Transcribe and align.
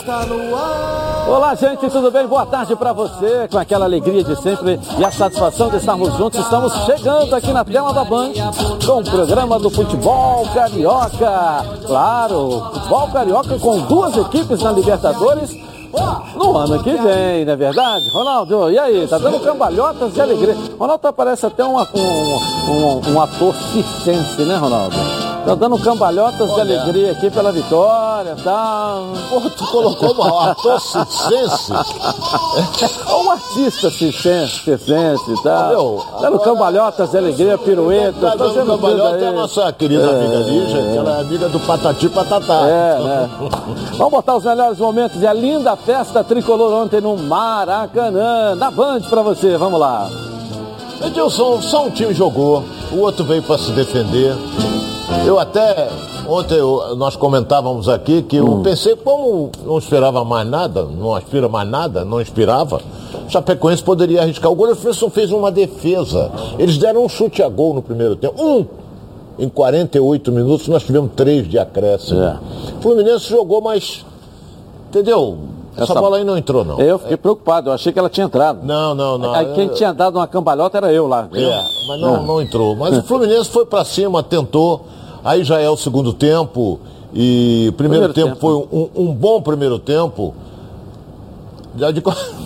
está 0.00 0.24
no 0.24 0.56
ar. 0.56 1.28
Olá, 1.28 1.54
gente, 1.54 1.88
tudo 1.90 2.10
bem? 2.10 2.26
Boa 2.26 2.46
tarde 2.46 2.74
para 2.74 2.92
você. 2.92 3.46
Com 3.50 3.58
aquela 3.58 3.84
alegria 3.84 4.24
de 4.24 4.34
sempre 4.40 4.80
e 4.98 5.04
a 5.04 5.10
satisfação 5.10 5.68
de 5.68 5.76
estarmos 5.76 6.14
juntos, 6.14 6.40
estamos 6.40 6.72
chegando 6.86 7.34
aqui 7.34 7.52
na 7.52 7.64
tela 7.64 7.92
da 7.92 8.04
Band 8.04 8.32
com 8.84 9.00
o 9.00 9.04
programa 9.04 9.58
do 9.58 9.70
futebol 9.70 10.46
carioca. 10.54 11.64
Claro, 11.86 12.70
futebol 12.72 13.08
carioca 13.08 13.58
com 13.58 13.78
duas 13.80 14.16
equipes 14.16 14.60
na 14.62 14.72
Libertadores 14.72 15.50
no 16.36 16.56
ano 16.56 16.82
que 16.82 16.92
vem, 16.92 17.44
não 17.44 17.52
é 17.52 17.56
verdade? 17.56 18.08
Ronaldo, 18.10 18.70
e 18.70 18.78
aí? 18.78 19.06
Tá 19.06 19.18
dando 19.18 19.40
cambalhotas 19.40 20.14
de 20.14 20.20
alegria. 20.20 20.56
Ronaldo 20.78 21.12
parece 21.12 21.46
até 21.46 21.64
um, 21.64 21.76
um, 21.76 23.12
um, 23.12 23.20
ator 23.20 23.54
circense, 23.54 24.42
né, 24.42 24.56
Ronaldo? 24.56 24.96
Tá 25.44 25.54
dando 25.54 25.78
cambalhotas 25.78 26.54
de 26.54 26.60
alegria 26.60 27.12
aqui 27.12 27.30
pela 27.30 27.50
vitória, 27.50 28.36
tá? 28.44 29.02
Porra, 29.28 29.50
tu 29.50 29.66
colocou 29.66 30.14
um 30.14 30.38
ator 30.38 30.80
circense? 30.80 31.72
Ou 33.10 33.24
um 33.24 33.30
artista 33.30 33.90
circense, 33.90 34.60
circense, 34.64 35.42
tá? 35.42 35.68
Meu, 35.68 36.04
dando 36.20 36.38
cambalhotas 36.40 37.10
de 37.10 37.18
alegria, 37.18 37.56
pirueta. 37.56 38.20
Tá 38.20 38.36
dando 38.36 38.66
cambalhota 38.66 39.16
é 39.16 39.28
a 39.28 39.32
nossa 39.32 39.72
querida 39.72 40.04
é, 40.04 40.10
amiga 40.10 40.36
Lígia, 40.38 40.78
é. 40.78 40.92
que 40.92 40.98
ela 40.98 41.16
é 41.16 41.20
amiga 41.20 41.48
do 41.48 41.60
Patati 41.60 42.08
Patatá. 42.10 42.66
É, 42.66 42.98
né? 42.98 43.30
Vamos 43.96 44.12
botar 44.12 44.36
os 44.36 44.44
melhores 44.44 44.78
momentos 44.78 45.22
e 45.22 45.26
a 45.26 45.32
linda 45.32 45.74
festa 45.74 46.22
tricolor 46.22 46.72
ontem 46.84 47.00
no 47.00 47.16
Maracanã. 47.16 48.54
Na 48.54 48.70
Band 48.70 49.00
pra 49.08 49.22
você, 49.22 49.56
vamos 49.56 49.80
lá. 49.80 50.08
Edilson, 51.02 51.62
só 51.62 51.86
um 51.86 51.90
time 51.90 52.12
jogou, 52.12 52.62
o 52.92 52.98
outro 52.98 53.24
veio 53.24 53.42
para 53.42 53.56
se 53.56 53.70
defender. 53.72 54.36
Eu 55.26 55.38
até 55.38 55.88
ontem 56.26 56.56
eu, 56.56 56.96
nós 56.96 57.16
comentávamos 57.16 57.88
aqui 57.88 58.22
que 58.22 58.36
eu 58.36 58.46
hum. 58.46 58.62
pensei, 58.62 58.96
como 58.96 59.50
não 59.64 59.78
esperava 59.78 60.24
mais 60.24 60.46
nada, 60.46 60.84
não 60.84 61.14
aspira 61.14 61.48
mais 61.48 61.68
nada, 61.68 62.04
não 62.04 62.20
inspirava, 62.20 62.80
Chapecoense 63.28 63.82
poderia 63.82 64.22
arriscar. 64.22 64.50
O 64.50 64.54
goleiro 64.54 64.78
Fresson 64.78 65.08
fez 65.08 65.30
uma 65.30 65.50
defesa. 65.50 66.30
Eles 66.58 66.78
deram 66.78 67.04
um 67.04 67.08
chute 67.08 67.42
a 67.42 67.48
gol 67.48 67.74
no 67.74 67.82
primeiro 67.82 68.16
tempo. 68.16 68.42
Um! 68.42 68.66
Em 69.38 69.48
48 69.48 70.32
minutos 70.32 70.68
nós 70.68 70.82
tivemos 70.82 71.12
três 71.16 71.48
de 71.48 71.58
acréscimo. 71.58 72.20
É. 72.20 72.38
Fluminense 72.80 73.28
jogou, 73.28 73.60
mas. 73.60 74.04
Entendeu? 74.88 75.38
Essa, 75.74 75.92
Essa 75.92 75.94
bola 75.94 76.16
aí 76.16 76.24
não 76.24 76.36
entrou, 76.36 76.64
não. 76.64 76.80
Eu 76.80 76.98
fiquei 76.98 77.16
preocupado, 77.16 77.70
eu 77.70 77.74
achei 77.74 77.92
que 77.92 77.98
ela 77.98 78.10
tinha 78.10 78.26
entrado. 78.26 78.60
Não, 78.64 78.94
não, 78.94 79.16
não. 79.16 79.32
Aí 79.32 79.52
quem 79.54 79.68
tinha 79.68 79.92
dado 79.92 80.16
uma 80.16 80.26
cambalhota 80.26 80.78
era 80.78 80.92
eu 80.92 81.06
lá. 81.06 81.28
É, 81.32 81.62
mas 81.86 82.00
não, 82.00 82.22
não 82.24 82.42
entrou. 82.42 82.74
Mas 82.74 82.96
o 82.98 83.02
Fluminense 83.02 83.48
foi 83.50 83.64
para 83.64 83.84
cima, 83.84 84.22
tentou. 84.22 84.84
Aí 85.24 85.44
já 85.44 85.60
é 85.60 85.68
o 85.70 85.76
segundo 85.76 86.12
tempo. 86.12 86.80
E 87.12 87.66
o 87.68 87.72
primeiro, 87.72 88.12
primeiro 88.12 88.14
tempo, 88.14 88.28
tempo, 88.28 88.40
foi 88.40 88.54
um, 88.54 89.08
um, 89.08 89.14
bom 89.14 89.40
primeiro 89.42 89.78
tempo. 89.78 90.34
Já 91.76 91.90
de 91.90 92.02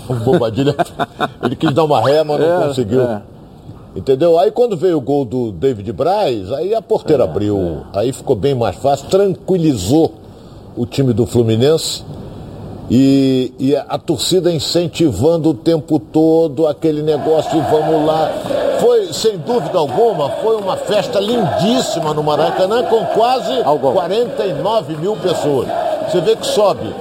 o 0.08 0.14
Bobadilha, 0.24 0.74
ele 1.42 1.56
quis 1.56 1.72
dar 1.72 1.84
uma 1.84 2.00
ré, 2.00 2.22
mas 2.22 2.40
não 2.40 2.62
é, 2.62 2.66
conseguiu. 2.66 3.02
É. 3.02 3.22
Entendeu? 3.96 4.38
Aí 4.38 4.50
quando 4.50 4.76
veio 4.76 4.98
o 4.98 5.00
gol 5.00 5.24
do 5.24 5.52
David 5.52 5.90
Braz, 5.92 6.50
aí 6.52 6.74
a 6.74 6.82
porteira 6.82 7.24
é, 7.24 7.26
abriu. 7.26 7.84
É. 7.94 8.00
Aí 8.00 8.12
ficou 8.12 8.34
bem 8.34 8.54
mais 8.54 8.76
fácil, 8.76 9.08
tranquilizou 9.08 10.12
o 10.76 10.84
time 10.84 11.12
do 11.12 11.26
Fluminense. 11.26 12.02
E, 12.90 13.52
e, 13.58 13.76
a 13.76 13.98
torcida 13.98 14.52
incentivando 14.52 15.50
o 15.50 15.54
tempo 15.54 15.98
todo 15.98 16.66
aquele 16.66 17.02
negócio 17.02 17.50
de 17.50 17.70
vamos 17.70 18.04
lá. 18.06 18.30
Foi, 18.80 19.12
sem 19.12 19.38
dúvida 19.38 19.78
alguma, 19.78 20.28
foi 20.42 20.56
uma 20.56 20.76
festa 20.76 21.18
lindíssima 21.18 22.12
no 22.12 22.22
Maracanã 22.22 22.82
com 22.84 23.04
quase 23.06 23.52
49 23.62 24.96
mil 24.96 25.16
pessoas. 25.16 25.68
Você 26.10 26.20
vê 26.20 26.36
que 26.36 26.46
sobe 26.46 26.94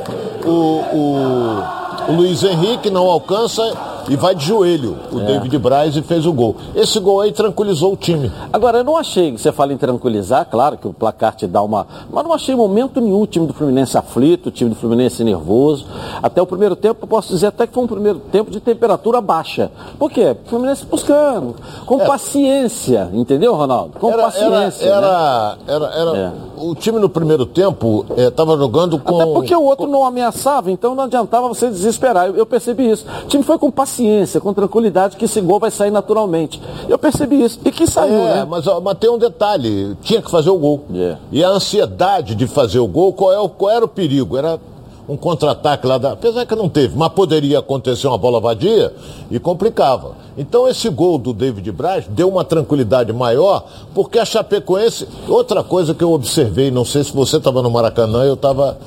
o, 0.46 0.50
o, 0.50 1.64
o 2.10 2.12
Luiz 2.14 2.44
Henrique, 2.44 2.90
não 2.90 3.10
alcança 3.10 3.74
e 4.10 4.16
vai 4.16 4.36
de 4.36 4.46
joelho 4.46 4.98
o 5.12 5.20
é. 5.20 5.26
David 5.26 5.58
Braz 5.58 5.96
e 5.96 6.02
fez 6.02 6.26
o 6.26 6.34
gol. 6.34 6.56
Esse 6.76 7.00
gol 7.00 7.22
aí 7.22 7.32
tranquilizou 7.32 7.94
o 7.94 7.96
time. 7.96 8.32
Agora, 8.52 8.80
eu 8.80 8.84
não 8.84 8.98
achei, 8.98 9.32
você 9.32 9.52
fala 9.52 9.74
em 9.74 9.78
tranquilizar, 9.78 10.48
claro 10.50 10.78
que 10.78 10.88
o 10.88 10.94
placar 10.94 11.36
te 11.36 11.48
dá 11.48 11.62
uma. 11.62 11.88
Mas 12.12 12.24
não 12.24 12.34
achei 12.34 12.56
momento 12.56 13.00
nenhum 13.00 13.22
o 13.22 13.28
time 13.28 13.48
do 13.48 13.54
Fluminense 13.54 13.98
aflito, 13.98 14.48
o 14.48 14.52
time 14.52 14.70
do 14.70 14.76
Fluminense 14.76 15.24
nervoso. 15.24 15.86
Até 16.22 16.42
o 16.42 16.46
primeiro 16.46 16.76
tempo, 16.76 17.06
posso 17.08 17.30
dizer 17.30 17.48
até 17.48 17.66
que 17.66 17.74
foi 17.74 17.84
um 17.84 17.88
primeiro 17.88 18.20
tempo 18.20 18.52
de 18.52 18.60
temperatura 18.60 19.22
baixa. 19.22 19.72
Por 19.98 20.12
quê? 20.12 20.36
O 20.46 20.50
Fluminense 20.50 20.86
buscando, 20.86 21.56
com 21.86 22.02
é. 22.02 22.06
paciência, 22.06 23.10
entendeu, 23.14 23.54
Ronaldo? 23.56 24.00
Com 24.00 24.12
era, 24.12 24.24
paciência. 24.24 24.86
Era, 24.86 25.56
né? 25.56 25.58
era, 25.68 25.86
era, 25.86 26.18
é. 26.18 26.32
O 26.58 26.76
time 26.76 27.00
no 27.00 27.10
primeiro 27.10 27.46
tempo 27.46 28.06
estava 28.18 28.54
eh, 28.54 28.58
jogando 28.58 29.00
com. 29.00 29.22
Até 29.22 29.32
porque 29.32 29.56
o 29.56 29.64
outro 29.64 29.88
não 29.88 30.06
ameaçava, 30.06 30.72
então 30.72 30.96
não 30.96 31.06
adiantava 31.06 31.48
você 31.48 31.70
desesperar. 31.70 32.28
Eu, 32.28 32.36
eu 32.36 32.46
percebi 32.46 32.90
isso. 32.90 33.06
O 33.24 33.28
time 33.28 33.44
foi 33.44 33.58
com 33.58 33.72
paciência 33.72 33.93
paciência, 33.94 34.42
com 34.42 34.54
tranquilidade, 34.54 35.16
que 35.16 35.26
esse 35.26 35.40
gol 35.40 35.60
vai 35.60 35.70
sair 35.70 35.92
naturalmente. 35.92 36.60
Eu 36.90 36.98
percebi 36.98 37.44
isso. 37.44 37.60
E 37.64 37.72
que 37.72 37.86
saiu, 37.86 38.28
é, 38.28 38.36
né? 38.36 38.48
Mas, 38.50 38.66
mas 38.82 38.98
tem 38.98 39.10
um 39.10 39.18
detalhe, 39.18 39.96
tinha 40.02 40.22
que 40.22 40.32
fazer 40.32 40.50
o 40.50 40.58
gol. 40.58 40.86
Yeah. 40.92 41.20
E 41.32 41.44
a 41.44 41.50
ansiedade 41.50 42.34
de 42.34 42.48
fazer 42.48 42.80
o 42.80 42.88
gol, 42.88 43.14
qual, 43.14 43.32
é 43.32 43.40
o, 43.40 43.48
qual 43.48 43.72
era 43.72 43.86
o 43.86 43.88
perigo? 43.88 44.36
Era 44.36 44.60
um 45.08 45.16
contra-ataque 45.16 45.86
lá 45.86 45.98
da. 45.98 46.14
Apesar 46.14 46.46
que 46.46 46.56
não 46.56 46.70
teve, 46.70 46.98
mas 46.98 47.10
poderia 47.10 47.60
acontecer 47.60 48.08
uma 48.08 48.18
bola 48.18 48.40
vadia 48.40 48.94
e 49.30 49.38
complicava. 49.38 50.16
Então 50.38 50.68
esse 50.68 50.90
gol 50.90 51.18
do 51.18 51.34
David 51.34 51.70
Braz 51.72 52.06
deu 52.08 52.30
uma 52.30 52.44
tranquilidade 52.44 53.12
maior, 53.14 53.66
porque 53.94 54.18
a 54.18 54.26
Chapecoense. 54.26 55.08
Outra 55.28 55.64
coisa 55.64 55.94
que 55.94 56.04
eu 56.04 56.12
observei, 56.12 56.72
não 56.72 56.86
sei 56.86 57.04
se 57.04 57.14
você 57.14 57.38
estava 57.38 57.62
no 57.62 57.70
Maracanã, 57.70 58.24
eu 58.24 58.36
estava 58.36 58.78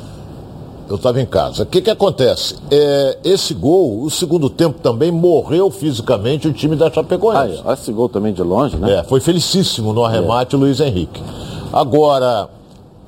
eu 0.89 0.97
estava 0.97 1.21
em 1.21 1.27
casa. 1.27 1.65
O 1.65 1.67
que, 1.67 1.81
que 1.81 1.91
acontece? 1.91 2.57
É, 2.71 3.19
esse 3.25 3.55
gol, 3.55 4.03
o 4.03 4.11
segundo 4.11 4.49
tempo 4.49 4.79
também 4.81 5.11
morreu 5.11 5.71
fisicamente 5.71 6.47
o 6.47 6.53
time 6.53 6.77
da 6.77 6.91
Chapecoense. 6.91 7.63
Ah, 7.65 7.73
esse 7.73 7.93
gol 7.93 8.09
também 8.09 8.33
de 8.33 8.43
longe, 8.43 8.77
né? 8.77 9.01
É, 9.01 9.05
foi 9.05 9.21
felicíssimo 9.21 9.93
no 9.93 10.05
arremate 10.05 10.55
é. 10.55 10.59
o 10.59 10.61
Luiz 10.61 10.81
Henrique. 10.81 11.21
Agora, 11.73 12.49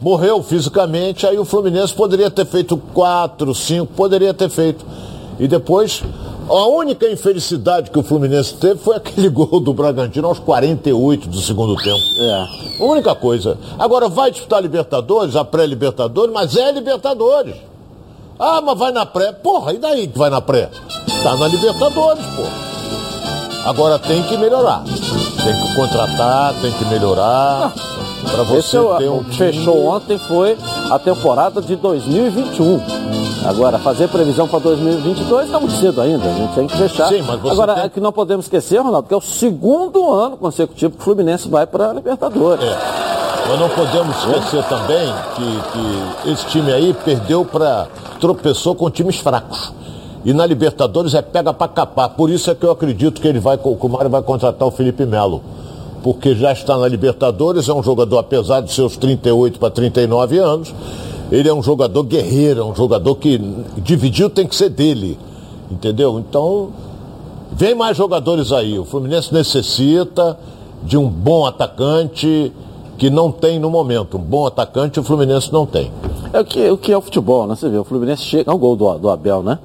morreu 0.00 0.42
fisicamente, 0.42 1.26
aí 1.26 1.38
o 1.38 1.44
Fluminense 1.44 1.94
poderia 1.94 2.30
ter 2.30 2.46
feito 2.46 2.76
quatro, 2.92 3.54
cinco, 3.54 3.92
poderia 3.94 4.34
ter 4.34 4.48
feito. 4.48 4.84
E 5.38 5.46
depois, 5.46 6.02
a 6.48 6.66
única 6.66 7.08
infelicidade 7.08 7.90
que 7.90 7.98
o 7.98 8.02
Fluminense 8.02 8.54
teve 8.54 8.80
foi 8.80 8.96
aquele 8.98 9.28
gol 9.28 9.60
do 9.60 9.72
Bragantino 9.72 10.26
aos 10.26 10.38
48 10.38 11.28
do 11.28 11.40
segundo 11.40 11.76
tempo. 11.76 12.00
É. 12.18 12.46
A 12.80 12.84
única 12.84 13.14
coisa. 13.14 13.58
Agora 13.78 14.08
vai 14.08 14.30
disputar 14.30 14.62
Libertadores, 14.62 15.36
a 15.36 15.44
pré-Libertadores, 15.44 16.32
mas 16.32 16.56
é 16.56 16.72
Libertadores. 16.72 17.67
Ah, 18.38 18.60
mas 18.60 18.78
vai 18.78 18.92
na 18.92 19.04
pré. 19.04 19.32
Porra, 19.32 19.72
e 19.72 19.78
daí 19.78 20.06
que 20.06 20.18
vai 20.18 20.30
na 20.30 20.40
pré? 20.40 20.70
Tá 21.22 21.36
na 21.36 21.48
Libertadores, 21.48 22.24
porra. 22.36 22.68
Agora 23.66 23.98
tem 23.98 24.22
que 24.22 24.36
melhorar. 24.36 24.82
Tem 24.84 25.54
que 25.54 25.74
contratar, 25.74 26.54
tem 26.60 26.72
que 26.72 26.84
melhorar. 26.86 27.72
Para 28.30 28.42
você 28.44 28.76
é 28.76 28.96
ter 28.98 29.08
um. 29.08 29.18
O 29.18 29.24
que 29.24 29.36
fechou 29.36 29.86
ontem 29.86 30.18
foi 30.18 30.56
a 30.90 30.98
temporada 30.98 31.60
de 31.60 31.76
2021. 31.76 32.80
Agora, 33.44 33.78
fazer 33.78 34.08
previsão 34.08 34.48
para 34.48 34.58
2022 34.58 35.46
está 35.46 35.60
muito 35.60 35.74
cedo 35.74 36.00
ainda, 36.00 36.24
a 36.28 36.32
gente 36.34 36.54
tem 36.54 36.66
que 36.66 36.76
fechar. 36.76 37.08
Sim, 37.08 37.22
mas 37.22 37.40
você 37.40 37.52
Agora, 37.52 37.74
tem... 37.74 37.84
é 37.84 37.88
que 37.88 38.00
não 38.00 38.12
podemos 38.12 38.46
esquecer, 38.46 38.78
Ronaldo, 38.78 39.08
que 39.08 39.14
é 39.14 39.16
o 39.16 39.20
segundo 39.20 40.12
ano 40.12 40.36
consecutivo 40.36 40.94
que 40.94 41.00
o 41.00 41.04
Fluminense 41.04 41.48
vai 41.48 41.66
para 41.66 41.90
a 41.90 41.92
Libertadores. 41.92 42.64
É. 42.64 43.27
Mas 43.48 43.58
não 43.58 43.70
podemos 43.70 44.14
esquecer 44.18 44.62
também 44.64 45.10
que, 45.34 45.72
que 45.72 46.30
esse 46.30 46.46
time 46.48 46.70
aí 46.70 46.92
perdeu 46.92 47.46
para 47.46 47.88
tropeçou 48.20 48.74
com 48.74 48.90
times 48.90 49.16
fracos. 49.16 49.72
E 50.22 50.34
na 50.34 50.44
Libertadores 50.44 51.14
é 51.14 51.22
pega 51.22 51.54
para 51.54 51.66
capar. 51.66 52.10
Por 52.10 52.28
isso 52.28 52.50
é 52.50 52.54
que 52.54 52.66
eu 52.66 52.70
acredito 52.70 53.22
que 53.22 53.26
ele 53.26 53.40
vai, 53.40 53.56
que 53.56 53.66
o 53.66 53.88
Mário 53.88 54.10
vai 54.10 54.20
contratar 54.20 54.68
o 54.68 54.70
Felipe 54.70 55.06
Melo. 55.06 55.40
Porque 56.02 56.34
já 56.34 56.52
está 56.52 56.76
na 56.76 56.86
Libertadores, 56.86 57.70
é 57.70 57.72
um 57.72 57.82
jogador, 57.82 58.18
apesar 58.18 58.60
de 58.60 58.70
seus 58.70 58.98
38 58.98 59.58
para 59.58 59.70
39 59.70 60.38
anos, 60.38 60.74
ele 61.32 61.48
é 61.48 61.54
um 61.54 61.62
jogador 61.62 62.02
guerreiro, 62.02 62.60
é 62.60 62.64
um 62.64 62.74
jogador 62.74 63.14
que 63.14 63.38
dividiu 63.78 64.28
tem 64.28 64.46
que 64.46 64.56
ser 64.56 64.68
dele. 64.68 65.18
Entendeu? 65.70 66.18
Então, 66.18 66.68
vem 67.50 67.74
mais 67.74 67.96
jogadores 67.96 68.52
aí. 68.52 68.78
O 68.78 68.84
Fluminense 68.84 69.32
necessita 69.32 70.38
de 70.82 70.98
um 70.98 71.08
bom 71.08 71.46
atacante 71.46 72.52
que 72.98 73.08
não 73.08 73.30
tem 73.30 73.58
no 73.58 73.70
momento. 73.70 74.18
Um 74.18 74.20
bom 74.20 74.46
atacante 74.46 74.98
o 74.98 75.04
Fluminense 75.04 75.52
não 75.52 75.64
tem. 75.64 75.90
É 76.32 76.40
o 76.40 76.44
que, 76.44 76.68
o 76.70 76.76
que 76.76 76.92
é 76.92 76.98
o 76.98 77.00
futebol, 77.00 77.46
né? 77.46 77.54
Você 77.54 77.68
vê, 77.68 77.78
o 77.78 77.84
Fluminense 77.84 78.22
chega. 78.22 78.50
É 78.50 78.54
um 78.54 78.58
gol 78.58 78.76
do, 78.76 78.98
do 78.98 79.08
Abel, 79.08 79.42
né? 79.42 79.58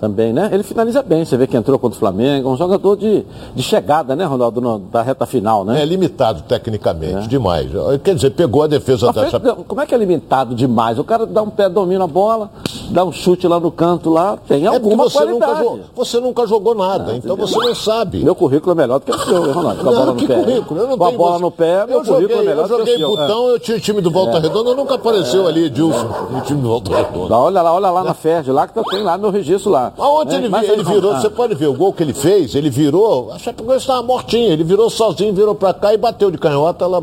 Também, 0.00 0.32
né? 0.32 0.48
Ele 0.52 0.62
finaliza 0.62 1.02
bem, 1.02 1.24
você 1.24 1.36
vê 1.36 1.46
que 1.46 1.56
entrou 1.56 1.78
contra 1.78 1.96
o 1.96 2.00
Flamengo, 2.00 2.50
um 2.50 2.56
jogador 2.56 2.96
de, 2.96 3.24
de 3.54 3.62
chegada, 3.62 4.16
né, 4.16 4.24
Ronaldo, 4.24 4.60
no, 4.60 4.78
da 4.78 5.02
reta 5.02 5.26
final, 5.26 5.64
né? 5.64 5.82
É 5.82 5.84
limitado 5.84 6.42
tecnicamente, 6.42 7.26
é. 7.26 7.28
demais. 7.28 7.70
Quer 8.02 8.14
dizer, 8.14 8.30
pegou 8.30 8.62
a 8.62 8.66
defesa 8.66 9.12
da 9.12 9.54
Como 9.66 9.80
é 9.80 9.86
que 9.86 9.94
é 9.94 9.98
limitado 9.98 10.54
demais? 10.54 10.98
O 10.98 11.04
cara 11.04 11.26
dá 11.26 11.42
um 11.42 11.50
pé, 11.50 11.68
domina 11.68 12.04
a 12.04 12.06
bola, 12.06 12.50
dá 12.90 13.04
um 13.04 13.12
chute 13.12 13.46
lá 13.46 13.60
no 13.60 13.70
canto 13.70 14.08
lá, 14.08 14.38
tem 14.48 14.64
é 14.64 14.68
alguma 14.68 15.04
você 15.04 15.18
qualidade. 15.18 15.52
Nunca 15.52 15.62
jogou, 15.62 15.80
você 15.94 16.20
nunca 16.20 16.46
jogou 16.46 16.74
nada, 16.74 17.12
ah, 17.12 17.16
então 17.16 17.36
você 17.36 17.58
não 17.58 17.74
sabe. 17.74 18.24
Meu 18.24 18.34
currículo 18.34 18.72
é 18.72 18.74
melhor 18.74 19.00
do 19.00 19.04
que 19.04 19.12
o 19.12 19.18
seu, 19.18 19.52
Ronaldo. 19.52 19.82
Com 19.82 19.90
a 19.90 19.92
bola 19.92 20.06
no 20.14 20.26
pé. 20.26 20.34
Currículo? 20.34 20.80
Eu 20.80 20.88
não 20.88 20.98
com 20.98 21.04
a 21.04 21.12
bola 21.12 21.32
você... 21.32 21.42
no 21.42 21.50
pé, 21.50 21.86
meu 21.86 21.98
eu 21.98 22.04
currículo 22.04 22.20
joguei, 22.20 22.36
é 22.36 22.48
melhor 22.48 22.68
do 22.68 22.76
que 22.76 22.82
o 22.82 22.86
seu. 22.86 22.94
Eu 22.94 23.00
joguei 23.00 23.16
botão, 23.16 23.48
é. 23.48 23.52
eu 23.52 23.60
tinha 23.60 23.76
o 23.76 23.80
time 23.80 24.00
do 24.00 24.10
Volta 24.10 24.38
é. 24.38 24.40
Redonda, 24.40 24.74
nunca 24.74 24.94
apareceu 24.94 25.46
ali, 25.46 25.66
Edilson, 25.66 26.08
no 26.30 26.40
time 26.40 26.62
do 26.62 26.68
Volta 26.68 26.96
Redonda. 26.96 27.36
Olha 27.36 27.62
lá, 27.62 27.74
olha 27.74 27.90
lá 27.90 28.02
na 28.02 28.14
Ferd, 28.14 28.50
lá 28.50 28.66
que 28.66 28.78
eu 28.78 28.84
tenho 28.84 29.04
lá 29.04 29.18
meu 29.18 29.30
registro 29.30 29.70
lá. 29.70 29.89
Aonde 29.98 30.34
ele, 30.34 30.46
ele 30.46 30.82
virou, 30.82 31.14
você 31.16 31.30
pode 31.30 31.54
ver 31.54 31.66
o 31.66 31.74
gol 31.74 31.92
que 31.92 32.02
ele 32.02 32.14
fez, 32.14 32.54
ele 32.54 32.70
virou, 32.70 33.32
a 33.32 33.38
Chapecoense 33.38 33.80
estava 33.80 34.02
mortinha, 34.02 34.52
ele 34.52 34.64
virou 34.64 34.88
sozinho, 34.90 35.32
virou 35.32 35.54
para 35.54 35.74
cá 35.74 35.94
e 35.94 35.96
bateu 35.96 36.30
de 36.30 36.38
canhota, 36.38 36.84
ela 36.84 37.02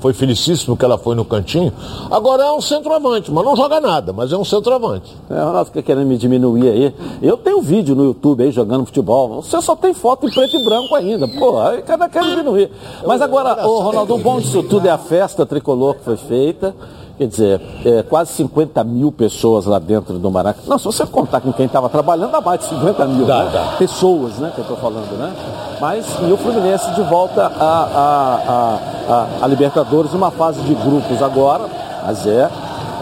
foi 0.00 0.12
felicíssimo 0.12 0.76
que 0.76 0.84
ela 0.84 0.96
foi 0.96 1.14
no 1.14 1.24
cantinho. 1.24 1.72
Agora 2.10 2.44
é 2.44 2.50
um 2.50 2.60
centroavante, 2.60 3.30
mas 3.30 3.44
não 3.44 3.54
joga 3.54 3.80
nada, 3.80 4.12
mas 4.12 4.32
é 4.32 4.36
um 4.36 4.44
centroavante. 4.44 5.14
É, 5.28 5.34
Ronaldo 5.34 5.66
fica 5.66 5.82
querendo 5.82 6.06
me 6.06 6.16
diminuir 6.16 6.68
aí. 6.68 6.94
Eu 7.22 7.36
tenho 7.36 7.60
vídeo 7.60 7.94
no 7.94 8.04
YouTube 8.04 8.42
aí 8.42 8.50
jogando 8.50 8.86
futebol. 8.86 9.42
Você 9.42 9.60
só 9.60 9.76
tem 9.76 9.92
foto 9.92 10.26
em 10.26 10.30
preto 10.30 10.56
e 10.56 10.64
branco 10.64 10.94
ainda. 10.94 11.28
Pô, 11.28 11.60
aí 11.60 11.82
cada 11.82 12.08
quer 12.08 12.22
diminuir. 12.22 12.70
Mas 13.06 13.20
agora, 13.20 13.66
ô, 13.66 13.80
Ronaldo, 13.80 14.14
o 14.14 14.18
bom 14.18 14.40
disso 14.40 14.62
tudo 14.62 14.86
é 14.86 14.90
a 14.90 14.98
festa 14.98 15.44
tricolor 15.44 15.94
que 15.94 16.04
foi 16.04 16.16
feita. 16.16 16.74
Quer 17.20 17.26
dizer, 17.26 17.60
é, 17.84 18.02
quase 18.02 18.32
50 18.32 18.82
mil 18.82 19.12
pessoas 19.12 19.66
lá 19.66 19.78
dentro 19.78 20.18
do 20.18 20.30
Maracanã. 20.30 20.66
Não, 20.66 20.78
se 20.78 20.86
você 20.86 21.04
contar 21.04 21.42
com 21.42 21.52
quem 21.52 21.66
estava 21.66 21.86
trabalhando, 21.90 22.30
dá 22.30 22.40
mais 22.40 22.60
de 22.60 22.70
50 22.70 23.06
mil 23.08 23.26
dá, 23.26 23.44
né? 23.44 23.50
dá. 23.52 23.76
pessoas, 23.76 24.38
né, 24.38 24.50
que 24.54 24.58
eu 24.58 24.62
estou 24.62 24.78
falando, 24.78 25.18
né? 25.18 25.30
Mas, 25.78 26.06
e 26.26 26.32
o 26.32 26.36
Fluminense 26.38 26.90
de 26.94 27.02
volta 27.02 27.42
a, 27.44 27.50
a, 27.50 28.40
a, 28.48 28.78
a, 29.12 29.44
a 29.44 29.46
Libertadores, 29.46 30.14
uma 30.14 30.30
fase 30.30 30.62
de 30.62 30.74
grupos 30.74 31.20
agora, 31.20 31.66
mas 32.06 32.26
é 32.26 32.48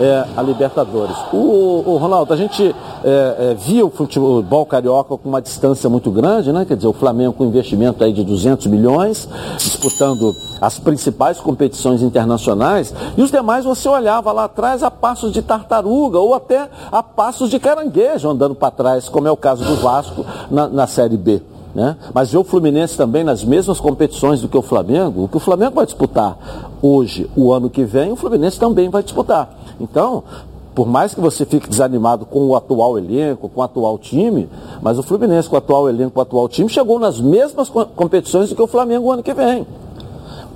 é, 0.01 0.25
a 0.37 0.43
Libertadores. 0.43 1.17
O, 1.33 1.83
o, 1.87 1.97
Ronaldo, 1.97 2.33
a 2.33 2.37
gente 2.37 2.75
é, 3.05 3.37
é, 3.51 3.55
viu 3.55 3.87
o 3.87 3.91
futebol 3.91 4.65
carioca 4.67 5.17
com 5.17 5.29
uma 5.29 5.43
distância 5.43 5.89
muito 5.89 6.11
grande, 6.11 6.53
né? 6.53 6.65
Quer 6.65 6.77
dizer, 6.77 6.89
o 6.89 6.93
Flamengo 6.93 7.33
com 7.33 7.45
investimento 7.45 8.03
aí 8.05 8.13
de 8.13 8.25
200 8.25 8.67
milhões, 8.67 9.29
disputando 9.57 10.35
as 10.61 10.79
principais 10.79 11.39
competições 11.39 12.03
internacionais, 12.03 12.95
e 13.17 13.23
os 13.23 13.31
demais 13.31 13.65
você 13.65 13.89
olhava 13.89 14.33
lá 14.33 14.45
atrás 14.45 14.83
a 14.83 14.91
passos 14.91 15.33
de 15.33 15.43
tartaruga 15.43 16.19
ou 16.19 16.35
até 16.35 16.69
a 16.91 17.03
passos 17.03 17.51
de 17.51 17.59
caranguejo 17.59 18.29
andando 18.29 18.55
para 18.55 18.71
trás, 18.71 19.09
como 19.09 19.29
é 19.29 19.31
o 19.31 19.37
caso 19.37 19.65
do 19.65 19.77
Vasco 19.77 20.25
na, 20.51 20.69
na 20.69 20.87
Série 20.87 21.17
B. 21.17 21.43
Né? 21.75 21.97
Mas 22.15 22.33
ver 22.33 22.39
o 22.39 22.45
Fluminense 22.45 22.97
também 22.97 23.23
nas 23.23 23.45
mesmas 23.45 23.79
competições 23.79 24.41
do 24.41 24.49
que 24.49 24.57
o 24.57 24.63
Flamengo, 24.63 25.25
o 25.25 25.29
que 25.29 25.37
o 25.37 25.41
Flamengo 25.41 25.77
vai 25.77 25.85
disputar 25.85 26.37
hoje, 26.81 27.31
o 27.37 27.53
ano 27.53 27.69
que 27.69 27.85
vem, 27.85 28.11
o 28.11 28.17
Fluminense 28.17 28.59
também 28.59 28.89
vai 28.89 29.03
disputar. 29.03 29.58
Então, 29.81 30.25
por 30.75 30.87
mais 30.87 31.15
que 31.15 31.21
você 31.21 31.45
fique 31.45 31.69
desanimado 31.69 32.25
com 32.25 32.47
o 32.47 32.57
atual 32.57 32.97
elenco, 32.99 33.49
com 33.49 33.61
o 33.61 33.65
atual 33.65 33.99
time, 33.99 34.49
mas 34.81 34.99
o 34.99 35.03
Fluminense 35.03 35.49
com 35.49 35.57
o 35.57 35.59
atual 35.59 35.89
elenco, 35.89 36.13
com 36.13 36.21
o 36.21 36.23
atual 36.23 36.49
time, 36.49 36.69
chegou 36.69 36.99
nas 36.99 37.21
mesmas 37.21 37.69
competições 37.69 38.49
do 38.49 38.55
que 38.55 38.63
o 38.63 38.67
Flamengo 38.67 39.07
o 39.07 39.13
ano 39.13 39.23
que 39.23 39.35
vem. 39.35 39.67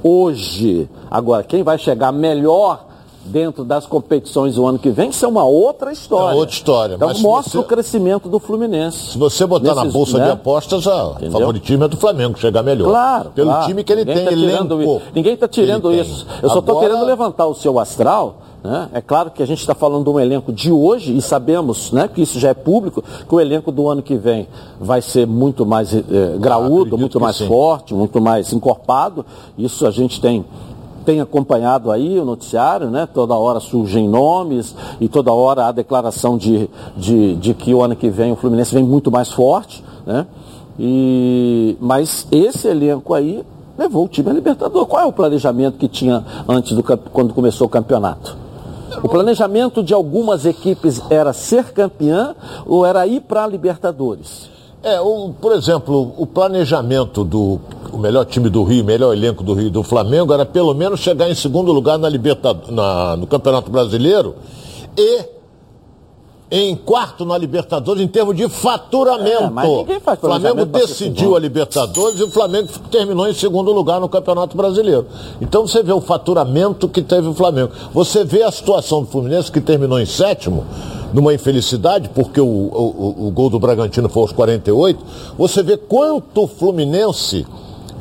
Hoje, 0.02 0.88
agora, 1.10 1.42
quem 1.42 1.62
vai 1.62 1.78
chegar 1.78 2.12
melhor 2.12 2.86
dentro 3.24 3.64
das 3.64 3.86
competições 3.86 4.58
o 4.58 4.66
ano 4.66 4.78
que 4.78 4.90
vem, 4.90 5.10
isso 5.10 5.24
é 5.24 5.28
uma 5.28 5.44
outra 5.44 5.92
história. 5.92 6.34
É 6.34 6.38
outra 6.38 6.54
história. 6.54 6.94
Então 6.94 7.08
mostra 7.20 7.52
você, 7.52 7.58
o 7.58 7.64
crescimento 7.64 8.28
do 8.28 8.38
Fluminense. 8.38 9.12
Se 9.12 9.18
você 9.18 9.46
botar 9.46 9.74
nesses, 9.74 9.84
na 9.84 9.90
bolsa 9.90 10.18
né? 10.18 10.24
de 10.24 10.30
apostas, 10.30 10.86
o 10.86 11.30
favoritismo 11.30 11.84
é 11.84 11.88
do 11.88 11.96
Flamengo, 11.96 12.38
chegar 12.38 12.62
melhor. 12.62 12.88
Claro. 12.88 13.30
Pelo 13.30 13.48
claro. 13.48 13.66
time 13.66 13.84
que 13.84 13.92
ele 13.92 14.04
Ninguém 14.04 14.24
tem, 14.24 14.24
tá 14.24 14.32
elenco. 14.32 15.02
Ninguém 15.14 15.34
está 15.34 15.48
tirando 15.48 15.92
isso. 15.92 16.26
Eu 16.42 16.48
só 16.48 16.58
estou 16.58 16.80
querendo 16.80 17.04
levantar 17.04 17.46
o 17.46 17.54
seu 17.54 17.78
astral. 17.78 18.36
Né? 18.62 18.88
É 18.92 19.00
claro 19.00 19.30
que 19.30 19.42
a 19.42 19.46
gente 19.46 19.58
está 19.58 19.74
falando 19.74 20.04
de 20.04 20.10
um 20.10 20.20
elenco 20.20 20.52
de 20.52 20.70
hoje 20.70 21.16
e 21.16 21.20
sabemos 21.20 21.90
né, 21.90 22.06
que 22.06 22.22
isso 22.22 22.38
já 22.38 22.50
é 22.50 22.54
público, 22.54 23.02
que 23.02 23.34
o 23.34 23.40
elenco 23.40 23.72
do 23.72 23.88
ano 23.88 24.02
que 24.02 24.16
vem 24.16 24.46
vai 24.80 25.02
ser 25.02 25.26
muito 25.26 25.66
mais 25.66 25.92
eh, 25.92 26.02
graúdo, 26.38 26.96
muito 26.96 27.18
mais 27.18 27.36
sim. 27.36 27.48
forte, 27.48 27.92
muito 27.92 28.20
mais 28.20 28.52
encorpado. 28.52 29.26
Isso 29.58 29.86
a 29.86 29.90
gente 29.90 30.20
tem 30.20 30.44
tem 31.04 31.20
acompanhado 31.20 31.90
aí 31.90 32.16
o 32.20 32.24
noticiário, 32.24 32.88
né? 32.88 33.08
Toda 33.12 33.34
hora 33.34 33.58
surgem 33.58 34.08
nomes 34.08 34.72
e 35.00 35.08
toda 35.08 35.32
hora 35.32 35.66
há 35.66 35.72
declaração 35.72 36.38
de, 36.38 36.70
de, 36.96 37.34
de 37.34 37.54
que 37.54 37.74
o 37.74 37.82
ano 37.82 37.96
que 37.96 38.08
vem 38.08 38.30
o 38.30 38.36
Fluminense 38.36 38.72
vem 38.72 38.84
muito 38.84 39.10
mais 39.10 39.32
forte, 39.32 39.82
né? 40.06 40.24
E, 40.78 41.76
mas 41.80 42.28
esse 42.30 42.68
elenco 42.68 43.14
aí 43.14 43.44
levou 43.76 44.04
o 44.04 44.08
time 44.08 44.30
a 44.30 44.32
Libertador. 44.32 44.86
Qual 44.86 45.02
é 45.02 45.06
o 45.06 45.12
planejamento 45.12 45.76
que 45.76 45.88
tinha 45.88 46.24
antes 46.48 46.72
do 46.76 46.84
quando 46.84 47.34
começou 47.34 47.66
o 47.66 47.70
campeonato? 47.70 48.41
O 49.02 49.08
planejamento 49.08 49.82
de 49.82 49.94
algumas 49.94 50.44
equipes 50.44 51.00
era 51.08 51.32
ser 51.32 51.72
campeã 51.72 52.34
ou 52.66 52.84
era 52.84 53.06
ir 53.06 53.20
para 53.20 53.44
a 53.44 53.46
Libertadores? 53.46 54.50
É, 54.82 55.00
o, 55.00 55.32
por 55.40 55.52
exemplo, 55.52 56.12
o 56.18 56.26
planejamento 56.26 57.22
do 57.22 57.60
o 57.92 57.98
melhor 57.98 58.24
time 58.24 58.48
do 58.48 58.64
Rio, 58.64 58.84
melhor 58.84 59.12
elenco 59.12 59.44
do 59.44 59.52
Rio 59.52 59.70
do 59.70 59.82
Flamengo 59.82 60.32
era 60.32 60.46
pelo 60.46 60.74
menos 60.74 60.98
chegar 60.98 61.30
em 61.30 61.34
segundo 61.34 61.70
lugar 61.72 61.98
na 61.98 62.08
Libertad 62.08 62.56
na, 62.68 63.16
no 63.16 63.26
Campeonato 63.26 63.70
Brasileiro 63.70 64.34
e 64.96 65.24
em 66.54 66.76
quarto 66.76 67.24
na 67.24 67.38
Libertadores 67.38 68.02
em 68.02 68.06
termos 68.06 68.36
de 68.36 68.46
faturamento. 68.46 69.90
É, 69.90 69.98
faz 69.98 70.18
o 70.18 70.20
Flamengo 70.20 70.66
decidiu 70.66 71.34
a 71.34 71.40
Libertadores 71.40 72.20
e 72.20 72.24
o 72.24 72.30
Flamengo 72.30 72.68
terminou 72.90 73.26
em 73.26 73.32
segundo 73.32 73.72
lugar 73.72 73.98
no 73.98 74.08
Campeonato 74.08 74.54
Brasileiro. 74.54 75.06
Então 75.40 75.66
você 75.66 75.82
vê 75.82 75.92
o 75.92 76.00
faturamento 76.02 76.90
que 76.90 77.00
teve 77.00 77.26
o 77.26 77.32
Flamengo. 77.32 77.72
Você 77.94 78.22
vê 78.22 78.42
a 78.42 78.52
situação 78.52 79.00
do 79.00 79.08
Fluminense 79.08 79.50
que 79.50 79.62
terminou 79.62 79.98
em 79.98 80.04
sétimo, 80.04 80.66
numa 81.14 81.32
infelicidade, 81.32 82.10
porque 82.10 82.40
o, 82.40 82.46
o, 82.46 83.28
o 83.28 83.30
gol 83.30 83.48
do 83.48 83.58
Bragantino 83.58 84.10
foi 84.10 84.20
aos 84.20 84.32
48. 84.32 85.02
Você 85.38 85.62
vê 85.62 85.78
quanto 85.78 86.42
o 86.42 86.46
Fluminense 86.46 87.46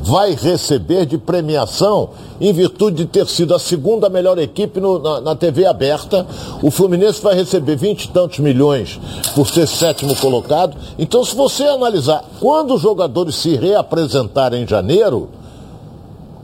vai 0.04 0.34
receber 0.34 1.06
de 1.06 1.18
premiação 1.18 2.10
em 2.40 2.52
virtude 2.52 2.98
de 2.98 3.06
ter 3.06 3.28
sido 3.28 3.54
a 3.54 3.60
segunda 3.60 4.10
melhor 4.10 4.38
equipe 4.40 4.80
no, 4.80 5.00
na, 5.00 5.22
na, 5.22 5.36
TV 5.36 5.66
aberta. 5.66 6.26
O 6.62 6.72
Fluminense 6.72 7.22
vai 7.22 7.36
receber 7.36 7.76
vinte 7.76 8.06
e 8.06 8.08
tantos 8.10 8.40
milhões 8.40 9.00
por 9.36 9.48
ser 9.48 9.68
sétimo 9.68 10.16
colocado. 10.16 10.76
Então, 10.98 11.24
se 11.24 11.36
você 11.36 11.64
analisar 11.64 12.24
quando 12.40 12.74
os 12.74 12.82
jogadores 12.82 13.36
se 13.36 13.56
reapresentarem 13.56 14.64
em 14.64 14.68
janeiro, 14.68 15.30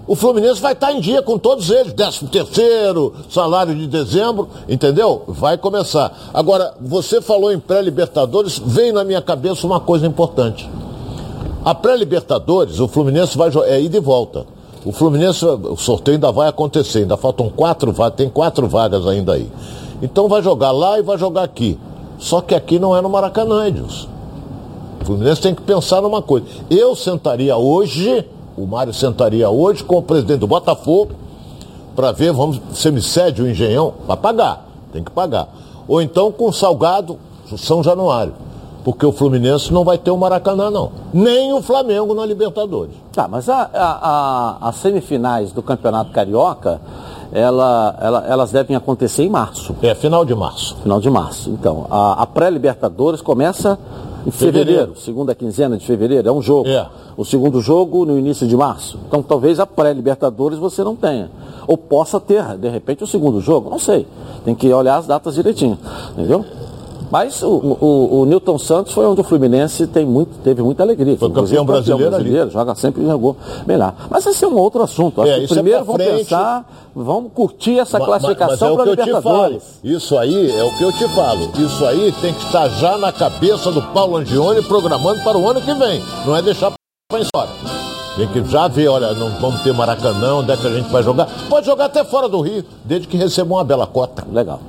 o 0.07 0.15
Fluminense 0.15 0.61
vai 0.61 0.71
estar 0.71 0.93
em 0.93 1.01
dia 1.01 1.21
com 1.21 1.37
todos 1.37 1.69
eles, 1.69 1.91
décimo 1.91 2.29
terceiro, 2.29 3.13
salário 3.29 3.75
de 3.75 3.87
dezembro, 3.87 4.47
entendeu? 4.69 5.23
Vai 5.27 5.57
começar. 5.57 6.29
Agora, 6.33 6.73
você 6.79 7.21
falou 7.21 7.51
em 7.51 7.59
pré-libertadores, 7.59 8.57
veio 8.57 8.93
na 8.93 9.03
minha 9.03 9.21
cabeça 9.21 9.67
uma 9.67 9.81
coisa 9.81 10.07
importante. 10.07 10.69
A 11.65 11.75
pré-Libertadores, 11.75 12.79
o 12.79 12.87
Fluminense 12.87 13.37
vai 13.37 13.51
é 13.65 13.81
ida 13.81 13.97
e 13.97 13.99
volta. 13.99 14.45
O 14.85 14.91
Fluminense, 14.91 15.43
o 15.45 15.75
sorteio 15.75 16.15
ainda 16.15 16.31
vai 16.31 16.47
acontecer, 16.47 16.99
ainda 16.99 17.17
faltam 17.17 17.49
quatro 17.49 17.91
vagas, 17.91 18.15
tem 18.15 18.29
quatro 18.29 18.67
vagas 18.67 19.05
ainda 19.05 19.33
aí. 19.33 19.49
Então 20.01 20.29
vai 20.29 20.41
jogar 20.41 20.71
lá 20.71 20.97
e 20.97 21.01
vai 21.01 21.17
jogar 21.17 21.43
aqui. 21.43 21.77
Só 22.19 22.41
que 22.41 22.55
aqui 22.55 22.79
não 22.79 22.95
é 22.95 23.01
no 23.01 23.09
Maracanã, 23.09 23.67
Edilson. 23.67 24.07
O 25.01 25.05
Fluminense 25.05 25.41
tem 25.41 25.53
que 25.53 25.61
pensar 25.61 26.01
numa 26.01 26.21
coisa. 26.21 26.45
Eu 26.69 26.95
sentaria 26.95 27.57
hoje, 27.57 28.25
o 28.55 28.65
Mário 28.65 28.93
sentaria 28.93 29.49
hoje 29.49 29.83
com 29.83 29.97
o 29.97 30.01
presidente 30.01 30.39
do 30.39 30.47
Botafogo, 30.47 31.11
para 31.95 32.11
ver, 32.11 32.31
vamos, 32.31 32.61
você 32.71 32.91
me 32.91 33.01
cede 33.01 33.41
o 33.41 33.49
engenhão? 33.49 33.95
Vai 34.07 34.15
pagar, 34.15 34.67
tem 34.93 35.03
que 35.03 35.11
pagar. 35.11 35.49
Ou 35.87 36.01
então 36.01 36.31
com 36.31 36.47
o 36.47 36.53
Salgado, 36.53 37.17
São 37.57 37.83
Januário 37.83 38.46
porque 38.87 39.05
o 39.05 39.11
Fluminense 39.11 39.73
não 39.73 39.83
vai 39.83 39.97
ter 39.97 40.11
o 40.11 40.17
Maracanã, 40.17 40.71
não. 40.71 40.89
Nem 41.13 41.51
o 41.51 41.61
Flamengo 41.61 42.13
na 42.13 42.25
Libertadores. 42.25 42.95
Tá, 43.11 43.27
mas 43.27 43.49
a, 43.49 43.69
a, 43.73 44.59
a, 44.63 44.69
as 44.69 44.77
semifinais 44.77 45.51
do 45.51 45.61
Campeonato 45.61 46.13
Carioca, 46.13 46.79
ela, 47.33 47.97
ela, 47.99 48.25
elas 48.25 48.49
devem 48.53 48.77
acontecer 48.77 49.23
em 49.23 49.29
março. 49.29 49.75
É, 49.81 49.93
final 49.93 50.23
de 50.23 50.33
março. 50.33 50.77
Final 50.77 51.01
de 51.01 51.09
março. 51.09 51.49
Então, 51.49 51.85
a, 51.89 52.25
pré-Libertadores 52.27 53.19
começa 53.19 53.77
em 54.25 54.31
fevereiro, 54.31 54.69
fevereiro, 54.69 54.99
segunda 55.01 55.35
quinzena 55.35 55.75
de 55.77 55.85
fevereiro, 55.85 56.29
é 56.29 56.31
um 56.31 56.41
jogo. 56.41 56.69
É. 56.69 56.87
O 57.17 57.25
segundo 57.25 57.59
jogo 57.59 58.05
no 58.05 58.17
início 58.17 58.47
de 58.47 58.55
março. 58.55 58.97
Então, 59.05 59.21
talvez 59.21 59.59
a 59.59 59.65
pré-Libertadores 59.65 60.57
você 60.57 60.81
não 60.81 60.95
tenha. 60.95 61.29
Ou 61.67 61.77
possa 61.77 62.21
ter, 62.21 62.57
de 62.57 62.69
repente, 62.69 63.03
o 63.03 63.07
segundo 63.07 63.41
jogo, 63.41 63.69
não 63.69 63.79
sei. 63.79 64.07
Tem 64.45 64.55
que 64.55 64.71
olhar 64.71 64.95
as 64.95 65.07
datas 65.07 65.35
direitinho, 65.35 65.77
entendeu? 66.13 66.45
Mas 67.11 67.41
o, 67.41 67.49
o, 67.49 68.21
o, 68.21 68.25
Newton 68.25 68.57
Santos 68.57 68.93
foi 68.93 69.05
onde 69.05 69.21
o 69.21 69.23
Fluminense 69.23 69.87
tem 69.87 70.05
muito, 70.05 70.37
teve 70.43 70.61
muita 70.61 70.83
alegria. 70.83 71.17
Foi 71.17 71.31
campeão 71.31 71.65
brasileiro, 71.65 72.11
brasileiro 72.11 72.49
joga 72.49 72.75
sempre 72.75 73.05
jogou 73.05 73.35
lá. 73.67 73.93
Mas 74.09 74.25
esse 74.25 74.43
é 74.43 74.47
um 74.47 74.57
outro 74.57 74.83
assunto. 74.83 75.21
Acho 75.21 75.31
é, 75.31 75.37
que 75.39 75.45
é 75.45 75.47
primeiro 75.47 75.79
é 75.79 75.83
vamos 75.83 76.03
pensar, 76.03 76.89
vamos 76.95 77.31
curtir 77.33 77.79
essa 77.79 77.97
mas, 77.99 78.07
classificação 78.07 78.75
para 78.75 78.83
a 78.83 78.89
Libertadores. 78.89 79.79
Isso 79.83 80.17
aí 80.17 80.51
é 80.51 80.63
o 80.63 80.71
que 80.77 80.83
eu 80.83 80.91
te 80.91 81.07
falo. 81.09 81.49
Isso 81.57 81.85
aí 81.85 82.11
tem 82.21 82.33
que 82.33 82.43
estar 82.45 82.67
já 82.69 82.97
na 82.97 83.11
cabeça 83.11 83.71
do 83.71 83.81
Paulo 83.81 84.17
Angione 84.17 84.61
programando 84.63 85.23
para 85.23 85.37
o 85.37 85.49
ano 85.49 85.61
que 85.61 85.73
vem. 85.73 86.01
Não 86.25 86.35
é 86.35 86.41
deixar 86.41 86.71
para 87.09 87.19
história. 87.21 87.51
Tem 88.17 88.27
que 88.27 88.43
já 88.45 88.67
ver, 88.67 88.87
olha, 88.87 89.13
não 89.13 89.29
vamos 89.39 89.61
ter 89.61 89.71
Maracanã, 89.71 90.37
onde 90.37 90.51
é 90.51 90.57
que 90.57 90.65
a 90.65 90.71
gente 90.71 90.89
vai 90.89 91.03
jogar. 91.03 91.27
Pode 91.47 91.67
jogar 91.67 91.85
até 91.85 92.03
fora 92.03 92.27
do 92.27 92.41
Rio, 92.41 92.65
desde 92.83 93.07
que 93.07 93.15
receba 93.15 93.53
uma 93.53 93.63
bela 93.63 93.85
cota. 93.85 94.25
Legal. 94.31 94.59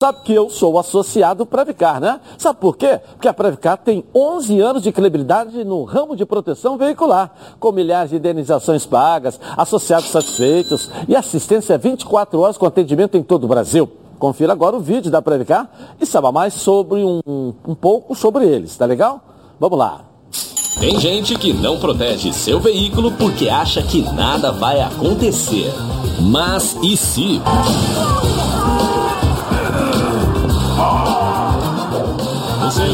Sabe 0.00 0.20
que 0.22 0.32
eu 0.32 0.48
sou 0.48 0.78
associado 0.78 1.44
Previcar, 1.44 2.00
né? 2.00 2.20
Sabe 2.38 2.60
por 2.60 2.76
quê? 2.76 3.00
Porque 3.14 3.26
a 3.26 3.34
Previcar 3.34 3.76
tem 3.76 4.04
11 4.14 4.60
anos 4.60 4.82
de 4.84 4.92
credibilidade 4.92 5.64
no 5.64 5.82
ramo 5.82 6.14
de 6.14 6.24
proteção 6.24 6.78
veicular, 6.78 7.32
com 7.58 7.72
milhares 7.72 8.10
de 8.10 8.16
indenizações 8.16 8.86
pagas, 8.86 9.40
associados 9.56 10.08
satisfeitos 10.08 10.88
e 11.08 11.16
assistência 11.16 11.76
24 11.76 12.38
horas 12.38 12.56
com 12.56 12.64
atendimento 12.64 13.16
em 13.16 13.24
todo 13.24 13.42
o 13.42 13.48
Brasil. 13.48 13.90
Confira 14.20 14.52
agora 14.52 14.76
o 14.76 14.80
vídeo 14.80 15.10
da 15.10 15.20
Previcar 15.20 15.68
e 16.00 16.06
saiba 16.06 16.30
mais 16.30 16.54
sobre 16.54 17.00
um, 17.02 17.20
um 17.66 17.74
pouco 17.74 18.14
sobre 18.14 18.46
eles, 18.46 18.76
tá 18.76 18.86
legal? 18.86 19.20
Vamos 19.58 19.80
lá. 19.80 20.04
Tem 20.78 20.96
gente 21.00 21.36
que 21.36 21.52
não 21.52 21.76
protege 21.80 22.32
seu 22.32 22.60
veículo 22.60 23.10
porque 23.10 23.48
acha 23.48 23.82
que 23.82 24.02
nada 24.12 24.52
vai 24.52 24.80
acontecer. 24.80 25.72
Mas 26.20 26.76
e 26.84 26.96
se? 26.96 27.40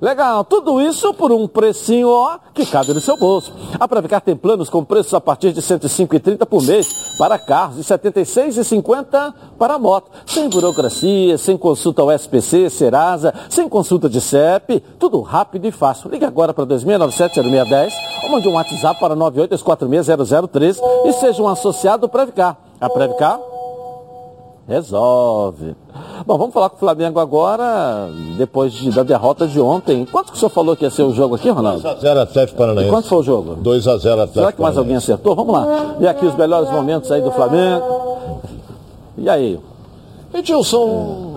Legal, 0.00 0.44
tudo 0.44 0.78
isso 0.80 1.14
por 1.14 1.32
um 1.32 1.48
precinho 1.48 2.10
ó, 2.10 2.38
que 2.52 2.66
cabe 2.66 2.92
no 2.92 3.00
seu 3.00 3.16
bolso. 3.16 3.52
A 3.80 3.88
Previcar 3.88 4.20
tem 4.20 4.36
planos 4.36 4.68
com 4.68 4.84
preços 4.84 5.14
a 5.14 5.20
partir 5.20 5.52
de 5.52 5.60
R$ 5.60 5.66
105,30 5.66 6.44
por 6.44 6.62
mês 6.62 7.16
para 7.18 7.38
carros 7.38 7.78
e 7.78 7.92
R$ 7.92 7.98
76,50 7.98 9.34
para 9.58 9.78
moto. 9.78 10.10
Sem 10.26 10.50
burocracia, 10.50 11.38
sem 11.38 11.56
consulta 11.56 12.02
ao 12.02 12.12
SPC, 12.12 12.68
Serasa, 12.68 13.32
sem 13.48 13.68
consulta 13.68 14.08
de 14.08 14.20
CEP, 14.20 14.80
tudo 14.98 15.22
rápido 15.22 15.66
e 15.66 15.70
fácil. 15.70 16.10
Ligue 16.10 16.26
agora 16.26 16.52
para 16.52 16.66
2697-0610 16.66 17.92
ou 18.24 18.30
mande 18.30 18.48
um 18.48 18.54
WhatsApp 18.54 19.00
para 19.00 19.16
982460013 19.16 20.78
e 21.06 21.12
seja 21.14 21.42
um 21.42 21.48
associado 21.48 22.06
Previcar. 22.06 22.58
A 22.78 22.90
Previcar 22.90 23.40
resolve. 24.68 25.76
Bom, 26.26 26.36
vamos 26.36 26.52
falar 26.52 26.68
com 26.68 26.76
o 26.76 26.78
Flamengo 26.78 27.20
agora, 27.20 28.08
depois 28.36 28.72
de, 28.72 28.90
da 28.90 29.02
derrota 29.02 29.46
de 29.46 29.60
ontem. 29.60 30.04
Quanto 30.10 30.32
que 30.32 30.36
o 30.36 30.38
senhor 30.38 30.50
falou 30.50 30.76
que 30.76 30.84
ia 30.84 30.90
ser 30.90 31.02
o 31.02 31.14
jogo 31.14 31.36
aqui, 31.36 31.48
Ronaldo? 31.48 31.82
2x0 31.82 32.22
Atlético 32.22 32.58
Paranaense. 32.58 32.88
E 32.88 32.90
quanto 32.90 33.08
foi 33.08 33.18
o 33.18 33.22
jogo? 33.22 33.56
2x0 33.62 33.96
Atlético 33.96 34.32
Será 34.34 34.52
que 34.52 34.60
mais 34.60 34.76
alguém 34.76 34.96
acertou? 34.96 35.36
Vamos 35.36 35.54
lá. 35.54 35.96
E 36.00 36.06
aqui 36.06 36.26
os 36.26 36.34
melhores 36.34 36.70
momentos 36.70 37.10
aí 37.12 37.22
do 37.22 37.30
Flamengo. 37.30 38.40
E 39.16 39.28
aí? 39.28 39.60
Edilson... 40.34 41.32
É. 41.32 41.36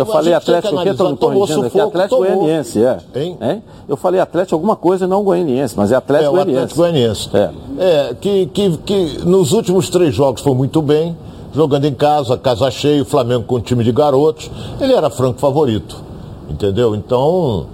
Eu 0.00 0.06
falei 0.06 0.34
Atlético, 0.34 0.74
o 0.74 0.82
que 0.82 0.88
estão 0.88 1.16
corrigindo 1.16 1.66
aqui? 1.66 1.80
Atlético 1.80 2.16
Goianiense, 2.16 2.82
é. 2.82 2.98
Hein? 3.14 3.38
Hein? 3.40 3.62
Eu 3.88 3.96
falei 3.96 4.18
Atlético 4.18 4.56
alguma 4.56 4.74
coisa, 4.74 5.06
não 5.06 5.22
Goianiense, 5.22 5.74
mas 5.76 5.92
é 5.92 5.94
Atlético 5.94 6.30
é, 6.30 6.32
Goianiense. 6.32 6.58
Atlético 6.58 6.80
Goianiense. 6.80 7.30
É, 7.32 7.50
é 7.78 8.14
que, 8.20 8.46
que, 8.46 8.76
que 8.78 9.18
nos 9.24 9.52
últimos 9.52 9.88
três 9.88 10.12
jogos 10.12 10.42
foi 10.42 10.52
muito 10.52 10.82
bem 10.82 11.16
jogando 11.54 11.84
em 11.84 11.94
casa, 11.94 12.36
casa 12.36 12.70
cheia, 12.70 13.02
o 13.02 13.04
Flamengo 13.04 13.44
com 13.44 13.56
um 13.56 13.60
time 13.60 13.84
de 13.84 13.92
garotos, 13.92 14.50
ele 14.80 14.92
era 14.92 15.08
franco 15.08 15.38
favorito, 15.38 16.02
entendeu? 16.50 16.94
Então, 16.94 17.66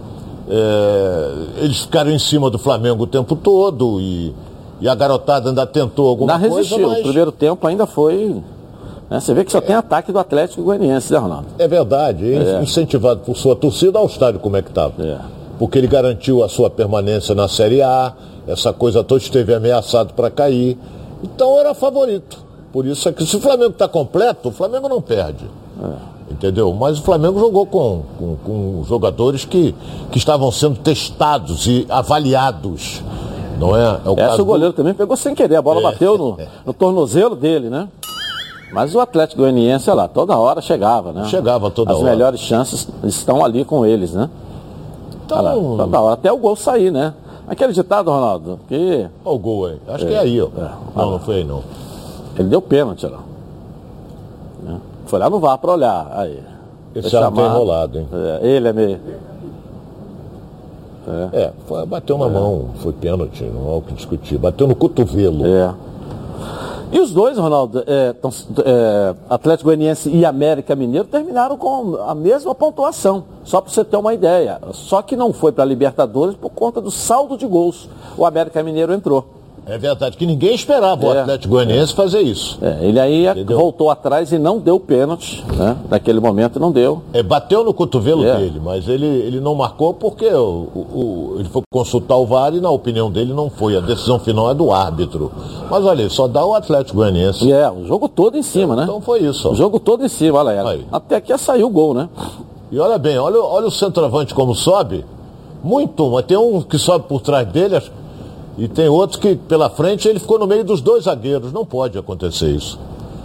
é, 0.49 1.33
eles 1.63 1.81
ficaram 1.81 2.11
em 2.11 2.19
cima 2.19 2.51
do 2.51 2.59
Flamengo 2.59 3.05
o 3.05 3.07
tempo 3.07 3.35
todo 3.35 4.01
e, 4.01 4.35
e 4.81 4.89
a 4.89 4.95
garotada 4.95 5.49
ainda 5.49 5.67
tentou 5.67 6.09
alguma 6.09 6.35
ainda 6.35 6.49
coisa, 6.49 6.63
resistiu. 6.63 6.89
Mas... 6.89 6.99
O 6.99 7.03
primeiro 7.03 7.33
tempo 7.33 7.67
ainda 7.67 7.87
foi... 7.87 8.43
Né? 9.09 9.19
Você 9.19 9.33
vê 9.33 9.45
que 9.45 9.51
só 9.51 9.59
é. 9.59 9.63
tem 9.63 9.75
ataque 9.75 10.13
do 10.13 10.19
Atlético 10.19 10.63
Goianiense, 10.63 11.13
né, 11.13 11.19
Ronaldo? 11.19 11.47
É 11.59 11.67
verdade, 11.67 12.35
é. 12.35 12.63
incentivado 12.63 13.21
por 13.21 13.37
sua 13.37 13.57
torcida 13.57 13.99
ao 13.99 14.07
estádio 14.07 14.39
como 14.41 14.57
é 14.57 14.63
que 14.63 14.69
estava. 14.69 14.93
É. 15.03 15.19
Porque 15.59 15.79
ele 15.79 15.89
garantiu 15.89 16.45
a 16.45 16.49
sua 16.49 16.71
permanência 16.71 17.35
na 17.35 17.49
Série 17.49 17.83
A, 17.83 18.13
essa 18.47 18.73
coisa 18.73 19.03
toda 19.03 19.21
esteve 19.21 19.55
ameaçado 19.55 20.15
para 20.15 20.31
cair. 20.31 20.79
Então 21.23 21.59
era 21.59 21.75
favorito. 21.75 22.50
Por 22.73 22.87
isso 22.87 23.09
é 23.09 23.13
que 23.13 23.27
se 23.27 23.37
o 23.37 23.41
Flamengo 23.41 23.73
está 23.73 23.89
completo, 23.89 24.49
o 24.49 24.53
Flamengo 24.53 24.89
não 24.89 25.01
perde. 25.01 25.45
É. 25.83 26.21
Entendeu? 26.31 26.73
Mas 26.73 26.99
o 26.99 27.03
Flamengo 27.03 27.41
jogou 27.41 27.67
com, 27.67 28.03
com, 28.17 28.37
com, 28.37 28.85
jogadores 28.85 29.45
que, 29.45 29.75
que 30.13 30.19
estavam 30.19 30.51
sendo 30.53 30.77
testados 30.77 31.67
e 31.67 31.85
avaliados. 31.89 33.03
Não 33.59 33.77
é? 33.77 34.01
é 34.05 34.09
o, 34.09 34.19
Essa 34.19 34.41
o 34.41 34.45
goleiro 34.45 34.73
do... 34.73 34.77
também 34.77 34.95
pegou 34.95 35.17
sem 35.17 35.35
querer, 35.35 35.57
a 35.57 35.63
bola 35.63 35.81
é. 35.81 35.83
bateu 35.83 36.17
no, 36.17 36.39
no 36.65 36.73
tornozelo 36.73 37.35
dele, 37.35 37.69
né? 37.69 37.89
Mas 38.73 38.95
o 38.95 39.01
Atlético 39.01 39.43
Goianiense, 39.43 39.91
lá, 39.91 40.07
toda 40.07 40.37
hora 40.37 40.61
chegava, 40.61 41.13
né? 41.13 41.25
Chegava 41.25 41.69
toda 41.73 41.91
As 41.91 41.99
hora. 41.99 42.07
As 42.07 42.15
melhores 42.15 42.41
chances 42.41 42.89
estão 43.03 43.45
ali 43.45 43.65
com 43.65 43.85
eles, 43.85 44.13
né? 44.13 44.31
Então... 45.27 45.43
Lá, 45.43 45.53
toda 45.53 46.01
hora, 46.01 46.15
até 46.15 46.33
o 46.33 46.39
gol 46.39 46.55
sair, 46.55 46.93
né? 46.93 47.13
Aquele 47.49 47.73
ditado, 47.73 48.09
Ronaldo, 48.09 48.61
que... 48.69 49.09
Olha 49.25 49.35
o 49.35 49.39
gol 49.39 49.67
aí. 49.67 49.81
Acho 49.89 50.05
é, 50.05 50.09
que 50.09 50.15
é 50.15 50.19
aí, 50.21 50.41
ó. 50.41 50.47
É. 50.57 50.71
Não, 50.95 51.11
não 51.11 51.19
foi 51.19 51.39
aí, 51.39 51.45
não. 51.45 51.65
Ele 52.41 52.49
deu 52.49 52.63
pênalti 52.63 53.07
lá. 53.07 53.21
Né? 54.63 54.81
Foi 55.05 55.19
lá 55.19 55.29
no 55.29 55.39
VAR 55.39 55.59
para 55.59 55.73
olhar. 55.73 56.11
Aí. 56.13 56.43
Esse 56.95 57.11
já 57.11 57.31
tem 57.31 57.45
enrolado, 57.45 57.99
hein? 57.99 58.09
É, 58.11 58.49
ele 58.49 58.67
é 58.67 58.73
meio. 58.73 59.01
É, 61.07 61.39
é 61.39 61.53
foi, 61.67 61.85
bateu 61.85 62.17
na 62.17 62.27
é. 62.27 62.31
mão, 62.31 62.71
foi 62.77 62.93
pênalti, 62.93 63.45
não 63.45 63.69
há 63.69 63.77
o 63.77 63.83
que 63.83 63.93
discutir. 63.93 64.39
Bateu 64.39 64.67
no 64.67 64.75
cotovelo. 64.75 65.47
É. 65.47 65.75
E 66.91 66.99
os 66.99 67.13
dois, 67.13 67.37
Ronaldo, 67.37 67.85
é, 67.87 68.15
tão, 68.15 68.31
é, 68.65 69.15
Atlético 69.29 69.69
Goianiense 69.69 70.09
e 70.09 70.25
América 70.25 70.75
Mineiro, 70.75 71.07
terminaram 71.07 71.59
com 71.59 71.97
a 71.97 72.15
mesma 72.15 72.55
pontuação, 72.55 73.25
só 73.45 73.61
para 73.61 73.71
você 73.71 73.85
ter 73.85 73.99
uma 73.99 74.15
ideia. 74.15 74.59
Só 74.73 75.03
que 75.03 75.15
não 75.15 75.33
foi 75.33 75.53
para 75.53 75.63
a 75.63 75.67
Libertadores 75.67 76.35
por 76.35 76.51
conta 76.51 76.81
do 76.81 76.91
saldo 76.91 77.37
de 77.37 77.47
gols. 77.47 77.87
O 78.17 78.25
América 78.25 78.63
Mineiro 78.63 78.95
entrou. 78.95 79.40
É 79.71 79.79
verdade, 79.79 80.17
que 80.17 80.27
ninguém 80.27 80.53
esperava 80.53 81.05
é, 81.05 81.09
o 81.09 81.21
Atlético 81.21 81.55
Goianiense 81.55 81.93
é. 81.93 81.95
fazer 81.95 82.21
isso. 82.23 82.59
É, 82.61 82.79
ele 82.83 82.99
aí 82.99 83.29
Entendeu? 83.29 83.57
voltou 83.57 83.89
atrás 83.89 84.33
e 84.33 84.39
não 84.39 84.59
deu 84.59 84.81
pênalti, 84.81 85.45
né? 85.57 85.77
Naquele 85.89 86.19
momento 86.19 86.59
não 86.59 86.73
deu. 86.73 87.03
É, 87.13 87.23
bateu 87.23 87.63
no 87.63 87.73
cotovelo 87.73 88.25
é. 88.25 88.37
dele, 88.37 88.61
mas 88.61 88.89
ele, 88.89 89.07
ele 89.07 89.39
não 89.39 89.55
marcou 89.55 89.95
porque 89.95 90.27
o, 90.27 90.67
o, 90.75 91.37
ele 91.39 91.49
foi 91.49 91.63
consultar 91.71 92.17
o 92.17 92.27
VAR 92.27 92.53
e 92.53 92.61
na 92.61 92.69
opinião 92.69 93.13
dele 93.13 93.33
não 93.33 93.49
foi. 93.49 93.77
A 93.77 93.81
decisão 93.81 94.19
final 94.19 94.51
é 94.51 94.55
do 94.55 94.73
árbitro. 94.73 95.31
Mas 95.71 95.85
olha, 95.85 96.11
só 96.11 96.27
dá 96.27 96.45
o 96.45 96.53
Atlético 96.53 96.97
Goianiense. 96.97 97.53
É, 97.53 97.71
o 97.71 97.87
jogo 97.87 98.09
todo 98.09 98.37
em 98.37 98.43
cima, 98.43 98.75
né? 98.75 98.83
Então 98.83 99.01
foi 99.01 99.21
isso. 99.21 99.49
Ó. 99.49 99.53
O 99.53 99.55
jogo 99.55 99.79
todo 99.79 100.05
em 100.05 100.09
cima, 100.09 100.41
olha 100.41 100.69
aí. 100.69 100.85
Até 100.91 101.15
aqui 101.15 101.39
saiu 101.39 101.69
o 101.69 101.71
gol, 101.71 101.95
né? 101.95 102.09
E 102.73 102.79
olha 102.81 102.99
bem, 102.99 103.19
olha, 103.19 103.41
olha 103.41 103.69
o 103.69 103.71
centroavante 103.71 104.35
como 104.35 104.53
sobe. 104.53 105.05
Muito, 105.63 106.11
mas 106.11 106.25
tem 106.25 106.37
um 106.37 106.61
que 106.61 106.77
sobe 106.77 107.05
por 107.07 107.21
trás 107.21 107.47
dele, 107.47 107.77
acho 107.77 108.00
e 108.61 108.69
tem 108.69 108.89
outros 108.89 109.19
que 109.19 109.35
pela 109.35 109.71
frente 109.71 110.07
ele 110.07 110.19
ficou 110.19 110.39
no 110.39 110.47
meio 110.47 110.63
dos 110.63 110.83
dois 110.83 111.05
zagueiros. 111.05 111.51
Não 111.51 111.65
pode 111.65 111.97
acontecer 111.97 112.51
isso. 112.51 112.79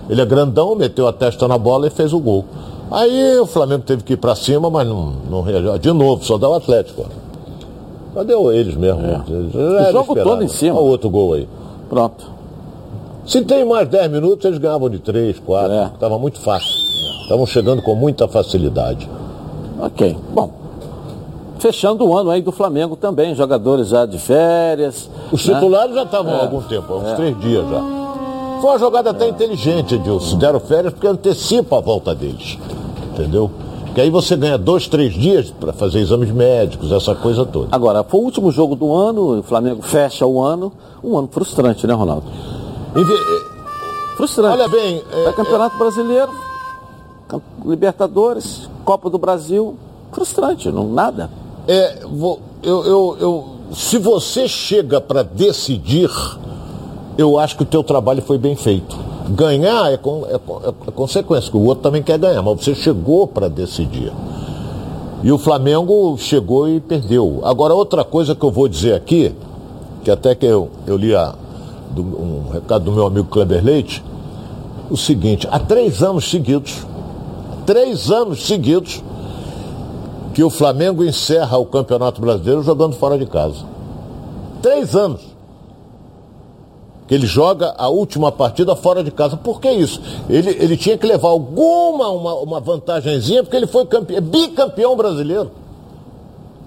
Ele 0.10 0.22
é 0.22 0.26
grandão, 0.26 0.74
meteu 0.76 1.06
a 1.10 1.12
testa 1.12 1.46
na 1.46 1.58
bola 1.58 1.88
e 1.88 1.90
fez 1.90 2.14
o 2.14 2.20
gol. 2.20 2.46
Aí 2.90 3.38
o 3.38 3.46
Flamengo 3.46 3.84
teve 3.84 4.02
que 4.02 4.14
ir 4.14 4.18
para 4.18 4.34
cima, 4.34 4.70
mas 4.70 4.88
não, 4.88 5.12
não 5.30 5.42
reagiu. 5.42 5.78
De 5.78 5.92
novo, 5.92 6.24
só 6.24 6.38
dá 6.38 6.48
o 6.48 6.54
Atlético. 6.54 7.06
Cadê 8.14 8.34
eles 8.34 8.78
mesmo? 8.78 9.02
É. 9.02 9.90
O 9.90 9.92
jogo 9.92 10.16
todo 10.16 10.42
em 10.42 10.48
cima. 10.48 10.76
Olha 10.76 10.86
o 10.86 10.88
outro 10.88 11.10
gol 11.10 11.34
aí. 11.34 11.50
Pronto. 11.90 12.32
Se 13.26 13.42
tem 13.42 13.66
mais 13.66 13.90
10 13.90 14.10
minutos, 14.12 14.46
eles 14.46 14.58
ganhavam 14.58 14.90
de 14.90 15.00
3, 15.00 15.40
4. 15.40 15.74
É. 15.74 15.86
Estava 15.88 16.18
muito 16.18 16.40
fácil. 16.40 16.72
Estavam 17.24 17.46
chegando 17.46 17.82
com 17.82 17.94
muita 17.94 18.26
facilidade. 18.26 19.10
Ok. 19.82 20.16
Bom, 20.34 20.65
fechando 21.66 22.08
o 22.08 22.16
ano 22.16 22.30
aí 22.30 22.44
do 22.44 22.52
Flamengo 22.52 22.96
também, 22.96 23.34
jogadores 23.34 23.88
já 23.88 24.06
de 24.06 24.20
férias. 24.20 25.10
Os 25.32 25.44
né? 25.48 25.56
titulares 25.56 25.96
já 25.96 26.04
estavam 26.04 26.34
é. 26.34 26.36
há 26.36 26.42
algum 26.42 26.62
tempo, 26.62 26.94
há 26.94 26.98
uns 26.98 27.08
é. 27.08 27.16
três 27.16 27.40
dias 27.40 27.68
já. 27.68 27.82
Foi 28.62 28.70
uma 28.70 28.78
jogada 28.78 29.10
até 29.10 29.28
inteligente, 29.28 29.96
Edilson. 29.96 30.38
Deram 30.38 30.60
férias 30.60 30.94
porque 30.94 31.08
antecipa 31.08 31.80
a 31.80 31.82
volta 31.82 32.14
deles. 32.14 32.60
Entendeu? 33.12 33.50
Que 33.96 34.02
aí 34.02 34.12
você 34.12 34.36
ganha 34.36 34.60
dois, 34.60 34.88
três 34.88 35.12
dias 35.16 35.50
para 35.50 35.74
fazer 35.74 36.02
exames 36.02 36.30
médicos, 36.30 36.92
essa 36.92 37.16
coisa 37.16 37.44
toda. 37.44 37.70
Agora, 37.72 38.04
foi 38.04 38.20
o 38.20 38.24
último 38.24 38.52
jogo 38.52 38.76
do 38.76 38.94
ano, 38.94 39.40
o 39.40 39.44
Flamengo 39.44 39.82
fecha 39.82 40.24
o 40.24 40.44
ano. 40.44 40.72
Um 41.04 41.18
ano 41.18 41.28
frustrante, 41.32 41.88
né, 41.88 41.96
Ronaldo? 41.96 42.28
Frustrante. 44.18 44.54
Olha 44.54 44.68
bem. 44.68 45.02
É, 45.12 45.26
é 45.30 45.34
Campeonato 45.34 45.76
é... 45.76 45.80
Brasileiro, 45.80 46.32
Libertadores, 47.66 48.70
Copa 48.84 49.10
do 49.10 49.18
Brasil, 49.18 49.76
frustrante, 50.12 50.72
não 50.72 50.88
nada. 50.88 51.28
É, 51.68 52.00
eu, 52.04 52.40
eu, 52.64 53.18
eu, 53.20 53.46
se 53.74 53.98
você 53.98 54.48
chega 54.48 55.02
para 55.02 55.24
decidir, 55.24 56.10
eu 57.18 57.40
acho 57.40 57.58
que 57.58 57.64
o 57.64 57.66
teu 57.66 57.84
trabalho 57.84 58.22
foi 58.22 58.38
bem 58.38 58.56
feito. 58.56 58.96
Ganhar 59.30 59.92
é, 59.92 59.98
com, 59.98 60.26
é, 60.26 60.36
é 60.36 60.92
consequência, 60.92 61.50
que 61.50 61.58
o 61.58 61.64
outro 61.64 61.84
também 61.84 62.04
quer 62.04 62.18
ganhar, 62.20 62.42
mas 62.42 62.64
você 62.64 62.76
chegou 62.76 63.28
para 63.28 63.48
decidir. 63.48 64.12
E 65.24 65.32
o 65.32 65.38
Flamengo 65.38 66.16
chegou 66.20 66.70
e 66.70 66.80
perdeu. 66.80 67.42
Agora, 67.44 67.74
outra 67.74 68.04
coisa 68.04 68.36
que 68.36 68.44
eu 68.44 68.52
vou 68.52 68.68
dizer 68.68 68.94
aqui, 68.94 69.34
que 70.04 70.12
até 70.12 70.36
que 70.36 70.46
eu, 70.46 70.70
eu 70.86 70.96
li 70.96 71.16
a, 71.16 71.34
do, 71.90 72.04
um 72.04 72.52
recado 72.54 72.86
do 72.86 72.92
meu 72.92 73.08
amigo 73.08 73.28
Kleber 73.28 73.64
Leite, 73.64 74.04
o 74.90 74.96
seguinte, 74.96 75.48
há 75.50 75.58
três 75.58 76.04
anos 76.04 76.30
seguidos, 76.30 76.86
três 77.66 78.12
anos 78.12 78.46
seguidos, 78.46 79.04
que 80.36 80.44
o 80.44 80.50
Flamengo 80.50 81.02
encerra 81.02 81.58
o 81.58 81.66
Campeonato 81.66 82.20
Brasileiro 82.20 82.62
jogando 82.62 82.94
fora 82.98 83.18
de 83.18 83.26
casa. 83.26 83.64
Três 84.62 84.94
anos. 84.94 85.22
Que 87.08 87.16
ele 87.16 87.26
joga 87.26 87.74
a 87.78 87.88
última 87.88 88.34
partida 88.34 88.76
fora 88.76 89.02
de 89.02 89.12
casa. 89.12 89.38
Por 89.38 89.62
que 89.62 89.72
isso? 89.72 90.02
Ele, 90.30 90.50
ele 90.50 90.76
tinha 90.76 90.98
que 90.98 91.08
levar 91.08 91.30
alguma 91.30 92.10
uma, 92.10 92.34
uma 92.34 92.60
vantagenzinha, 92.60 93.44
porque 93.44 93.56
ele 93.56 93.66
foi 93.66 93.86
campeão, 93.86 94.22
bicampeão 94.22 94.98
brasileiro. 94.98 95.52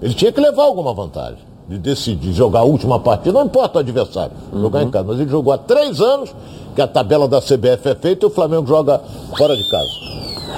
Ele 0.01 0.15
tinha 0.15 0.31
que 0.31 0.41
levar 0.41 0.63
alguma 0.63 0.91
vantagem 0.91 1.37
de 1.67 1.77
decidir 1.77 2.33
jogar 2.33 2.61
a 2.61 2.63
última 2.63 2.99
partida, 2.99 3.37
não 3.37 3.45
importa 3.45 3.77
o 3.77 3.81
adversário, 3.81 4.31
uhum. 4.51 4.61
jogar 4.61 4.81
em 4.81 4.89
casa. 4.89 5.05
Mas 5.07 5.19
ele 5.19 5.29
jogou 5.29 5.53
há 5.53 5.59
três 5.59 6.01
anos, 6.01 6.33
que 6.73 6.81
a 6.81 6.87
tabela 6.87 7.27
da 7.27 7.39
CBF 7.39 7.87
é 7.87 7.95
feita, 7.95 8.25
e 8.25 8.27
o 8.27 8.31
Flamengo 8.31 8.65
joga 8.65 8.99
fora 9.37 9.55
de 9.55 9.69
casa. 9.69 9.91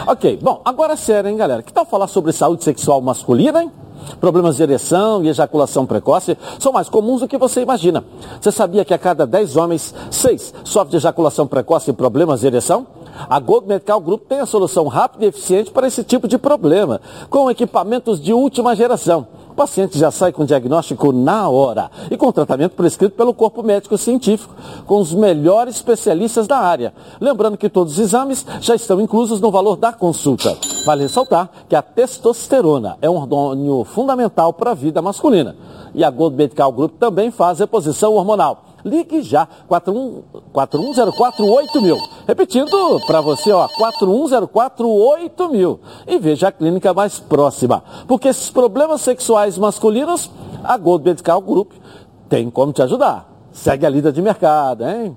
Ok, 0.05 0.39
bom, 0.41 0.61
agora 0.65 0.95
sério, 0.95 1.29
hein, 1.29 1.37
galera? 1.37 1.61
Que 1.61 1.71
tal 1.71 1.85
falar 1.85 2.07
sobre 2.07 2.31
saúde 2.31 2.63
sexual 2.63 3.01
masculina, 3.01 3.61
hein? 3.61 3.71
Problemas 4.19 4.57
de 4.57 4.63
ereção 4.63 5.23
e 5.23 5.29
ejaculação 5.29 5.85
precoce 5.85 6.35
são 6.59 6.71
mais 6.71 6.89
comuns 6.89 7.21
do 7.21 7.27
que 7.27 7.37
você 7.37 7.61
imagina. 7.61 8.03
Você 8.39 8.51
sabia 8.51 8.83
que 8.83 8.95
a 8.95 8.97
cada 8.97 9.27
10 9.27 9.55
homens, 9.57 9.93
6 10.09 10.55
sofrem 10.63 10.91
de 10.91 10.97
ejaculação 10.97 11.45
precoce 11.45 11.91
e 11.91 11.93
problemas 11.93 12.41
de 12.41 12.47
ereção? 12.47 12.87
A 13.29 13.39
Gold 13.39 13.67
Medical 13.67 13.99
Group 13.99 14.23
tem 14.27 14.39
a 14.39 14.45
solução 14.47 14.87
rápida 14.87 15.25
e 15.25 15.27
eficiente 15.27 15.69
para 15.69 15.85
esse 15.85 16.03
tipo 16.03 16.27
de 16.27 16.39
problema, 16.39 16.99
com 17.29 17.51
equipamentos 17.51 18.19
de 18.19 18.33
última 18.33 18.75
geração 18.75 19.27
o 19.51 19.53
paciente 19.53 19.99
já 19.99 20.09
sai 20.09 20.31
com 20.31 20.45
diagnóstico 20.45 21.11
na 21.11 21.49
hora 21.49 21.91
e 22.09 22.15
com 22.15 22.31
tratamento 22.31 22.71
prescrito 22.71 23.17
pelo 23.17 23.33
corpo 23.33 23.61
médico 23.61 23.97
científico, 23.97 24.55
com 24.85 24.97
os 24.97 25.13
melhores 25.13 25.75
especialistas 25.75 26.47
da 26.47 26.57
área. 26.57 26.93
Lembrando 27.19 27.57
que 27.57 27.67
todos 27.67 27.93
os 27.93 27.99
exames 27.99 28.45
já 28.61 28.75
estão 28.75 29.01
inclusos 29.01 29.41
no 29.41 29.51
valor 29.51 29.75
da 29.75 29.91
consulta. 29.91 30.57
Vale 30.85 31.03
ressaltar 31.03 31.49
que 31.67 31.75
a 31.75 31.81
testosterona 31.81 32.97
é 33.01 33.09
um 33.09 33.15
hormônio 33.15 33.83
fundamental 33.83 34.53
para 34.53 34.71
a 34.71 34.73
vida 34.73 35.01
masculina. 35.01 35.55
E 35.93 36.01
a 36.01 36.09
Gold 36.09 36.37
Medical 36.37 36.71
Group 36.71 36.93
também 36.97 37.29
faz 37.29 37.59
reposição 37.59 38.13
hormonal. 38.13 38.70
Ligue 38.83 39.21
já, 39.21 39.47
41048000. 39.69 41.97
Repetindo 42.27 42.99
para 43.05 43.21
você, 43.21 43.51
ó, 43.51 43.67
41048000. 43.67 45.79
E 46.07 46.17
veja 46.19 46.47
a 46.47 46.51
clínica 46.51 46.93
mais 46.93 47.19
próxima. 47.19 47.83
Porque 48.07 48.27
esses 48.27 48.49
problemas 48.49 49.01
sexuais 49.01 49.57
masculinos, 49.57 50.31
a 50.63 50.77
Gold 50.77 51.05
Medical 51.05 51.41
Group 51.41 51.71
tem 52.29 52.49
como 52.49 52.73
te 52.73 52.81
ajudar. 52.81 53.29
Segue 53.51 53.85
a 53.85 53.89
lida 53.89 54.11
de 54.11 54.21
mercado, 54.21 54.87
hein? 54.87 55.15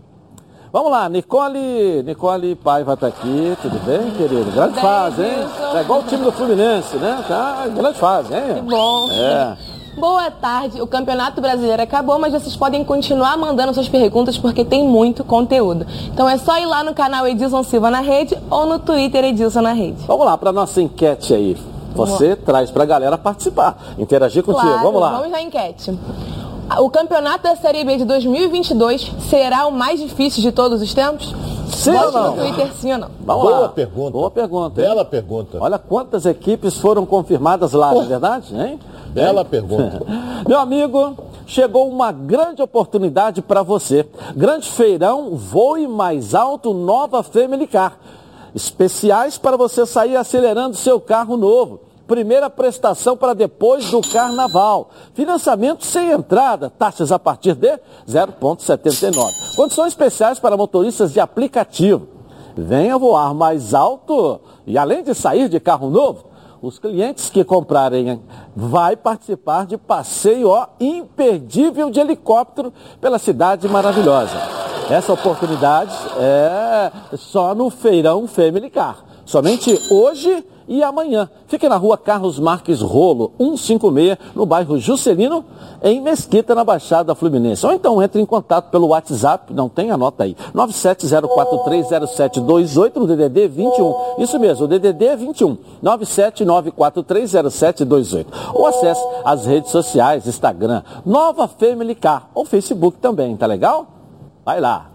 Vamos 0.72 0.90
lá, 0.90 1.08
Nicole, 1.08 2.02
Nicole 2.02 2.56
Paiva 2.56 2.94
está 2.94 3.06
aqui, 3.06 3.56
tudo 3.62 3.78
bem, 3.86 4.10
querido? 4.10 4.50
Grande 4.50 4.80
fase, 4.80 5.22
hein? 5.22 5.46
É 5.72 5.82
igual 5.82 6.00
o 6.00 6.02
time 6.02 6.24
do 6.24 6.32
Fluminense, 6.32 6.96
né? 6.96 7.24
Tá, 7.28 7.68
grande 7.68 7.96
fase, 7.96 8.34
hein? 8.34 8.54
Que 8.56 8.62
bom. 8.62 9.08
É. 9.12 9.56
Boa 9.96 10.30
tarde. 10.30 10.82
O 10.82 10.86
Campeonato 10.86 11.40
Brasileiro 11.40 11.82
acabou, 11.82 12.18
mas 12.18 12.32
vocês 12.32 12.56
podem 12.56 12.84
continuar 12.84 13.36
mandando 13.36 13.72
suas 13.72 13.88
perguntas 13.88 14.36
porque 14.36 14.64
tem 14.64 14.86
muito 14.86 15.22
conteúdo. 15.24 15.86
Então 16.12 16.28
é 16.28 16.36
só 16.36 16.58
ir 16.58 16.66
lá 16.66 16.82
no 16.82 16.94
canal 16.94 17.26
Edilson 17.26 17.62
Silva 17.62 17.90
na 17.90 18.00
rede 18.00 18.36
ou 18.50 18.66
no 18.66 18.78
Twitter 18.78 19.24
Edilson 19.24 19.60
na 19.60 19.72
rede. 19.72 20.04
Vamos 20.06 20.26
lá 20.26 20.36
para 20.36 20.52
nossa 20.52 20.82
enquete 20.82 21.32
aí. 21.32 21.56
Você 21.94 22.34
Boa. 22.34 22.36
traz 22.44 22.70
para 22.72 22.82
a 22.82 22.86
galera 22.86 23.16
participar, 23.16 23.78
interagir 23.96 24.42
contigo. 24.42 24.66
Claro, 24.66 24.82
vamos 24.82 25.00
lá. 25.00 25.10
Vamos 25.12 25.30
na 25.30 25.40
enquete. 25.40 25.96
O 26.78 26.90
campeonato 26.90 27.44
da 27.44 27.54
Série 27.54 27.84
B 27.84 27.98
de 27.98 28.04
2022 28.04 29.12
será 29.30 29.66
o 29.66 29.70
mais 29.70 30.00
difícil 30.00 30.42
de 30.42 30.50
todos 30.50 30.82
os 30.82 30.92
tempos? 30.92 31.32
Sim 31.68 31.94
ou 31.94 32.12
não? 32.12 32.36
No 32.36 32.42
Twitter, 32.42 32.72
sim 32.74 32.92
ou 32.92 32.98
não? 32.98 33.08
Vamos 33.20 33.42
Boa 33.42 33.58
lá. 33.60 33.68
pergunta. 33.68 34.10
Boa 34.10 34.30
pergunta. 34.30 34.82
Bela 34.82 35.02
hein? 35.02 35.08
pergunta. 35.10 35.58
Olha 35.60 35.78
quantas 35.78 36.26
equipes 36.26 36.78
foram 36.78 37.04
confirmadas 37.06 37.72
lá, 37.72 37.90
oh. 37.90 37.94
não 37.94 38.02
é 38.02 38.06
verdade? 38.06 38.54
Hein? 38.54 38.78
Bela 39.08 39.44
pergunta. 39.44 40.02
Meu 40.48 40.58
amigo, 40.58 41.16
chegou 41.46 41.88
uma 41.88 42.10
grande 42.12 42.62
oportunidade 42.62 43.40
para 43.42 43.62
você. 43.62 44.08
Grande 44.36 44.68
feirão, 44.70 45.30
voe 45.36 45.86
mais 45.86 46.34
alto, 46.34 46.74
nova 46.74 47.22
Family 47.22 47.66
Car. 47.66 47.98
Especiais 48.54 49.38
para 49.38 49.56
você 49.56 49.84
sair 49.86 50.16
acelerando 50.16 50.76
seu 50.76 51.00
carro 51.00 51.36
novo. 51.36 51.80
Primeira 52.06 52.50
prestação 52.50 53.16
para 53.16 53.34
depois 53.34 53.90
do 53.90 54.00
carnaval. 54.02 54.90
Financiamento 55.14 55.84
sem 55.84 56.10
entrada, 56.10 56.68
taxas 56.68 57.10
a 57.10 57.18
partir 57.18 57.54
de 57.54 57.78
0,79. 58.06 59.56
Condições 59.56 59.88
especiais 59.88 60.38
para 60.38 60.56
motoristas 60.56 61.12
de 61.12 61.20
aplicativo. 61.20 62.08
Venha 62.56 62.98
voar 62.98 63.34
mais 63.34 63.74
alto 63.74 64.40
e 64.66 64.76
além 64.76 65.02
de 65.02 65.14
sair 65.14 65.48
de 65.48 65.58
carro 65.58 65.90
novo, 65.90 66.26
os 66.62 66.78
clientes 66.78 67.28
que 67.28 67.44
comprarem 67.44 68.22
vai 68.54 68.96
participar 68.96 69.66
de 69.66 69.76
passeio 69.76 70.48
ó, 70.48 70.68
imperdível 70.80 71.90
de 71.90 72.00
helicóptero 72.00 72.72
pela 73.00 73.18
cidade 73.18 73.68
maravilhosa. 73.68 74.36
Essa 74.90 75.12
oportunidade 75.12 75.94
é 76.18 76.92
só 77.16 77.54
no 77.54 77.70
Feirão 77.70 78.26
Family 78.26 78.70
Car. 78.70 79.04
Somente 79.24 79.78
hoje 79.90 80.44
e 80.66 80.82
amanhã. 80.82 81.28
Fique 81.46 81.68
na 81.68 81.76
rua 81.76 81.98
Carlos 81.98 82.38
Marques 82.38 82.80
Rolo, 82.80 83.32
156, 83.38 84.16
no 84.34 84.46
bairro 84.46 84.78
Juscelino, 84.78 85.44
em 85.82 86.00
Mesquita, 86.00 86.54
na 86.54 86.64
Baixada 86.64 87.14
Fluminense. 87.14 87.66
Ou 87.66 87.72
então 87.72 88.02
entre 88.02 88.18
em 88.20 88.26
contato 88.26 88.70
pelo 88.70 88.88
WhatsApp, 88.88 89.52
não 89.52 89.68
tem, 89.68 89.90
anota 89.90 90.24
aí, 90.24 90.34
970430728 90.54 92.96
no 92.96 93.06
DDD 93.06 93.48
21. 93.48 93.94
Isso 94.18 94.38
mesmo, 94.38 94.64
o 94.64 94.68
DDD 94.68 95.16
21, 95.16 95.58
979430728. 95.82 98.26
Ou 98.54 98.66
acesse 98.66 99.04
as 99.24 99.44
redes 99.46 99.70
sociais, 99.70 100.26
Instagram, 100.26 100.82
Nova 101.04 101.46
Family 101.46 101.94
Car, 101.94 102.28
ou 102.34 102.44
Facebook 102.44 102.98
também, 102.98 103.36
tá 103.36 103.46
legal? 103.46 103.86
Vai 104.44 104.60
lá. 104.60 104.90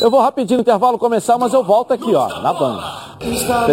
Eu 0.00 0.10
vou 0.10 0.20
rapidinho 0.20 0.58
no 0.58 0.62
intervalo 0.62 0.98
começar, 0.98 1.36
mas 1.36 1.52
eu 1.52 1.62
volto 1.62 1.92
aqui, 1.92 2.14
ó, 2.14 2.26
na 2.40 2.54
banda. 2.54 2.82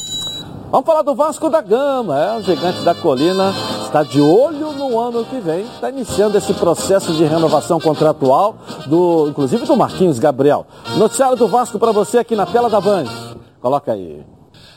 Vamos 0.72 0.86
falar 0.86 1.02
do 1.02 1.14
Vasco 1.14 1.50
da 1.50 1.60
Gama, 1.60 2.18
é, 2.18 2.38
o 2.38 2.42
gigante 2.42 2.80
da 2.80 2.94
colina 2.94 3.52
está 3.84 4.02
de 4.02 4.22
olho 4.22 4.72
no 4.72 4.98
ano 4.98 5.22
que 5.22 5.38
vem, 5.38 5.66
está 5.66 5.90
iniciando 5.90 6.38
esse 6.38 6.54
processo 6.54 7.12
de 7.12 7.24
renovação 7.24 7.78
contratual, 7.78 8.56
do, 8.86 9.28
inclusive 9.28 9.66
do 9.66 9.76
Marquinhos 9.76 10.18
Gabriel. 10.18 10.66
Noticiário 10.96 11.36
do 11.36 11.46
Vasco 11.46 11.78
para 11.78 11.92
você 11.92 12.16
aqui 12.16 12.34
na 12.34 12.46
tela 12.46 12.70
da 12.70 12.80
Band. 12.80 13.04
Coloca 13.60 13.92
aí. 13.92 14.24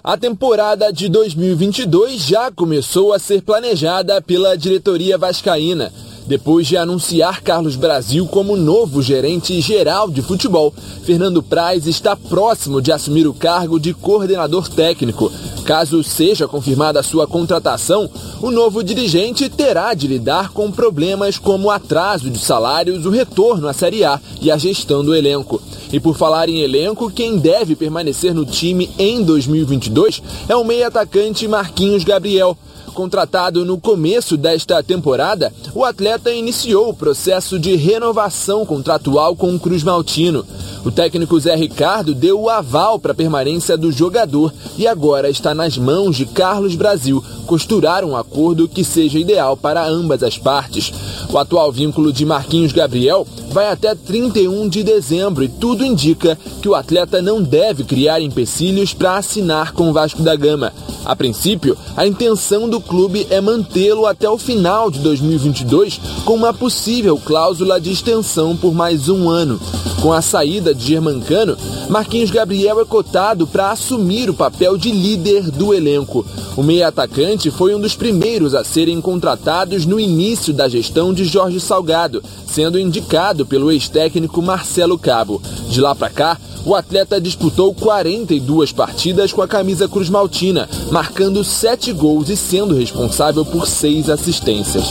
A 0.03 0.17
temporada 0.17 0.91
de 0.91 1.07
2022 1.07 2.21
já 2.23 2.51
começou 2.51 3.13
a 3.13 3.17
ser 3.17 3.41
planejada 3.41 4.21
pela 4.21 4.57
diretoria 4.57 5.17
vascaína. 5.17 5.93
Depois 6.27 6.65
de 6.65 6.75
anunciar 6.75 7.41
Carlos 7.41 7.75
Brasil 7.75 8.25
como 8.25 8.57
novo 8.57 8.99
gerente 8.99 9.61
geral 9.61 10.09
de 10.09 10.23
futebol, 10.23 10.73
Fernando 11.03 11.43
Praz 11.43 11.85
está 11.85 12.15
próximo 12.15 12.81
de 12.81 12.91
assumir 12.91 13.27
o 13.27 13.33
cargo 13.33 13.79
de 13.79 13.93
coordenador 13.93 14.67
técnico. 14.67 15.31
Caso 15.65 16.03
seja 16.03 16.47
confirmada 16.47 16.99
a 16.99 17.03
sua 17.03 17.27
contratação, 17.27 18.09
o 18.41 18.49
novo 18.49 18.83
dirigente 18.83 19.49
terá 19.49 19.93
de 19.93 20.07
lidar 20.07 20.51
com 20.51 20.71
problemas 20.71 21.37
como 21.37 21.67
o 21.67 21.71
atraso 21.71 22.29
de 22.29 22.39
salários, 22.39 23.05
o 23.05 23.11
retorno 23.11 23.67
à 23.67 23.73
Série 23.73 24.03
A 24.03 24.19
e 24.41 24.49
a 24.49 24.57
gestão 24.57 25.03
do 25.03 25.15
elenco. 25.15 25.61
E 25.93 25.99
por 25.99 26.17
falar 26.17 26.49
em 26.49 26.61
elenco, 26.61 27.11
quem 27.11 27.37
deve 27.37 27.75
permanecer 27.75 28.33
no 28.33 28.45
time 28.45 28.89
em 28.97 29.23
2022 29.23 30.23
é 30.49 30.55
o 30.55 30.63
meio-atacante 30.63 31.47
Marquinhos 31.47 32.03
Gabriel. 32.03 32.57
Contratado 32.95 33.65
no 33.65 33.77
começo 33.77 34.37
desta 34.37 34.81
temporada, 34.81 35.51
o 35.73 35.83
atleta 35.83 36.31
iniciou 36.31 36.87
o 36.89 36.93
processo 36.93 37.59
de 37.59 37.75
renovação 37.75 38.65
contratual 38.65 39.35
com 39.35 39.53
o 39.53 39.59
Cruz 39.59 39.83
Maltino. 39.83 40.45
O 40.85 40.89
técnico 40.89 41.37
Zé 41.37 41.55
Ricardo 41.57 42.15
deu 42.15 42.39
o 42.39 42.49
aval 42.49 42.97
para 42.97 43.11
a 43.11 43.15
permanência 43.15 43.75
do 43.75 43.91
jogador 43.91 44.53
e 44.77 44.87
agora 44.87 45.29
está 45.29 45.53
nas 45.53 45.77
mãos 45.77 46.15
de 46.15 46.25
Carlos 46.25 46.75
Brasil 46.75 47.21
costurar 47.45 48.05
um 48.05 48.15
acordo 48.15 48.67
que 48.67 48.83
seja 48.83 49.19
ideal 49.19 49.57
para 49.57 49.85
ambas 49.85 50.23
as 50.23 50.37
partes. 50.37 50.93
O 51.35 51.37
atual 51.37 51.69
vínculo 51.69 52.13
de 52.13 52.25
Marquinhos 52.25 52.71
Gabriel 52.71 53.27
vai 53.51 53.69
até 53.69 53.93
31 53.93 54.69
de 54.69 54.83
dezembro 54.83 55.43
e 55.43 55.49
tudo 55.49 55.85
indica 55.85 56.39
que 56.61 56.69
o 56.69 56.73
atleta 56.73 57.21
não 57.21 57.43
deve 57.43 57.83
criar 57.83 58.21
empecilhos 58.21 58.93
para 58.93 59.17
assinar 59.17 59.73
com 59.73 59.89
o 59.89 59.93
Vasco 59.93 60.21
da 60.21 60.33
Gama. 60.33 60.71
A 61.03 61.13
princípio, 61.13 61.77
a 61.97 62.07
intenção 62.07 62.69
do 62.69 62.79
clube 62.79 63.27
é 63.29 63.41
mantê-lo 63.41 64.05
até 64.05 64.29
o 64.29 64.37
final 64.37 64.89
de 64.89 64.99
2022 64.99 65.99
com 66.23 66.35
uma 66.35 66.53
possível 66.53 67.17
cláusula 67.17 67.81
de 67.81 67.91
extensão 67.91 68.55
por 68.55 68.73
mais 68.73 69.09
um 69.09 69.29
ano. 69.29 69.59
Com 70.01 70.13
a 70.13 70.21
saída 70.21 70.73
de 70.73 70.85
Germancano, 70.85 71.57
Marquinhos 71.89 72.31
Gabriel 72.31 72.79
é 72.79 72.85
cotado 72.85 73.45
para 73.45 73.71
assumir 73.71 74.29
o 74.29 74.33
papel 74.33 74.77
de 74.77 74.91
líder 74.91 75.51
do 75.51 75.73
elenco. 75.73 76.25
O 76.55 76.63
meia-atacante 76.63 77.51
foi 77.51 77.75
um 77.75 77.79
dos 77.81 77.95
primeiros 77.95 78.53
a 78.55 78.63
serem 78.63 79.01
contratados 79.01 79.85
no 79.85 79.99
início 79.99 80.53
da 80.53 80.69
gestão 80.69 81.13
de 81.13 81.24
Jorge 81.27 81.59
Salgado, 81.59 82.23
sendo 82.45 82.79
indicado 82.79 83.45
pelo 83.45 83.71
ex-técnico 83.71 84.41
Marcelo 84.41 84.97
Cabo. 84.97 85.41
De 85.69 85.81
lá 85.81 85.93
para 85.95 86.09
cá, 86.09 86.37
o 86.65 86.73
atleta 86.73 87.21
disputou 87.21 87.73
42 87.73 88.71
partidas 88.71 89.31
com 89.31 89.41
a 89.41 89.47
camisa 89.47 89.87
Cruz 89.87 90.09
Maltina, 90.09 90.67
marcando 90.91 91.43
7 91.43 91.93
gols 91.93 92.29
e 92.29 92.35
sendo 92.35 92.75
responsável 92.75 93.45
por 93.45 93.67
6 93.67 94.09
assistências. 94.09 94.85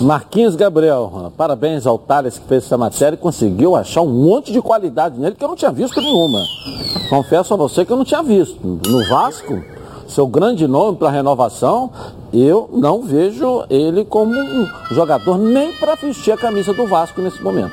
Marquinhos 0.00 0.56
Gabriel, 0.56 1.30
parabéns 1.36 1.86
ao 1.86 1.98
Thales 1.98 2.38
que 2.38 2.48
fez 2.48 2.64
essa 2.64 2.78
matéria 2.78 3.16
e 3.16 3.18
conseguiu 3.18 3.76
achar 3.76 4.00
um 4.00 4.08
monte 4.08 4.50
de 4.50 4.60
qualidade 4.62 5.18
nele 5.20 5.34
que 5.34 5.44
eu 5.44 5.48
não 5.48 5.56
tinha 5.56 5.70
visto 5.70 6.00
nenhuma. 6.00 6.42
Confesso 7.10 7.52
a 7.52 7.56
você 7.56 7.84
que 7.84 7.92
eu 7.92 7.98
não 7.98 8.04
tinha 8.04 8.22
visto. 8.22 8.58
No 8.62 9.06
Vasco, 9.08 9.62
seu 10.10 10.26
grande 10.26 10.66
nome 10.66 10.98
para 10.98 11.10
renovação, 11.10 11.90
eu 12.32 12.68
não 12.72 13.02
vejo 13.02 13.64
ele 13.70 14.04
como 14.04 14.32
um 14.32 14.66
jogador 14.90 15.38
nem 15.38 15.72
para 15.72 15.94
vestir 15.94 16.32
a 16.32 16.36
camisa 16.36 16.74
do 16.74 16.86
Vasco 16.86 17.20
nesse 17.20 17.42
momento. 17.42 17.72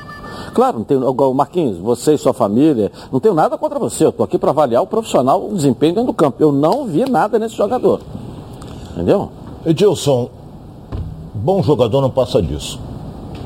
Claro, 0.54 0.78
não 0.78 0.84
tenho, 0.84 1.34
Marquinhos, 1.34 1.78
você 1.78 2.14
e 2.14 2.18
sua 2.18 2.32
família, 2.32 2.90
não 3.12 3.20
tenho 3.20 3.34
nada 3.34 3.58
contra 3.58 3.78
você. 3.78 4.04
Eu 4.04 4.10
estou 4.10 4.24
aqui 4.24 4.38
para 4.38 4.50
avaliar 4.50 4.82
o 4.82 4.86
profissional, 4.86 5.44
o 5.44 5.54
desempenho 5.54 5.94
dentro 5.94 6.08
do 6.08 6.14
campo. 6.14 6.36
Eu 6.40 6.52
não 6.52 6.86
vi 6.86 7.08
nada 7.08 7.38
nesse 7.38 7.54
jogador. 7.54 8.00
Entendeu? 8.92 9.30
Edilson, 9.66 10.28
bom 11.34 11.62
jogador 11.62 12.00
não 12.00 12.10
passa 12.10 12.40
disso. 12.42 12.80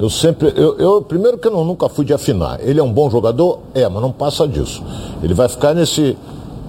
Eu 0.00 0.08
sempre, 0.08 0.52
eu, 0.56 0.78
eu 0.78 1.02
primeiro 1.02 1.38
que 1.38 1.46
eu 1.46 1.64
nunca 1.64 1.88
fui 1.88 2.04
de 2.04 2.12
afinar. 2.12 2.58
Ele 2.60 2.80
é 2.80 2.82
um 2.82 2.92
bom 2.92 3.10
jogador? 3.10 3.58
É, 3.74 3.88
mas 3.88 4.02
não 4.02 4.10
passa 4.10 4.48
disso. 4.48 4.82
Ele 5.22 5.34
vai 5.34 5.48
ficar 5.48 5.74
nesse, 5.74 6.16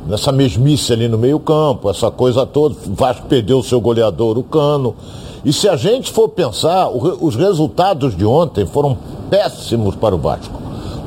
nessa 0.08 0.32
mesmice 0.32 0.94
ali 0.94 1.08
no 1.08 1.18
meio 1.18 1.40
campo, 1.40 1.90
essa 1.90 2.12
coisa 2.12 2.46
toda. 2.46 2.76
O 2.88 2.94
Vasco 2.94 3.28
perdeu 3.28 3.60
o 3.60 3.64
seu 3.64 3.80
goleador, 3.80 4.38
o 4.38 4.44
Cano. 4.44 4.96
E 5.44 5.52
se 5.52 5.68
a 5.68 5.76
gente 5.76 6.12
for 6.12 6.30
pensar, 6.30 6.90
os 6.90 7.36
resultados 7.36 8.16
de 8.16 8.26
ontem 8.26 8.66
foram 8.66 8.98
péssimos 9.30 9.96
para 9.96 10.16
o 10.16 10.18
Vasco. 10.18 10.54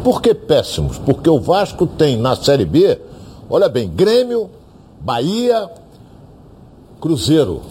Por 0.04 0.20
que 0.20 0.34
péssimos? 0.34 0.98
Porque 0.98 1.28
o 1.28 1.40
Vasco 1.40 1.86
tem 1.86 2.16
na 2.16 2.36
Série 2.36 2.64
B, 2.64 3.00
olha 3.48 3.68
bem, 3.68 3.88
Grêmio, 3.88 4.50
Bahia, 5.00 5.70
Cruzeiro. 7.00 7.62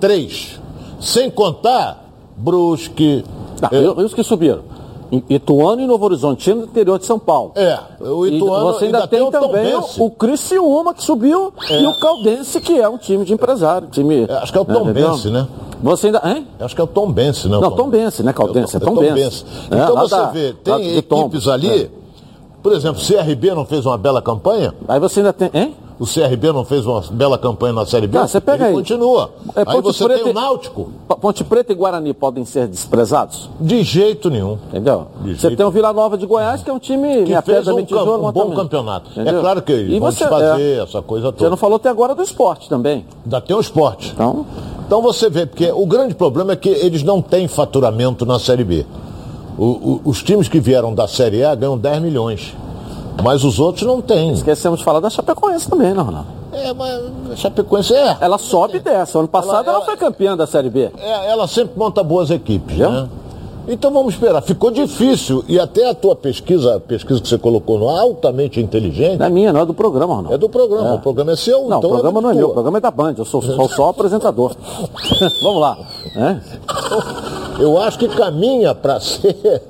Três. 0.00 0.60
Sem 1.00 1.30
contar 1.30 2.04
Brusque. 2.36 3.24
Ah, 3.60 3.70
e 3.72 3.86
os 3.86 4.12
que 4.12 4.24
subiram. 4.24 4.71
Ituano 5.28 5.82
e 5.82 5.86
Novo 5.86 6.06
Horizontino 6.06 6.60
no 6.60 6.64
interior 6.64 6.98
de 6.98 7.04
São 7.04 7.18
Paulo. 7.18 7.52
É, 7.54 7.78
o 8.00 8.26
Ituano 8.26 8.70
e 8.70 8.72
você 8.72 8.84
ainda, 8.86 8.98
ainda 8.98 9.08
tem, 9.08 9.20
tem 9.20 9.30
também 9.30 9.74
o, 9.74 10.06
o 10.06 10.10
Criciúma 10.10 10.94
que 10.94 11.02
subiu 11.02 11.52
é. 11.68 11.82
e 11.82 11.86
o 11.86 11.98
Caldense 12.00 12.60
que 12.60 12.80
é 12.80 12.88
um 12.88 12.96
time 12.96 13.24
de 13.24 13.32
empresário. 13.34 13.88
Time, 13.88 14.26
é, 14.28 14.34
acho 14.34 14.50
que 14.50 14.58
é 14.58 14.60
o 14.60 14.64
Tom 14.64 14.84
né, 14.86 14.92
Bense, 14.92 15.28
né? 15.28 15.46
Você 15.82 16.06
ainda. 16.06 16.22
Hein? 16.24 16.46
Acho 16.60 16.74
que 16.74 16.80
é 16.80 16.84
o 16.84 16.86
Tom 16.86 17.10
Bense, 17.12 17.48
não? 17.48 17.60
Não, 17.60 17.70
Tom, 17.70 17.76
Tom 17.76 17.88
Bense, 17.90 18.22
né, 18.22 18.32
Caldense? 18.32 18.76
É, 18.76 18.80
Tom, 18.80 18.94
Tom 18.94 19.00
Bense. 19.00 19.14
Bense. 19.14 19.44
É, 19.70 19.74
então 19.74 19.96
você 19.96 20.16
da, 20.16 20.26
vê, 20.30 20.52
tem 20.54 20.96
equipes 20.96 21.48
ali. 21.48 21.82
É. 21.82 21.90
Por 22.62 22.72
exemplo, 22.72 23.02
CRB 23.02 23.54
não 23.54 23.66
fez 23.66 23.84
uma 23.84 23.98
bela 23.98 24.22
campanha? 24.22 24.72
Aí 24.86 25.00
você 25.00 25.20
ainda 25.20 25.32
tem. 25.32 25.50
Hein? 25.52 25.74
O 26.02 26.04
CRB 26.04 26.52
não 26.52 26.64
fez 26.64 26.84
uma 26.84 27.00
bela 27.12 27.38
campanha 27.38 27.72
na 27.72 27.86
Série 27.86 28.08
B? 28.08 28.18
Ah, 28.18 28.26
você 28.26 28.40
pega 28.40 28.66
aí. 28.66 28.74
continua. 28.74 29.30
É, 29.54 29.62
aí 29.64 29.80
você 29.80 30.02
Preta, 30.02 30.24
tem 30.24 30.32
o 30.32 30.34
Náutico. 30.34 30.90
Ponte 31.20 31.44
Preta 31.44 31.70
e 31.70 31.76
Guarani 31.76 32.12
podem 32.12 32.44
ser 32.44 32.66
desprezados? 32.66 33.48
De 33.60 33.84
jeito 33.84 34.28
nenhum. 34.28 34.58
Entendeu? 34.68 35.06
De 35.20 35.38
você 35.38 35.54
tem 35.54 35.64
o 35.64 35.70
Vila 35.70 35.92
Nova 35.92 36.18
de 36.18 36.26
Goiás, 36.26 36.60
que 36.60 36.68
é 36.68 36.72
um 36.72 36.80
time 36.80 37.22
que 37.22 37.42
fez 37.42 37.68
um, 37.68 37.84
tijolo, 37.84 38.26
um 38.26 38.32
bom 38.32 38.40
também. 38.40 38.56
campeonato. 38.56 39.10
É 39.10 39.12
Entendeu? 39.12 39.38
É 39.38 39.40
claro 39.42 39.62
que 39.62 39.70
eles 39.70 40.00
vão 40.00 40.10
você, 40.10 40.26
fazer 40.26 40.60
é, 40.60 40.82
essa 40.82 41.00
coisa 41.02 41.26
toda. 41.26 41.38
Você 41.38 41.50
não 41.50 41.56
falou 41.56 41.76
até 41.76 41.88
agora 41.88 42.16
do 42.16 42.22
esporte 42.22 42.68
também. 42.68 43.06
Ainda 43.24 43.40
tem 43.40 43.54
o 43.54 43.60
esporte. 43.60 44.10
Então... 44.12 44.44
Então 44.84 45.00
você 45.00 45.30
vê, 45.30 45.46
porque 45.46 45.70
o 45.70 45.86
grande 45.86 46.16
problema 46.16 46.54
é 46.54 46.56
que 46.56 46.68
eles 46.68 47.04
não 47.04 47.22
têm 47.22 47.46
faturamento 47.46 48.26
na 48.26 48.40
Série 48.40 48.64
B. 48.64 48.84
O, 49.56 49.64
o, 49.64 50.00
os 50.04 50.20
times 50.20 50.48
que 50.48 50.58
vieram 50.58 50.92
da 50.92 51.06
Série 51.06 51.44
A 51.44 51.54
ganham 51.54 51.78
10 51.78 52.02
milhões. 52.02 52.56
Mas 53.22 53.44
os 53.44 53.58
outros 53.58 53.86
não 53.86 54.00
têm. 54.00 54.32
Esquecemos 54.32 54.78
de 54.78 54.84
falar 54.84 55.00
da 55.00 55.10
Chapecoense 55.10 55.68
também, 55.68 55.92
não, 55.92 56.04
Ronaldo? 56.04 56.28
É, 56.52 56.72
mas 56.72 57.00
a 57.32 57.36
Chapecoense 57.36 57.94
é. 57.94 58.16
Ela 58.20 58.38
sobe 58.38 58.76
e 58.76 58.80
desce. 58.80 59.16
Ano 59.16 59.28
passado 59.28 59.54
ela, 59.54 59.62
ela, 59.62 59.76
ela, 59.76 59.84
foi 59.84 59.96
campeã 59.96 60.36
da 60.36 60.46
Série 60.46 60.70
B. 60.70 60.90
É, 60.98 61.30
ela 61.30 61.46
sempre 61.48 61.78
monta 61.78 62.02
boas 62.02 62.30
equipes, 62.30 62.76
né? 62.76 63.08
Então 63.66 63.92
vamos 63.92 64.14
esperar. 64.14 64.42
Ficou 64.42 64.70
difícil 64.70 65.44
e 65.48 65.58
até 65.58 65.88
a 65.88 65.94
tua 65.94 66.16
pesquisa, 66.16 66.76
a 66.76 66.80
pesquisa 66.80 67.20
que 67.20 67.28
você 67.28 67.38
colocou 67.38 67.78
no 67.78 67.88
altamente 67.88 68.60
inteligente. 68.60 69.18
Não 69.18 69.26
é 69.26 69.30
minha, 69.30 69.52
não 69.52 69.60
é 69.60 69.66
do 69.66 69.74
programa, 69.74 70.14
Ronaldo. 70.14 70.34
É 70.34 70.38
do 70.38 70.48
programa. 70.48 70.88
É. 70.88 70.92
O 70.94 70.98
programa 70.98 71.32
é 71.32 71.36
seu. 71.36 71.68
Não, 71.68 71.78
então 71.78 71.90
o 71.90 71.92
programa 71.92 72.18
é 72.18 72.22
não 72.22 72.30
é 72.30 72.34
meu. 72.34 72.48
O 72.48 72.52
programa 72.52 72.78
é 72.78 72.80
da 72.80 72.90
Band. 72.90 73.14
Eu 73.16 73.24
sou, 73.24 73.40
sou 73.40 73.68
só 73.68 73.90
apresentador. 73.90 74.56
vamos 75.42 75.60
lá. 75.60 75.78
É? 76.16 76.36
Eu 77.60 77.78
acho 77.80 77.98
que 77.98 78.08
caminha 78.08 78.74
para 78.74 78.98
ser 78.98 79.62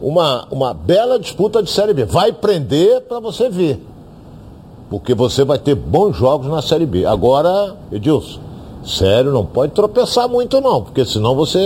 uma, 0.00 0.46
uma 0.50 0.74
bela 0.74 1.18
disputa 1.18 1.62
de 1.62 1.70
Série 1.70 1.92
B. 1.92 2.04
Vai 2.04 2.32
prender 2.32 3.02
para 3.02 3.20
você 3.20 3.48
ver. 3.48 3.84
Porque 4.90 5.14
você 5.14 5.44
vai 5.44 5.58
ter 5.58 5.74
bons 5.74 6.16
jogos 6.16 6.46
na 6.46 6.62
Série 6.62 6.86
B. 6.86 7.04
Agora, 7.04 7.76
Edilson, 7.92 8.40
sério, 8.84 9.32
não 9.32 9.44
pode 9.44 9.72
tropeçar 9.72 10.28
muito 10.28 10.60
não, 10.60 10.82
porque 10.82 11.04
senão 11.04 11.34
você 11.34 11.60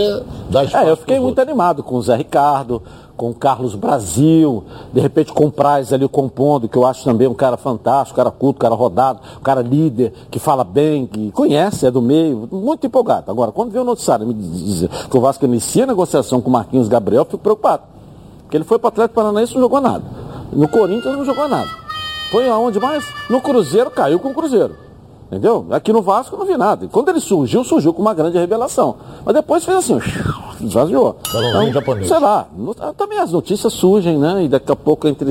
dá 0.51 0.65
espaço. 0.65 0.87
É, 0.87 0.91
eu 0.91 0.97
fiquei 0.97 1.21
muito 1.21 1.39
outros. 1.39 1.49
animado 1.49 1.83
com 1.85 1.95
o 1.95 2.03
Zé 2.03 2.17
Ricardo, 2.17 2.83
com 3.17 3.31
o 3.31 3.35
Carlos 3.35 3.77
Brasil, 3.77 4.65
de 4.93 5.01
repente 5.01 5.33
com 5.33 5.47
o 5.47 5.53
Praz 5.53 5.93
ali 5.93 6.09
compondo, 6.09 6.69
que 6.69 6.77
eu 6.77 6.85
acho 6.85 7.05
também 7.05 7.29
um 7.29 7.35
cara 7.35 7.57
fantástico, 7.57 8.19
um 8.19 8.25
cara 8.25 8.31
culto, 8.33 8.57
um 8.57 8.61
cara 8.61 8.75
rodado, 8.75 9.21
um 9.39 9.43
cara 9.43 9.63
líder, 9.63 10.13
que 10.29 10.41
fala 10.41 10.65
bem, 10.65 11.07
que 11.07 11.31
conhece, 11.31 11.87
é 11.87 11.91
do 11.93 12.03
meio, 12.03 12.49
muito 12.51 12.85
empolgado. 12.87 13.31
Agora, 13.31 13.53
quando 13.53 13.71
vê 13.71 13.79
o 13.79 13.85
noticiário 13.85 14.27
me 14.27 14.35
dizer 14.35 14.89
que 14.89 15.17
o 15.17 15.21
Vasco 15.21 15.45
inicia 15.45 15.85
a 15.85 15.87
negociação 15.87 16.41
com 16.41 16.49
o 16.49 16.53
Marquinhos 16.53 16.89
Gabriel, 16.89 17.23
eu 17.23 17.27
fico 17.27 17.39
preocupado. 17.39 17.93
Porque 18.53 18.59
ele 18.59 18.65
foi 18.65 18.79
para 18.79 18.89
o 18.89 18.89
Atlético 18.89 19.15
Paranaense 19.15 19.53
e 19.53 19.55
não 19.55 19.63
jogou 19.63 19.81
nada. 19.81 20.05
No 20.53 20.69
Corinthians 20.69 21.17
não 21.17 21.25
jogou 21.25 21.49
nada. 21.49 21.71
Foi 22.31 22.47
aonde 22.51 22.79
mais? 22.79 23.03
No 23.31 23.41
Cruzeiro 23.41 23.91
caiu 23.91 24.19
com 24.19 24.29
o 24.29 24.35
Cruzeiro. 24.35 24.77
Entendeu? 25.29 25.67
Aqui 25.71 25.91
no 25.91 26.03
Vasco 26.03 26.37
não 26.37 26.45
vi 26.45 26.55
nada. 26.59 26.87
Quando 26.93 27.09
ele 27.09 27.21
surgiu, 27.21 27.65
surgiu 27.65 27.95
com 27.95 28.03
uma 28.03 28.13
grande 28.13 28.37
revelação. 28.37 28.97
Mas 29.25 29.35
depois 29.35 29.65
fez 29.65 29.79
assim, 29.79 29.99
esvaziou. 30.61 31.17
Então, 31.29 32.07
sei 32.07 32.19
lá, 32.21 32.47
também 32.95 33.19
as 33.19 33.33
notícias 33.33 33.73
surgem, 33.73 34.19
né? 34.19 34.45
E 34.45 34.49
daqui 34.49 34.71
a 34.71 34.77
pouco 34.77 35.09
entre 35.09 35.31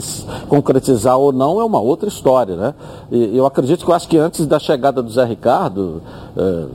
concretizar 0.50 1.16
ou 1.20 1.32
não 1.32 1.62
é 1.62 1.64
uma 1.64 1.80
outra 1.80 2.10
história, 2.10 2.56
né? 2.56 2.74
E 3.12 3.38
eu 3.38 3.46
acredito 3.46 3.86
que 3.86 3.92
eu 3.92 3.94
acho 3.94 4.08
que 4.08 4.18
antes 4.18 4.48
da 4.48 4.58
chegada 4.58 5.04
do 5.04 5.12
Zé 5.12 5.26
Ricardo, 5.26 6.02
é, 6.36 6.66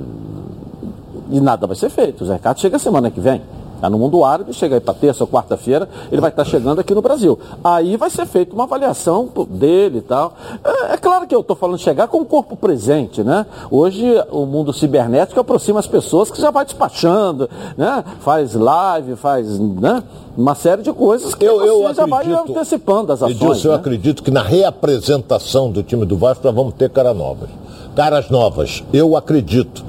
e 1.29 1.41
nada 1.41 1.67
vai 1.67 1.75
ser 1.75 1.91
feito. 1.91 2.23
O 2.23 2.25
Zé 2.25 2.35
Ricardo 2.35 2.61
chega 2.61 2.79
semana 2.79 3.11
que 3.11 3.19
vem. 3.19 3.43
Tá 3.81 3.91
no 3.91 3.99
mundo 3.99 4.25
árabe, 4.25 4.53
chega 4.53 4.77
aí 4.77 4.81
para 4.81 4.95
terça 4.95 5.25
ou 5.25 5.29
quarta-feira, 5.29 5.89
ele 6.11 6.21
vai 6.21 6.31
estar 6.31 6.45
tá 6.45 6.51
chegando 6.51 6.81
aqui 6.81 6.95
no 6.95 7.03
Brasil. 7.03 7.39
Aí 7.63 7.97
vai 7.97 8.09
ser 8.11 8.27
feita 8.27 8.55
uma 8.55 8.65
avaliação 8.65 9.29
dele 9.49 9.99
e 9.99 10.03
tal. 10.03 10.35
É, 10.65 10.95
é 10.95 10.97
claro 10.97 11.27
que 11.27 11.35
eu 11.35 11.41
estou 11.41 11.55
falando 11.55 11.79
chegar 11.79 12.09
com 12.09 12.19
o 12.19 12.25
corpo 12.25 12.57
presente, 12.57 13.23
né? 13.23 13.47
Hoje 13.71 14.05
o 14.31 14.47
mundo 14.47 14.73
cibernético 14.73 15.39
aproxima 15.41 15.79
as 15.79 15.87
pessoas 15.87 16.31
que 16.31 16.41
já 16.41 16.51
vai 16.51 16.65
despachando, 16.65 17.49
né? 17.77 18.05
Faz 18.21 18.55
live, 18.55 19.17
faz, 19.17 19.59
né? 19.59 20.03
Uma 20.37 20.55
série 20.55 20.83
de 20.83 20.93
coisas 20.93 21.35
que 21.35 21.45
eu, 21.45 21.65
eu 21.65 21.95
já 21.95 22.07
vai 22.07 22.31
antecipando 22.31 23.13
as 23.13 23.23
ações. 23.23 23.37
Edilson, 23.37 23.69
né? 23.69 23.75
eu 23.75 23.79
acredito 23.79 24.23
que 24.23 24.31
na 24.31 24.43
reapresentação 24.43 25.71
do 25.71 25.83
time 25.83 26.05
do 26.05 26.17
Vasco 26.17 26.47
nós 26.47 26.55
vamos 26.55 26.75
ter 26.75 26.91
caras 26.91 27.17
novas. 27.17 27.49
Caras 27.95 28.29
novas, 28.29 28.85
eu 28.93 29.17
acredito 29.17 29.83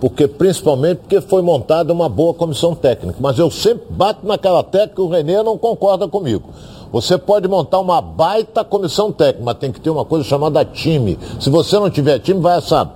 porque 0.00 0.28
principalmente 0.28 0.98
porque 0.98 1.20
foi 1.20 1.42
montada 1.42 1.92
uma 1.92 2.08
boa 2.08 2.34
comissão 2.34 2.74
técnica. 2.74 3.18
Mas 3.20 3.38
eu 3.38 3.50
sempre 3.50 3.86
bato 3.90 4.26
naquela 4.26 4.62
tecla 4.62 4.94
que 4.94 5.00
o 5.00 5.08
Renê 5.08 5.42
não 5.42 5.56
concorda 5.58 6.06
comigo. 6.08 6.50
Você 6.92 7.18
pode 7.18 7.48
montar 7.48 7.80
uma 7.80 8.00
baita 8.00 8.64
comissão 8.64 9.10
técnica, 9.12 9.44
mas 9.44 9.58
tem 9.58 9.72
que 9.72 9.80
ter 9.80 9.90
uma 9.90 10.04
coisa 10.04 10.24
chamada 10.24 10.64
time. 10.64 11.18
Se 11.40 11.50
você 11.50 11.78
não 11.78 11.90
tiver 11.90 12.18
time, 12.20 12.40
vai 12.40 12.58
essa 12.58 12.90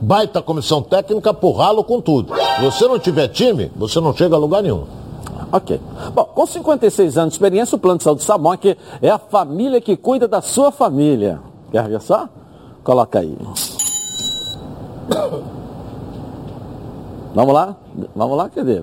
baita 0.00 0.40
comissão 0.40 0.80
técnica 0.80 1.34
porrá-lo 1.34 1.82
com 1.82 2.00
tudo. 2.00 2.32
Se 2.34 2.64
você 2.64 2.86
não 2.86 2.98
tiver 2.98 3.28
time, 3.28 3.70
você 3.76 4.00
não 4.00 4.14
chega 4.14 4.36
a 4.36 4.38
lugar 4.38 4.62
nenhum. 4.62 4.84
Ok. 5.50 5.80
Bom, 6.14 6.24
com 6.24 6.46
56 6.46 7.16
anos 7.16 7.30
de 7.30 7.34
experiência, 7.36 7.74
o 7.74 7.78
Plano 7.78 7.98
de 7.98 8.04
Saúde 8.04 8.22
Samok 8.22 8.76
é 9.00 9.10
a 9.10 9.18
família 9.18 9.80
que 9.80 9.96
cuida 9.96 10.28
da 10.28 10.42
sua 10.42 10.70
família. 10.70 11.40
Quer 11.72 11.88
ver 11.88 12.00
só? 12.00 12.28
Coloca 12.84 13.18
aí. 13.18 13.36
Vamos 17.34 17.54
lá? 17.54 17.76
Vamos 18.14 18.36
lá, 18.36 18.48
cadê? 18.48 18.82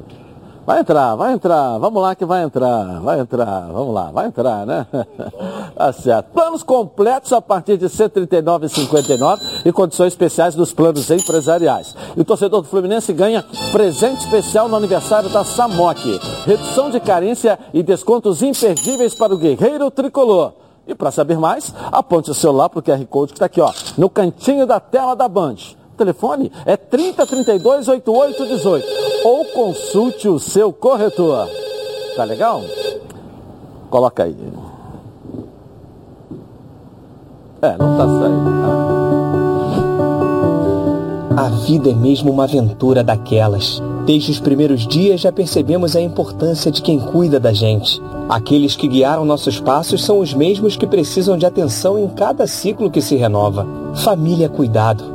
Vai 0.65 0.79
entrar, 0.79 1.15
vai 1.15 1.31
entrar, 1.31 1.77
vamos 1.77 2.01
lá 2.01 2.15
que 2.15 2.25
vai 2.25 2.43
entrar, 2.43 2.99
vai 2.99 3.19
entrar, 3.19 3.67
vamos 3.71 3.93
lá, 3.93 4.09
vai 4.09 4.25
entrar, 4.25 4.65
né? 4.65 4.87
tá 5.77 5.93
certo. 5.93 6.31
Planos 6.33 6.63
completos 6.63 7.31
a 7.33 7.39
partir 7.39 7.77
de 7.77 7.85
R$ 7.85 7.91
139,59 7.91 9.39
e 9.63 9.71
condições 9.71 10.07
especiais 10.07 10.55
dos 10.55 10.73
planos 10.73 11.11
empresariais. 11.11 11.95
E 12.17 12.21
o 12.21 12.25
torcedor 12.25 12.63
do 12.63 12.67
Fluminense 12.67 13.13
ganha 13.13 13.45
presente 13.71 14.21
especial 14.21 14.67
no 14.67 14.75
aniversário 14.75 15.29
da 15.29 15.43
Samok. 15.43 16.19
Redução 16.47 16.89
de 16.89 16.99
carência 16.99 17.59
e 17.71 17.83
descontos 17.83 18.41
imperdíveis 18.41 19.13
para 19.13 19.35
o 19.35 19.37
guerreiro 19.37 19.91
tricolor. 19.91 20.53
E 20.87 20.95
para 20.95 21.11
saber 21.11 21.37
mais, 21.37 21.75
aponte 21.91 22.31
o 22.31 22.33
celular 22.33 22.69
para 22.69 22.79
o 22.79 22.83
QR 22.83 23.05
Code 23.05 23.33
que 23.33 23.37
está 23.37 23.45
aqui, 23.45 23.61
ó, 23.61 23.71
no 23.99 24.09
cantinho 24.09 24.65
da 24.65 24.79
tela 24.79 25.15
da 25.15 25.27
Band 25.27 25.57
telefone 25.95 26.51
é 26.65 26.77
3032 26.77 27.87
8818 27.87 28.87
ou 29.23 29.45
consulte 29.45 30.27
o 30.27 30.39
seu 30.39 30.71
corretor. 30.71 31.47
Tá 32.15 32.23
legal? 32.23 32.61
Coloca 33.89 34.23
aí. 34.23 34.35
É, 37.61 37.77
não 37.77 37.97
tá 37.97 38.05
saindo. 38.05 38.55
A 41.37 41.49
vida 41.49 41.89
é 41.89 41.93
mesmo 41.93 42.31
uma 42.31 42.45
aventura 42.45 43.03
daquelas. 43.03 43.81
Desde 44.05 44.31
os 44.31 44.39
primeiros 44.39 44.87
dias 44.87 45.19
já 45.21 45.31
percebemos 45.31 45.95
a 45.95 46.01
importância 46.01 46.71
de 46.71 46.81
quem 46.81 46.99
cuida 46.99 47.39
da 47.39 47.51
gente. 47.51 48.01
Aqueles 48.29 48.75
que 48.75 48.87
guiaram 48.87 49.25
nossos 49.25 49.59
passos 49.59 50.03
são 50.03 50.19
os 50.19 50.33
mesmos 50.33 50.77
que 50.77 50.87
precisam 50.87 51.37
de 51.37 51.45
atenção 51.45 51.99
em 51.99 52.07
cada 52.07 52.47
ciclo 52.47 52.89
que 52.89 53.01
se 53.01 53.15
renova. 53.15 53.67
Família 53.95 54.47
Cuidado 54.47 55.14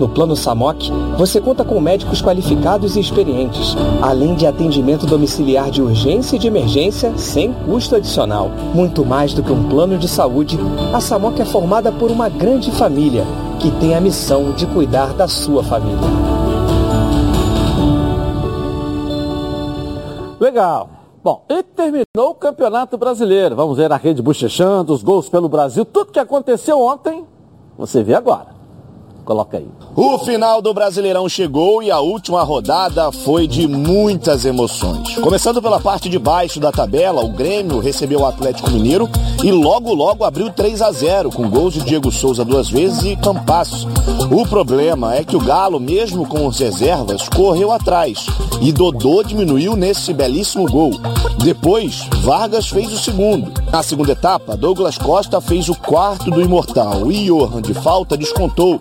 No 0.00 0.08
Plano 0.08 0.34
Samok, 0.34 0.90
você 1.18 1.42
conta 1.42 1.62
com 1.62 1.78
médicos 1.78 2.22
qualificados 2.22 2.96
e 2.96 3.00
experientes, 3.00 3.76
além 4.00 4.34
de 4.34 4.46
atendimento 4.46 5.04
domiciliar 5.04 5.70
de 5.70 5.82
urgência 5.82 6.36
e 6.36 6.38
de 6.38 6.46
emergência 6.46 7.12
sem 7.18 7.52
custo 7.52 7.96
adicional. 7.96 8.50
Muito 8.72 9.04
mais 9.04 9.34
do 9.34 9.42
que 9.42 9.52
um 9.52 9.68
plano 9.68 9.98
de 9.98 10.08
saúde, 10.08 10.58
a 10.94 11.02
Samok 11.02 11.42
é 11.42 11.44
formada 11.44 11.92
por 11.92 12.10
uma 12.10 12.30
grande 12.30 12.70
família 12.70 13.26
que 13.58 13.70
tem 13.72 13.94
a 13.94 14.00
missão 14.00 14.52
de 14.52 14.64
cuidar 14.68 15.12
da 15.12 15.28
sua 15.28 15.62
família. 15.62 15.98
Legal. 20.40 20.88
Bom, 21.22 21.44
e 21.50 21.62
terminou 21.62 22.30
o 22.30 22.34
Campeonato 22.34 22.96
Brasileiro. 22.96 23.54
Vamos 23.54 23.76
ver 23.76 23.92
a 23.92 23.98
rede 23.98 24.22
bochechando, 24.22 24.94
os 24.94 25.02
gols 25.02 25.28
pelo 25.28 25.46
Brasil, 25.46 25.84
tudo 25.84 26.10
que 26.10 26.18
aconteceu 26.18 26.80
ontem, 26.80 27.26
você 27.76 28.02
vê 28.02 28.14
agora. 28.14 28.59
Coloca 29.30 29.58
aí. 29.58 29.68
O 29.94 30.18
final 30.18 30.60
do 30.60 30.74
Brasileirão 30.74 31.28
chegou 31.28 31.80
e 31.84 31.88
a 31.88 32.00
última 32.00 32.42
rodada 32.42 33.12
foi 33.12 33.46
de 33.46 33.68
muitas 33.68 34.44
emoções. 34.44 35.14
Começando 35.18 35.62
pela 35.62 35.78
parte 35.78 36.08
de 36.08 36.18
baixo 36.18 36.58
da 36.58 36.72
tabela, 36.72 37.24
o 37.24 37.28
Grêmio 37.28 37.78
recebeu 37.78 38.22
o 38.22 38.26
Atlético 38.26 38.68
Mineiro 38.72 39.08
e 39.44 39.52
logo 39.52 39.94
logo 39.94 40.24
abriu 40.24 40.50
3 40.50 40.82
a 40.82 40.90
0 40.90 41.30
com 41.30 41.48
gols 41.48 41.74
de 41.74 41.84
Diego 41.84 42.10
Souza 42.10 42.44
duas 42.44 42.68
vezes 42.68 43.04
e 43.04 43.14
Campasso. 43.14 43.86
O 44.32 44.44
problema 44.48 45.14
é 45.14 45.22
que 45.22 45.36
o 45.36 45.40
Galo, 45.40 45.78
mesmo 45.78 46.26
com 46.26 46.48
as 46.48 46.58
reservas, 46.58 47.28
correu 47.28 47.70
atrás 47.70 48.26
e 48.60 48.72
Dodô 48.72 49.22
diminuiu 49.22 49.76
nesse 49.76 50.12
belíssimo 50.12 50.68
gol. 50.68 50.90
Depois, 51.38 52.04
Vargas 52.22 52.68
fez 52.68 52.92
o 52.92 52.98
segundo. 52.98 53.52
Na 53.70 53.80
segunda 53.84 54.10
etapa, 54.10 54.56
Douglas 54.56 54.98
Costa 54.98 55.40
fez 55.40 55.68
o 55.68 55.74
quarto 55.76 56.32
do 56.32 56.40
Imortal 56.40 57.12
e 57.12 57.26
Johan 57.26 57.62
de 57.62 57.74
falta 57.74 58.16
descontou. 58.16 58.80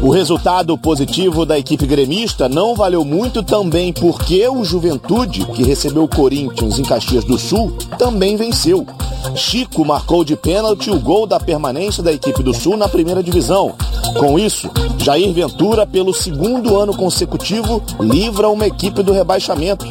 O 0.00 0.10
resultado 0.10 0.76
positivo 0.76 1.46
da 1.46 1.58
equipe 1.58 1.86
gremista 1.86 2.48
não 2.48 2.74
valeu 2.74 3.04
muito 3.04 3.42
também 3.42 3.92
porque 3.92 4.46
o 4.46 4.62
Juventude, 4.62 5.44
que 5.46 5.62
recebeu 5.62 6.04
o 6.04 6.08
Corinthians 6.08 6.78
em 6.78 6.82
Caxias 6.82 7.24
do 7.24 7.38
Sul, 7.38 7.72
também 7.98 8.36
venceu. 8.36 8.86
Chico 9.34 9.84
marcou 9.84 10.24
de 10.24 10.36
pênalti 10.36 10.90
o 10.90 11.00
gol 11.00 11.26
da 11.26 11.40
permanência 11.40 12.02
da 12.02 12.12
equipe 12.12 12.42
do 12.42 12.54
Sul 12.54 12.76
na 12.76 12.88
primeira 12.88 13.22
divisão. 13.22 13.74
Com 14.18 14.38
isso, 14.38 14.70
Jair 14.98 15.32
Ventura, 15.32 15.86
pelo 15.86 16.12
segundo 16.12 16.76
ano 16.76 16.94
consecutivo, 16.96 17.82
livra 17.98 18.48
uma 18.48 18.66
equipe 18.66 19.02
do 19.02 19.12
rebaixamento. 19.12 19.86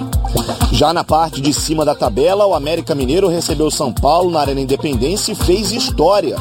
Já 0.71 0.93
na 0.93 1.03
parte 1.03 1.41
de 1.41 1.51
cima 1.51 1.83
da 1.83 1.95
tabela, 1.95 2.45
o 2.45 2.53
América 2.53 2.95
Mineiro 2.95 3.27
recebeu 3.27 3.69
São 3.71 3.91
Paulo 3.91 4.31
na 4.31 4.39
Arena 4.39 4.61
Independência 4.61 5.31
e 5.31 5.35
fez 5.35 5.71
história 5.71 6.37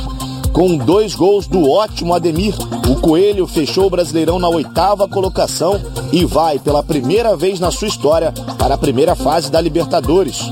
com 0.54 0.76
dois 0.76 1.16
gols 1.16 1.48
do 1.48 1.68
ótimo 1.68 2.14
Ademir. 2.14 2.54
O 2.88 2.94
Coelho 3.00 3.46
fechou 3.46 3.86
o 3.86 3.90
Brasileirão 3.90 4.38
na 4.38 4.48
oitava 4.48 5.08
colocação 5.08 5.80
e 6.12 6.24
vai 6.24 6.60
pela 6.60 6.82
primeira 6.82 7.36
vez 7.36 7.58
na 7.58 7.72
sua 7.72 7.88
história 7.88 8.32
para 8.56 8.76
a 8.76 8.78
primeira 8.78 9.16
fase 9.16 9.50
da 9.50 9.60
Libertadores. 9.60 10.48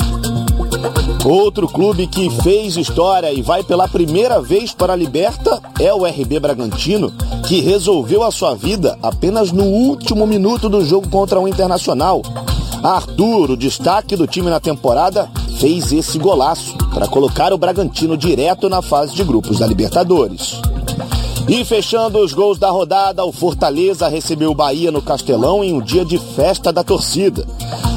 Outro 1.25 1.69
clube 1.69 2.09
que 2.09 2.29
fez 2.43 2.77
história 2.77 3.33
e 3.33 3.43
vai 3.43 3.63
pela 3.63 3.87
primeira 3.87 4.43
vez 4.43 4.73
para 4.73 4.93
a 4.93 4.97
Liberta 4.97 5.63
é 5.79 5.95
o 5.95 6.05
RB 6.05 6.41
Bragantino, 6.41 7.13
que 7.47 7.61
resolveu 7.61 8.25
a 8.25 8.33
sua 8.33 8.57
vida 8.57 8.99
apenas 9.01 9.53
no 9.53 9.63
último 9.63 10.27
minuto 10.27 10.69
do 10.69 10.85
jogo 10.85 11.09
contra 11.09 11.39
o 11.39 11.47
Internacional. 11.47 12.23
Arthur, 12.83 13.53
o 13.53 13.57
destaque 13.57 14.17
do 14.17 14.27
time 14.27 14.51
na 14.51 14.59
temporada, 14.59 15.31
fez 15.63 15.93
esse 15.93 16.19
golaço 16.19 16.77
para 16.93 17.07
colocar 17.07 17.53
o 17.53 17.57
Bragantino 17.57 18.17
direto 18.17 18.69
na 18.69 18.83
fase 18.83 19.15
de 19.15 19.23
grupos 19.23 19.61
da 19.61 19.67
Libertadores. 19.69 20.61
E 21.49 21.65
fechando 21.65 22.19
os 22.19 22.33
gols 22.33 22.59
da 22.59 22.69
rodada, 22.69 23.25
o 23.25 23.31
Fortaleza 23.31 24.09
recebeu 24.09 24.51
o 24.51 24.57
Bahia 24.57 24.91
no 24.91 25.01
Castelão 25.01 25.63
em 25.63 25.73
um 25.73 25.81
dia 25.81 26.05
de 26.05 26.19
festa 26.19 26.73
da 26.73 26.83
torcida. 26.83 27.47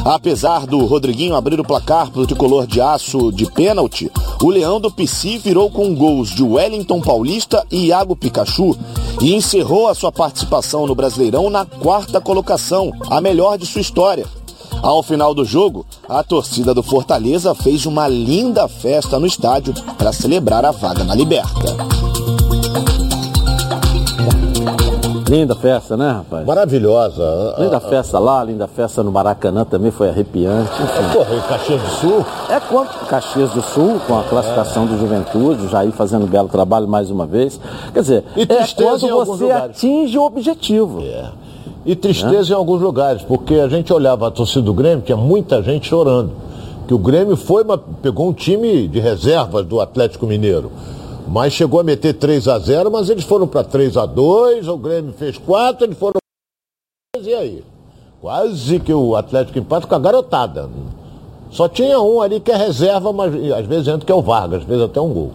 Apesar 0.05 0.67
do 0.67 0.85
Rodriguinho 0.85 1.33
abrir 1.33 1.59
o 1.59 1.63
placar 1.63 2.11
para 2.11 2.27
tricolor 2.27 2.67
de 2.67 2.79
aço 2.79 3.31
de 3.31 3.51
pênalti, 3.51 4.11
o 4.43 4.51
Leão 4.51 4.79
do 4.79 4.91
Pici 4.91 5.39
virou 5.39 5.67
com 5.71 5.95
gols 5.95 6.29
de 6.29 6.43
Wellington 6.43 7.01
Paulista 7.01 7.65
e 7.71 7.87
Iago 7.87 8.15
Pikachu 8.15 8.77
e 9.19 9.33
encerrou 9.33 9.87
a 9.87 9.95
sua 9.95 10.11
participação 10.11 10.85
no 10.85 10.93
Brasileirão 10.93 11.49
na 11.49 11.65
quarta 11.65 12.21
colocação, 12.21 12.91
a 13.09 13.19
melhor 13.19 13.57
de 13.57 13.65
sua 13.65 13.81
história. 13.81 14.27
Ao 14.85 15.01
final 15.01 15.33
do 15.33 15.43
jogo, 15.43 15.83
a 16.07 16.21
torcida 16.21 16.71
do 16.71 16.83
Fortaleza 16.83 17.55
fez 17.55 17.87
uma 17.87 18.07
linda 18.07 18.67
festa 18.67 19.17
no 19.17 19.25
estádio 19.25 19.73
para 19.97 20.13
celebrar 20.13 20.63
a 20.63 20.69
vaga 20.69 21.03
na 21.03 21.15
Liberta. 21.15 21.75
Linda 25.27 25.55
festa, 25.55 25.97
né, 25.97 26.11
rapaz? 26.11 26.45
Maravilhosa. 26.45 27.55
Linda 27.57 27.79
festa 27.79 28.19
lá, 28.19 28.43
linda 28.43 28.67
festa 28.67 29.01
no 29.01 29.11
Maracanã 29.11 29.65
também 29.65 29.89
foi 29.89 30.09
arrepiante. 30.09 30.69
Enfim. 30.73 31.13
Porra, 31.13 31.35
e 31.35 31.41
Caxias 31.41 31.81
do 31.81 31.89
Sul? 31.89 32.25
É 32.47 32.59
quanto 32.59 33.05
Caxias 33.07 33.51
do 33.53 33.63
Sul, 33.63 33.99
com 34.05 34.19
a 34.19 34.23
classificação 34.23 34.83
é. 34.83 34.85
do 34.85 34.99
Juventude, 34.99 35.65
o 35.65 35.67
Jair 35.67 35.91
fazendo 35.93 36.25
um 36.25 36.29
belo 36.29 36.47
trabalho 36.47 36.87
mais 36.87 37.09
uma 37.09 37.25
vez. 37.25 37.59
Quer 37.91 38.01
dizer, 38.01 38.23
é 38.37 38.67
quando 38.75 39.25
você 39.25 39.49
atinge 39.49 40.15
o 40.15 40.23
objetivo. 40.23 41.01
É. 41.01 41.44
E 41.85 41.95
tristeza 41.95 42.51
é. 42.51 42.55
em 42.55 42.57
alguns 42.57 42.81
lugares, 42.81 43.21
porque 43.21 43.55
a 43.55 43.67
gente 43.67 43.93
olhava 43.93 44.27
a 44.27 44.31
torcida 44.31 44.63
do 44.63 44.73
Grêmio, 44.73 45.03
tinha 45.05 45.17
muita 45.17 45.61
gente 45.61 45.87
chorando. 45.87 46.31
Que 46.87 46.93
o 46.93 46.97
Grêmio 46.97 47.35
foi, 47.35 47.63
pegou 48.01 48.29
um 48.29 48.33
time 48.33 48.87
de 48.87 48.99
reservas 48.99 49.65
do 49.65 49.79
Atlético 49.79 50.25
Mineiro. 50.25 50.71
Mas 51.27 51.53
chegou 51.53 51.79
a 51.79 51.83
meter 51.83 52.13
3 52.13 52.47
a 52.47 52.59
0 52.59 52.91
mas 52.91 53.09
eles 53.09 53.23
foram 53.23 53.47
para 53.47 53.63
3 53.63 53.97
a 53.97 54.05
2 54.05 54.67
o 54.67 54.77
Grêmio 54.77 55.11
fez 55.13 55.37
4, 55.39 55.85
eles 55.85 55.97
foram 55.97 56.19
e 57.19 57.33
aí? 57.33 57.63
Quase 58.21 58.79
que 58.79 58.93
o 58.93 59.15
Atlético 59.15 59.57
empata 59.57 59.87
com 59.87 59.95
a 59.95 59.99
garotada. 59.99 60.69
Só 61.49 61.69
tinha 61.69 61.99
um 61.99 62.21
ali 62.21 62.39
que 62.39 62.51
é 62.51 62.55
reserva, 62.55 63.13
mas 63.13 63.33
às 63.53 63.65
vezes 63.65 63.87
entra 63.87 64.05
que 64.05 64.11
é 64.11 64.15
o 64.15 64.21
Vargas, 64.21 64.61
às 64.61 64.67
vezes 64.67 64.83
até 64.83 64.99
um 64.99 65.13
gol. 65.13 65.31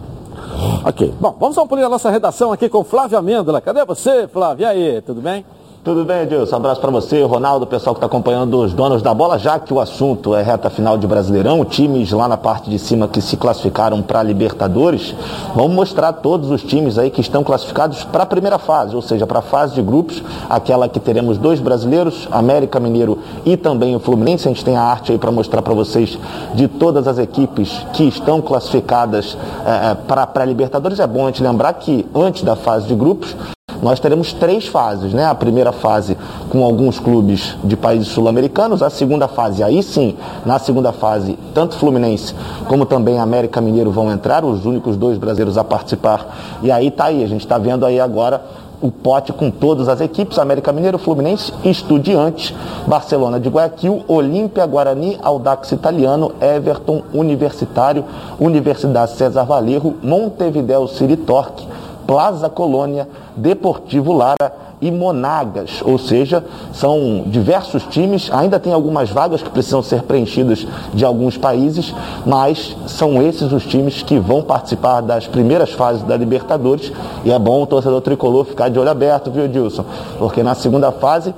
Ok. 0.85 1.13
Bom, 1.19 1.35
vamos 1.39 1.57
ampliar 1.57 1.87
a 1.87 1.89
nossa 1.89 2.09
redação 2.09 2.51
aqui 2.51 2.69
com 2.69 2.83
Flávio 2.83 3.17
Amêndola. 3.17 3.61
Cadê 3.61 3.83
você, 3.85 4.27
Flávio? 4.27 4.63
E 4.63 4.65
aí, 4.65 5.01
tudo 5.01 5.21
bem? 5.21 5.43
Tudo 5.83 6.05
bem, 6.05 6.21
Edilson? 6.21 6.53
Um 6.53 6.59
abraço 6.59 6.79
para 6.79 6.91
você, 6.91 7.23
Ronaldo, 7.23 7.65
o 7.65 7.67
pessoal 7.67 7.95
que 7.95 7.97
está 7.97 8.05
acompanhando 8.05 8.55
os 8.59 8.71
donos 8.71 9.01
da 9.01 9.15
bola, 9.15 9.39
já 9.39 9.57
que 9.57 9.73
o 9.73 9.79
assunto 9.79 10.35
é 10.35 10.43
reta 10.43 10.69
final 10.69 10.95
de 10.95 11.07
Brasileirão, 11.07 11.65
times 11.65 12.11
lá 12.11 12.27
na 12.27 12.37
parte 12.37 12.69
de 12.69 12.77
cima 12.77 13.07
que 13.07 13.19
se 13.19 13.35
classificaram 13.35 13.99
para 13.99 14.21
Libertadores. 14.21 15.15
Vamos 15.55 15.73
mostrar 15.73 16.13
todos 16.13 16.51
os 16.51 16.61
times 16.61 16.99
aí 16.99 17.09
que 17.09 17.19
estão 17.19 17.43
classificados 17.43 18.03
para 18.03 18.21
a 18.21 18.25
primeira 18.27 18.59
fase, 18.59 18.95
ou 18.95 19.01
seja, 19.01 19.25
para 19.25 19.39
a 19.39 19.41
fase 19.41 19.73
de 19.73 19.81
grupos, 19.81 20.21
aquela 20.47 20.87
que 20.87 20.99
teremos 20.99 21.39
dois 21.39 21.59
brasileiros, 21.59 22.27
América 22.29 22.79
Mineiro 22.79 23.17
e 23.43 23.57
também 23.57 23.95
o 23.95 23.99
Fluminense. 23.99 24.47
A 24.47 24.51
gente 24.51 24.63
tem 24.63 24.77
a 24.77 24.83
arte 24.83 25.11
aí 25.11 25.17
para 25.17 25.31
mostrar 25.31 25.63
para 25.63 25.73
vocês 25.73 26.15
de 26.53 26.67
todas 26.67 27.07
as 27.07 27.17
equipes 27.17 27.83
que 27.93 28.03
estão 28.03 28.39
classificadas 28.39 29.35
é, 29.65 29.95
para 29.95 30.29
a 30.31 30.45
Libertadores. 30.45 30.99
É 30.99 31.07
bom 31.07 31.23
a 31.23 31.31
gente 31.31 31.41
lembrar 31.41 31.73
que 31.73 32.07
antes 32.13 32.43
da 32.43 32.55
fase 32.55 32.85
de 32.85 32.93
grupos, 32.93 33.35
nós 33.81 33.99
teremos 33.99 34.33
três 34.33 34.67
fases, 34.67 35.13
né? 35.13 35.25
A 35.25 35.35
primeira 35.35 35.71
fase 35.71 36.17
com 36.49 36.63
alguns 36.63 36.99
clubes 36.99 37.57
de 37.63 37.75
países 37.75 38.07
sul-americanos, 38.09 38.81
a 38.83 38.89
segunda 38.89 39.27
fase, 39.27 39.63
aí 39.63 39.81
sim, 39.81 40.15
na 40.45 40.59
segunda 40.59 40.91
fase, 40.91 41.37
tanto 41.53 41.75
Fluminense 41.75 42.35
como 42.67 42.85
também 42.85 43.19
América 43.19 43.59
Mineiro 43.59 43.91
vão 43.91 44.11
entrar, 44.11 44.45
os 44.45 44.65
únicos 44.65 44.95
dois 44.95 45.17
brasileiros 45.17 45.57
a 45.57 45.63
participar. 45.63 46.59
E 46.61 46.71
aí 46.71 46.91
tá 46.91 47.05
aí, 47.05 47.23
a 47.23 47.27
gente 47.27 47.41
está 47.41 47.57
vendo 47.57 47.85
aí 47.85 47.99
agora 47.99 48.41
o 48.81 48.89
pote 48.91 49.31
com 49.31 49.51
todas 49.51 49.87
as 49.87 50.01
equipes, 50.01 50.39
América 50.39 50.71
Mineiro, 50.71 50.97
Fluminense, 50.97 51.53
Estudiantes, 51.63 52.53
Barcelona 52.87 53.39
de 53.39 53.47
Guayaquil, 53.47 54.03
Olímpia, 54.07 54.65
Guarani, 54.65 55.19
Audax 55.21 55.71
Italiano, 55.71 56.31
Everton, 56.41 57.03
Universitário, 57.13 58.03
Universidade 58.39 59.11
César 59.11 59.43
Valerro, 59.43 59.95
Montevideo 60.01 60.87
City 60.87 61.15
Torque, 61.15 61.67
Plaza 62.07 62.49
Colônia, 62.49 63.07
Deportivo 63.35 64.13
Lara 64.13 64.51
e 64.81 64.89
Monagas, 64.89 65.81
ou 65.85 65.99
seja, 65.99 66.43
são 66.73 67.23
diversos 67.27 67.83
times, 67.83 68.29
ainda 68.33 68.59
tem 68.59 68.73
algumas 68.73 69.11
vagas 69.11 69.43
que 69.43 69.49
precisam 69.49 69.83
ser 69.83 70.01
preenchidas 70.01 70.65
de 70.91 71.05
alguns 71.05 71.37
países, 71.37 71.93
mas 72.25 72.75
são 72.87 73.21
esses 73.21 73.51
os 73.51 73.63
times 73.63 74.01
que 74.01 74.17
vão 74.17 74.41
participar 74.41 75.01
das 75.01 75.27
primeiras 75.27 75.71
fases 75.71 76.01
da 76.01 76.17
Libertadores 76.17 76.91
e 77.23 77.31
é 77.31 77.37
bom 77.37 77.61
o 77.61 77.67
torcedor 77.67 78.01
tricolor 78.01 78.43
ficar 78.43 78.69
de 78.69 78.79
olho 78.79 78.89
aberto, 78.89 79.29
viu, 79.29 79.47
Dilson? 79.47 79.85
Porque 80.17 80.41
na 80.41 80.55
segunda 80.55 80.91
fase 80.91 81.33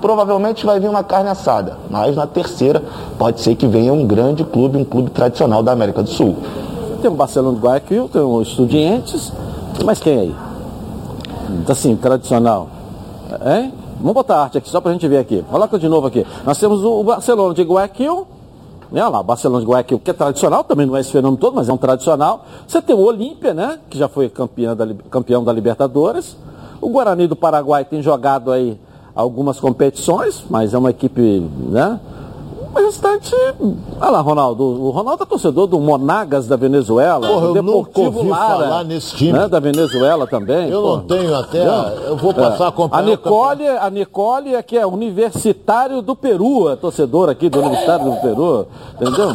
provavelmente 0.00 0.64
vai 0.64 0.80
vir 0.80 0.88
uma 0.88 1.04
carne 1.04 1.28
assada, 1.28 1.76
mas 1.90 2.16
na 2.16 2.26
terceira 2.26 2.82
pode 3.18 3.40
ser 3.42 3.56
que 3.56 3.66
venha 3.66 3.92
um 3.92 4.06
grande 4.06 4.42
clube, 4.42 4.78
um 4.78 4.84
clube 4.84 5.10
tradicional 5.10 5.62
da 5.62 5.72
América 5.72 6.02
do 6.02 6.08
Sul. 6.08 6.36
Tem 7.02 7.10
o 7.10 7.14
Barcelona 7.14 7.58
do 7.58 7.62
Guayaquil, 7.62 8.08
tem 8.08 8.22
o 8.22 8.40
Estudiantes, 8.40 9.32
mas 9.84 9.98
quem 9.98 10.18
aí? 10.18 10.45
Assim, 11.68 11.96
tradicional. 11.96 12.68
Hein? 13.44 13.72
Vamos 13.98 14.14
botar 14.14 14.42
arte 14.42 14.58
aqui 14.58 14.68
só 14.68 14.80
para 14.80 14.90
a 14.90 14.92
gente 14.92 15.08
ver 15.08 15.18
aqui. 15.18 15.42
Coloca 15.50 15.78
de 15.78 15.88
novo 15.88 16.06
aqui. 16.06 16.26
Nós 16.44 16.58
temos 16.58 16.84
o 16.84 17.02
Barcelona 17.02 17.54
de 17.54 17.62
Guayaquil. 17.62 18.26
Né? 18.92 19.02
Olha 19.02 19.08
lá, 19.08 19.20
o 19.20 19.24
Barcelona 19.24 19.60
de 19.60 19.66
Guayaquil, 19.66 19.98
que 19.98 20.10
é 20.10 20.14
tradicional, 20.14 20.62
também 20.62 20.86
não 20.86 20.96
é 20.96 21.00
esse 21.00 21.10
fenômeno 21.10 21.38
todo, 21.38 21.54
mas 21.54 21.68
é 21.68 21.72
um 21.72 21.76
tradicional. 21.76 22.44
Você 22.66 22.80
tem 22.82 22.94
o 22.94 23.00
Olímpia, 23.00 23.54
né? 23.54 23.78
Que 23.88 23.98
já 23.98 24.08
foi 24.08 24.28
campeão 24.28 24.76
da, 24.76 24.86
campeão 25.10 25.42
da 25.42 25.52
Libertadores. 25.52 26.36
O 26.80 26.90
Guarani 26.90 27.26
do 27.26 27.34
Paraguai 27.34 27.84
tem 27.84 28.02
jogado 28.02 28.52
aí 28.52 28.78
algumas 29.14 29.58
competições, 29.58 30.44
mas 30.50 30.74
é 30.74 30.78
uma 30.78 30.90
equipe, 30.90 31.40
né? 31.70 31.98
O 32.76 32.84
restante. 32.84 33.34
Olha 33.98 34.10
lá, 34.10 34.20
Ronaldo. 34.20 34.62
O 34.62 34.90
Ronaldo 34.90 35.22
é 35.22 35.26
torcedor 35.26 35.66
do 35.66 35.80
Monagas 35.80 36.46
da 36.46 36.56
Venezuela. 36.56 37.26
Porra, 37.26 37.46
eu 37.46 37.54
Deportivo 37.54 38.04
nunca 38.04 38.18
ouvi 38.18 38.28
Lara, 38.28 38.64
falar 38.64 38.84
nesse 38.84 39.16
time. 39.16 39.32
Né, 39.32 39.48
da 39.48 39.58
Venezuela 39.58 40.26
também. 40.26 40.68
Eu 40.68 40.82
porra. 40.82 40.96
não 40.96 41.02
tenho 41.04 41.34
até. 41.34 41.64
Eu 42.06 42.16
vou 42.18 42.34
passar 42.34 42.64
é. 42.64 42.66
a 42.66 42.68
acompanhar. 42.68 43.02
A 43.02 43.06
Nicole, 43.06 43.66
a 43.66 43.90
Nicole 43.90 44.54
é 44.54 44.62
que 44.62 44.76
é 44.76 44.86
universitário 44.86 46.02
do 46.02 46.14
Peru, 46.14 46.68
é 46.68 46.76
torcedor 46.76 47.30
aqui 47.30 47.48
do 47.48 47.60
Universitário 47.60 48.10
do 48.10 48.20
Peru. 48.20 48.66
Entendeu? 49.00 49.30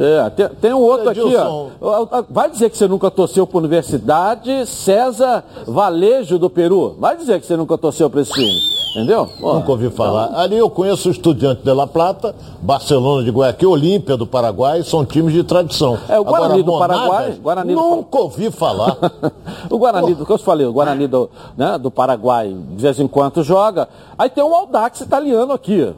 É. 0.00 0.26
é 0.26 0.30
tem, 0.30 0.48
tem, 0.48 0.72
um 0.72 0.80
outro 0.80 1.10
aqui, 1.10 1.36
ó. 1.36 2.24
Vai 2.30 2.50
dizer 2.50 2.70
que 2.70 2.78
você 2.78 2.88
nunca 2.88 3.10
torceu 3.10 3.46
para 3.46 3.58
a 3.58 3.60
Universidade 3.60 4.66
César 4.66 5.44
Valejo 5.66 6.38
do 6.38 6.48
Peru. 6.48 6.96
Vai 6.98 7.14
dizer 7.14 7.38
que 7.40 7.46
você 7.46 7.58
nunca 7.58 7.76
torceu 7.76 8.08
para 8.08 8.22
esse 8.22 8.32
time. 8.32 8.77
Entendeu? 8.90 9.28
Nunca 9.40 9.70
ouvi 9.70 9.90
falar. 9.90 10.34
Ali 10.34 10.56
eu 10.56 10.70
conheço 10.70 11.08
o 11.08 11.12
Estudiante 11.12 11.62
de 11.62 11.72
La 11.72 11.86
Plata, 11.86 12.34
Barcelona 12.60 13.22
de 13.22 13.30
Guayaquil, 13.30 13.70
Olímpia 13.70 14.16
do 14.16 14.26
Paraguai, 14.26 14.82
são 14.82 15.04
times 15.04 15.32
de 15.32 15.44
tradição. 15.44 15.98
É, 16.08 16.18
o 16.18 16.24
Guarani 16.24 16.60
Agora, 16.60 16.62
do 16.62 16.78
Paraguai. 16.78 17.38
Guarani 17.42 17.74
nunca 17.74 18.18
do... 18.18 18.24
ouvi 18.24 18.50
falar. 18.50 18.96
o 19.70 19.78
Guarani, 19.78 20.14
do 20.14 20.24
que 20.24 20.32
eu 20.32 20.38
falei, 20.38 20.66
o 20.66 20.72
Guarani 20.72 21.06
do, 21.06 21.30
né, 21.56 21.78
do 21.78 21.90
Paraguai, 21.90 22.48
de 22.48 22.82
vez 22.82 22.98
em 22.98 23.06
quando 23.06 23.42
joga. 23.42 23.88
Aí 24.16 24.30
tem 24.30 24.42
o 24.42 24.54
Aldax 24.54 25.00
italiano 25.00 25.52
aqui. 25.52 25.94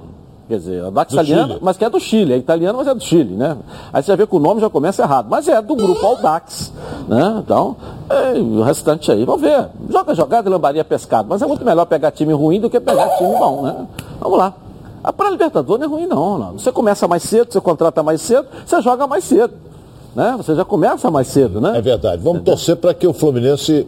Quer 0.50 0.58
dizer, 0.58 0.82
Audax 0.82 1.12
italiano, 1.12 1.46
Chile. 1.46 1.60
mas 1.62 1.76
que 1.76 1.84
é 1.84 1.88
do 1.88 2.00
Chile, 2.00 2.32
é 2.32 2.36
italiano, 2.36 2.78
mas 2.78 2.88
é 2.88 2.92
do 2.92 3.00
Chile, 3.00 3.36
né? 3.36 3.56
Aí 3.92 4.02
você 4.02 4.08
já 4.08 4.16
vê 4.16 4.26
que 4.26 4.34
o 4.34 4.40
nome 4.40 4.60
já 4.60 4.68
começa 4.68 5.00
errado, 5.00 5.28
mas 5.30 5.46
é 5.46 5.62
do 5.62 5.76
grupo 5.76 6.04
Audax, 6.04 6.72
né? 7.06 7.36
Então, 7.38 7.76
é, 8.08 8.32
o 8.36 8.60
restante 8.60 9.12
aí, 9.12 9.24
vamos 9.24 9.42
ver. 9.42 9.68
Joga 9.88 10.12
jogada 10.12 10.48
e 10.48 10.52
lambaria 10.52 10.84
pescado, 10.84 11.28
mas 11.28 11.40
é 11.40 11.46
muito 11.46 11.64
melhor 11.64 11.84
pegar 11.84 12.10
time 12.10 12.32
ruim 12.32 12.60
do 12.60 12.68
que 12.68 12.80
pegar 12.80 13.16
time 13.16 13.32
bom, 13.38 13.62
né? 13.62 13.86
Vamos 14.18 14.36
lá. 14.36 14.52
A 15.04 15.12
para 15.12 15.30
Libertadores 15.30 15.86
não 15.86 15.86
é 15.86 15.98
ruim 16.00 16.08
não, 16.08 16.36
não. 16.36 16.52
Você 16.58 16.72
começa 16.72 17.06
mais 17.06 17.22
cedo, 17.22 17.52
você 17.52 17.60
contrata 17.60 18.02
mais 18.02 18.20
cedo, 18.20 18.48
você 18.66 18.82
joga 18.82 19.06
mais 19.06 19.22
cedo. 19.22 19.54
Né? 20.16 20.34
Você 20.36 20.56
já 20.56 20.64
começa 20.64 21.08
mais 21.12 21.28
cedo, 21.28 21.60
né? 21.60 21.78
É 21.78 21.80
verdade. 21.80 22.20
Vamos 22.24 22.42
torcer 22.42 22.74
para 22.74 22.92
que 22.92 23.06
o 23.06 23.12
Fluminense 23.12 23.86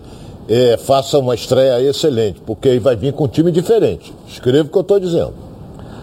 é, 0.49 0.77
faça 0.77 1.19
uma 1.19 1.35
estreia 1.35 1.83
excelente, 1.83 2.41
porque 2.47 2.69
aí 2.69 2.79
vai 2.79 2.95
vir 2.95 3.13
com 3.13 3.25
um 3.25 3.29
time 3.29 3.51
diferente. 3.51 4.15
Escreva 4.29 4.69
o 4.69 4.71
que 4.71 4.79
eu 4.79 4.83
estou 4.83 5.01
dizendo. 5.01 5.51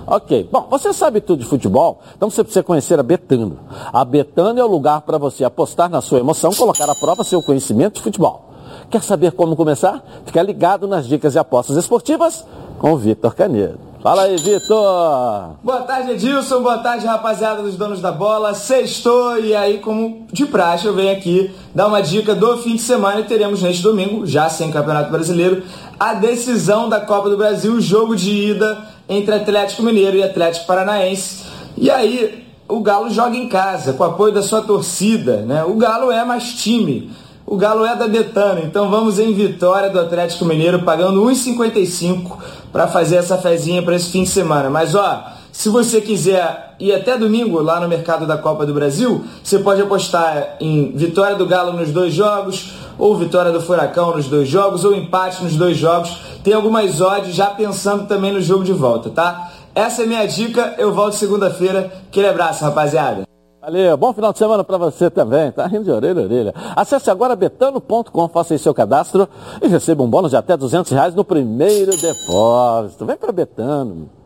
Ok. 0.10 0.50
Bom, 0.52 0.65
você 0.72 0.91
sabe 0.91 1.22
tudo 1.22 1.43
de 1.43 1.45
futebol, 1.45 2.02
então 2.17 2.32
você 2.32 2.43
precisa 2.43 2.63
conhecer 2.63 3.00
a 3.00 3.04
Betano. 3.04 3.60
A 3.93 4.04
Betano 4.04 4.60
é 4.60 4.63
o 4.63 4.67
lugar 4.67 5.02
para 5.02 5.19
você 5.19 5.43
apostar 5.43 5.88
na 5.88 6.02
sua 6.02 6.17
emoção, 6.17 6.52
colocar 6.52 6.89
à 6.89 6.95
prova 6.95 7.24
seu 7.24 7.43
conhecimento 7.43 7.98
de 7.98 8.02
futebol. 8.02 8.50
Quer 8.89 9.04
saber 9.04 9.34
como 9.34 9.56
começar? 9.56 10.04
Fica 10.26 10.41
ligado 10.41 10.88
nas 10.88 11.08
dicas 11.08 11.34
de 11.34 11.39
apostas 11.39 11.78
esportivas 11.78 12.43
com 12.80 12.93
o 12.93 12.98
Vitor 12.98 13.36
Canedo. 13.36 13.78
Fala 14.02 14.24
aí, 14.24 14.38
Vitor! 14.38 15.58
Boa 15.62 15.82
tarde, 15.82 16.13
Edilson. 16.13 16.63
Boa 16.63 16.80
tarde, 16.80 17.06
rapaziada 17.06 17.62
dos 17.62 17.76
donos 17.76 18.02
da 18.02 18.12
bola. 18.12 18.56
Sextou 18.56 19.38
e 19.38 19.54
aí, 19.54 19.78
como 19.78 20.26
de 20.32 20.48
praxe, 20.48 20.88
eu 20.88 20.93
venho 20.95 21.12
aqui 21.12 21.54
dar 21.76 21.86
uma 21.86 22.02
dica 22.02 22.34
do 22.34 22.58
fim 22.58 22.78
de 22.78 22.82
semana 22.82 23.19
e 23.19 23.26
teremos 23.26 23.62
neste 23.62 23.84
domingo, 23.84 24.26
já 24.26 24.50
sem 24.50 24.72
Campeonato 24.72 25.12
Brasileiro, 25.12 25.62
a 26.00 26.15
decisão 26.15 26.89
da 26.89 27.00
Copa 27.00 27.30
do 27.30 27.38
Brasil, 27.38 27.74
o 27.74 27.82
jogo 27.82 28.15
de 28.15 28.32
ida 28.32 28.98
entre 29.10 29.34
Atlético 29.34 29.82
Mineiro 29.82 30.15
e 30.15 30.24
Atlético 30.24 30.67
Paranaense. 30.67 31.43
E 31.76 31.89
aí 31.89 32.45
o 32.67 32.80
Galo 32.82 33.10
joga 33.10 33.36
em 33.36 33.50
casa, 33.50 33.93
com 33.93 34.04
apoio 34.04 34.32
da 34.32 34.43
sua 34.43 34.62
torcida. 34.62 35.38
Né? 35.38 35.63
O 35.63 35.74
Galo 35.74 36.12
é 36.12 36.24
mais 36.24 36.54
time. 36.54 37.12
O 37.45 37.58
Galo 37.58 37.84
é 37.84 37.95
da 37.95 38.08
Betano, 38.08 38.62
então 38.63 38.91
vamos 38.91 39.17
em 39.17 39.34
vitória 39.34 39.89
do 39.89 40.00
Atlético 40.00 40.45
Mineiro, 40.45 40.84
pagando 40.84 41.19
1,55 41.24 42.38
para 42.72 42.88
fazer 42.88 43.15
essa 43.15 43.39
fezinha 43.39 43.82
para 43.82 43.95
esse 43.95 44.12
fim 44.12 44.22
de 44.22 44.30
semana. 44.30 44.69
Mas 44.69 44.93
ó, 44.93 45.24
se 45.52 45.67
você 45.67 46.00
quiser 46.00 46.76
ir 46.80 46.93
até 46.93 47.17
domingo 47.17 47.60
lá 47.60 47.80
no 47.80 47.88
mercado 47.88 48.28
da 48.28 48.38
Copa 48.38 48.67
do 48.67 48.74
Brasil, 48.74 49.26
você 49.43 49.58
pode 49.58 49.82
apostar 49.82 50.58
em 50.60 50.91
vitória 50.95 51.36
do 51.36 51.48
Galo 51.48 51.74
nos 51.74 51.89
dois 51.91 52.13
jogos, 52.13 52.72
ou 52.99 53.15
vitória 53.15 53.51
do 53.51 53.62
Furacão 53.62 54.15
nos 54.15 54.27
dois 54.27 54.47
jogos, 54.47 54.83
ou 54.83 54.93
empate 54.93 55.43
nos 55.43 55.55
dois 55.55 55.77
jogos. 55.77 56.15
Tem 56.43 56.53
algumas 56.53 57.01
odds 57.01 57.33
já 57.33 57.47
pensando 57.47 58.05
também 58.05 58.31
no 58.31 58.41
jogo 58.41 58.63
de 58.63 58.73
volta, 58.73 59.09
tá? 59.09 59.51
Essa 59.73 60.03
é 60.03 60.05
minha 60.05 60.27
dica, 60.27 60.75
eu 60.77 60.93
volto 60.93 61.13
segunda-feira. 61.13 61.91
Aquele 62.07 62.27
abraço, 62.27 62.63
rapaziada. 62.63 63.23
Valeu, 63.62 63.97
bom 63.97 64.13
final 64.13 64.31
de 64.31 64.39
semana 64.39 64.63
para 64.63 64.77
você 64.77 65.09
também, 65.09 65.51
tá 65.51 65.67
rindo 65.67 65.83
de 65.83 65.91
orelha 65.91 66.21
a 66.21 66.23
orelha. 66.23 66.53
Acesse 66.75 67.12
agora 67.12 67.35
betano.com, 67.35 68.27
faça 68.29 68.53
aí 68.53 68.59
seu 68.59 68.73
cadastro 68.73 69.27
e 69.62 69.67
receba 69.67 70.01
um 70.01 70.09
bônus 70.09 70.31
de 70.31 70.38
até 70.38 70.55
200 70.55 70.91
reais 70.91 71.13
no 71.13 71.23
primeiro 71.23 71.91
depósito. 71.91 73.05
Vem 73.05 73.17
para 73.17 73.31
Betano. 73.31 74.18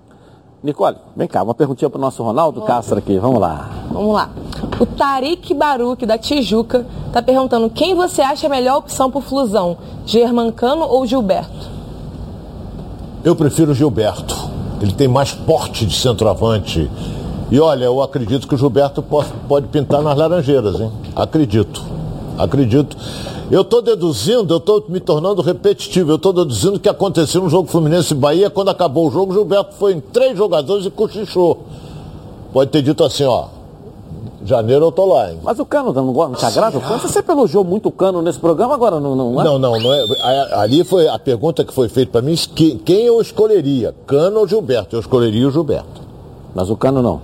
Nicole, 0.64 0.96
vem 1.14 1.28
cá, 1.28 1.44
uma 1.44 1.54
perguntinha 1.54 1.90
para 1.90 1.98
o 1.98 2.02
nosso 2.02 2.24
Ronaldo 2.24 2.62
Castro 2.62 2.98
aqui, 2.98 3.18
vamos 3.18 3.42
lá. 3.42 3.70
Vamos 3.92 4.14
lá. 4.14 4.30
O 4.80 4.86
Tarik 4.86 5.54
Baruque, 5.54 6.06
da 6.06 6.18
Tijuca, 6.18 6.86
está 7.08 7.22
perguntando 7.22 7.70
quem 7.70 7.94
você 7.94 8.22
acha 8.22 8.48
a 8.48 8.50
melhor 8.50 8.78
opção 8.78 9.12
para 9.12 9.20
o 9.20 9.22
Flusão, 9.22 9.78
Germancano 10.06 10.86
ou 10.86 11.06
Gilberto? 11.06 11.70
Eu 13.26 13.36
prefiro 13.36 13.72
o 13.72 13.76
Gilberto. 13.76 14.36
Ele 14.82 14.94
tem 14.94 15.08
mais 15.08 15.34
porte 15.34 15.86
de 15.86 15.98
centroavante. 15.98 16.90
E 17.52 17.60
olha, 17.60 17.84
eu 17.84 18.02
acredito 18.02 18.48
que 18.48 18.56
o 18.56 18.58
Gilberto 18.58 19.02
pode, 19.02 19.30
pode 19.50 19.68
pintar 19.68 20.02
nas 20.02 20.18
laranjeiras, 20.18 20.80
hein? 20.80 20.92
Acredito. 21.14 21.84
Acredito. 22.38 22.96
Eu 23.52 23.62
estou 23.62 23.82
deduzindo, 23.82 24.54
eu 24.54 24.58
estou 24.58 24.84
me 24.88 25.00
tornando 25.00 25.42
repetitivo, 25.42 26.12
eu 26.12 26.16
estou 26.16 26.34
deduzindo 26.34 26.78
o 26.78 26.80
que 26.80 26.90
aconteceu 26.90 27.42
no 27.42 27.50
jogo 27.50 27.68
Fluminense 27.68 28.14
e 28.14 28.18
Bahia, 28.18 28.50
quando 28.50 28.70
acabou 28.70 29.08
o 29.08 29.12
jogo, 29.12 29.32
o 29.32 29.36
Gilberto 29.36 29.74
foi 29.76 29.94
em 29.94 30.00
três 30.00 30.38
jogadores 30.38 30.86
e 30.86 30.90
cochichou. 30.90 31.66
Pode 32.52 32.72
ter 32.72 32.82
dito 32.82 33.04
assim, 33.04 33.26
ó, 33.26 33.48
janeiro 34.46 34.86
eu 34.86 34.92
tô 34.92 35.06
lá, 35.06 35.32
hein? 35.32 35.40
Mas 35.44 35.60
o 35.60 35.66
Cano 35.66 35.92
não, 35.92 36.06
não 36.06 36.34
te 36.34 36.46
agrada? 36.46 36.80
Você 36.80 37.08
sempre 37.10 37.34
elogiou 37.34 37.64
muito 37.64 37.90
o 37.90 37.92
Cano 37.92 38.22
nesse 38.22 38.40
programa, 38.40 38.74
agora 38.74 39.00
não, 39.00 39.16
não 39.16 39.42
é? 39.42 39.44
Não, 39.44 39.60
não, 39.60 39.80
não 39.80 39.94
é. 39.94 40.06
Ali 40.54 40.84
foi 40.84 41.08
a 41.08 41.20
pergunta 41.20 41.64
que 41.64 41.74
foi 41.74 41.90
feita 41.90 42.12
para 42.14 42.22
mim, 42.22 42.36
que, 42.36 42.76
quem 42.78 43.06
eu 43.06 43.20
escolheria, 43.22 43.94
Cano 44.08 44.40
ou 44.40 44.48
Gilberto? 44.48 44.96
Eu 44.96 45.00
escolheria 45.00 45.48
o 45.48 45.52
Gilberto. 45.52 46.02
Mas 46.56 46.70
o 46.70 46.78
Cano 46.78 47.02
não. 47.02 47.22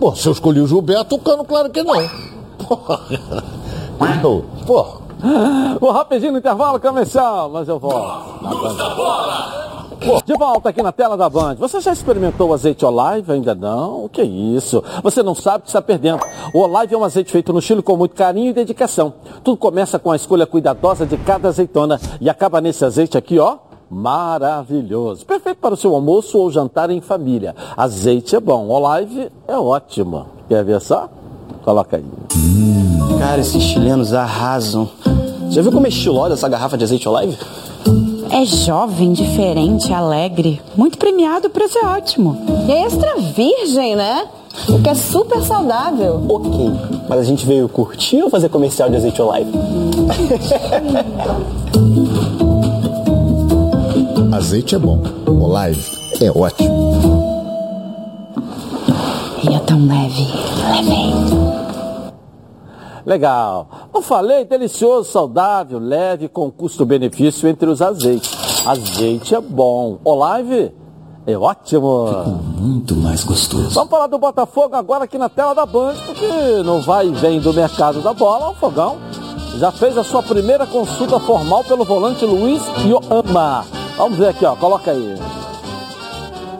Pô, 0.00 0.14
se 0.14 0.26
eu 0.26 0.32
escolhi 0.32 0.60
o 0.60 0.66
Gilberto, 0.66 1.14
o 1.14 1.18
Cano, 1.18 1.44
claro 1.44 1.70
que 1.70 1.82
não. 1.82 2.08
Porra. 2.58 3.00
Porra. 4.66 5.01
Vou 5.80 5.90
rapidinho 5.90 6.32
no 6.32 6.38
intervalo 6.38 6.80
comercial, 6.80 7.48
mas 7.48 7.68
eu 7.68 7.78
volto. 7.78 8.42
De 10.24 10.34
volta 10.34 10.68
aqui 10.68 10.82
na 10.82 10.90
tela 10.90 11.16
da 11.16 11.28
Band. 11.28 11.54
Você 11.56 11.80
já 11.80 11.92
experimentou 11.92 12.50
o 12.50 12.54
azeite 12.54 12.84
Olive? 12.84 13.32
Ainda 13.32 13.54
não? 13.54 14.04
O 14.04 14.08
que 14.08 14.20
é 14.20 14.24
isso? 14.24 14.82
Você 15.02 15.22
não 15.22 15.34
sabe 15.34 15.58
o 15.58 15.62
que 15.62 15.68
está 15.68 15.80
perdendo. 15.80 16.20
O 16.52 16.58
Olive 16.58 16.94
é 16.94 16.98
um 16.98 17.04
azeite 17.04 17.30
feito 17.30 17.52
no 17.52 17.62
Chile 17.62 17.82
com 17.82 17.96
muito 17.96 18.16
carinho 18.16 18.50
e 18.50 18.52
dedicação. 18.52 19.14
Tudo 19.44 19.56
começa 19.56 20.00
com 20.00 20.10
a 20.10 20.16
escolha 20.16 20.44
cuidadosa 20.44 21.06
de 21.06 21.16
cada 21.16 21.48
azeitona 21.48 22.00
e 22.20 22.28
acaba 22.28 22.60
nesse 22.60 22.84
azeite 22.84 23.16
aqui, 23.16 23.38
ó. 23.38 23.58
Maravilhoso. 23.88 25.24
Perfeito 25.24 25.58
para 25.58 25.74
o 25.74 25.76
seu 25.76 25.94
almoço 25.94 26.36
ou 26.36 26.50
jantar 26.50 26.90
em 26.90 27.00
família. 27.00 27.54
Azeite 27.76 28.34
é 28.34 28.40
bom, 28.40 28.68
Olive 28.70 29.30
é 29.46 29.56
ótimo. 29.56 30.26
Quer 30.48 30.64
ver 30.64 30.80
só? 30.80 31.08
Coloca 31.64 31.96
aí. 31.96 32.04
Hum, 32.36 33.18
cara, 33.18 33.40
esses 33.40 33.62
chilenos 33.62 34.12
arrasam. 34.12 34.88
Já 35.50 35.62
viu 35.62 35.70
como 35.70 35.86
é 35.86 35.88
estilosa 35.88 36.34
essa 36.34 36.48
garrafa 36.48 36.76
de 36.76 36.84
azeite 36.84 37.08
Olive? 37.08 37.36
É 38.30 38.44
jovem, 38.44 39.12
diferente, 39.12 39.92
alegre. 39.92 40.60
Muito 40.74 40.96
premiado, 40.96 41.48
o 41.48 41.50
preço 41.50 41.78
é 41.78 41.86
ótimo. 41.86 42.38
E 42.66 42.72
é 42.72 42.86
extra 42.86 43.16
virgem, 43.16 43.94
né? 43.94 44.26
O 44.68 44.80
que 44.80 44.88
é 44.88 44.94
super 44.94 45.42
saudável. 45.42 46.24
Ok, 46.28 46.72
mas 47.08 47.20
a 47.20 47.22
gente 47.22 47.46
veio 47.46 47.68
curtir 47.68 48.22
ou 48.22 48.30
fazer 48.30 48.48
comercial 48.48 48.88
de 48.88 48.96
azeite 48.96 49.20
Olive? 49.20 49.52
azeite 54.32 54.74
é 54.74 54.78
bom, 54.78 54.98
Olive 55.26 56.02
é 56.20 56.30
ótimo. 56.30 56.91
E 59.42 59.54
é 59.54 59.58
tão 59.60 59.86
leve, 59.86 60.26
leve. 60.62 61.32
Legal. 63.04 63.66
Não 63.92 64.00
falei? 64.00 64.44
Delicioso, 64.44 65.10
saudável, 65.10 65.78
leve, 65.78 66.28
com 66.28 66.50
custo-benefício 66.50 67.48
entre 67.48 67.68
os 67.68 67.82
azeites. 67.82 68.66
Azeite 68.66 69.34
é 69.34 69.40
bom. 69.40 69.98
Olive 70.04 70.72
é 71.26 71.36
ótimo. 71.36 72.06
Ficou 72.08 72.34
muito 72.60 72.94
mais 72.96 73.24
gostoso. 73.24 73.70
Vamos 73.70 73.90
falar 73.90 74.06
do 74.06 74.18
Botafogo 74.18 74.76
agora 74.76 75.04
aqui 75.04 75.18
na 75.18 75.28
tela 75.28 75.54
da 75.54 75.66
Band, 75.66 75.94
porque 76.06 76.62
não 76.64 76.80
vai 76.80 77.08
e 77.08 77.12
vem 77.12 77.40
do 77.40 77.52
mercado 77.52 78.00
da 78.00 78.12
bola, 78.12 78.50
o 78.50 78.54
Fogão 78.54 78.96
já 79.58 79.70
fez 79.70 79.98
a 79.98 80.04
sua 80.04 80.22
primeira 80.22 80.66
consulta 80.66 81.20
formal 81.20 81.62
pelo 81.64 81.84
volante 81.84 82.24
Luiz 82.24 82.62
Ioama. 82.84 83.64
Vamos 83.96 84.18
ver 84.18 84.28
aqui, 84.28 84.44
ó, 84.44 84.56
coloca 84.56 84.90
aí. 84.90 85.14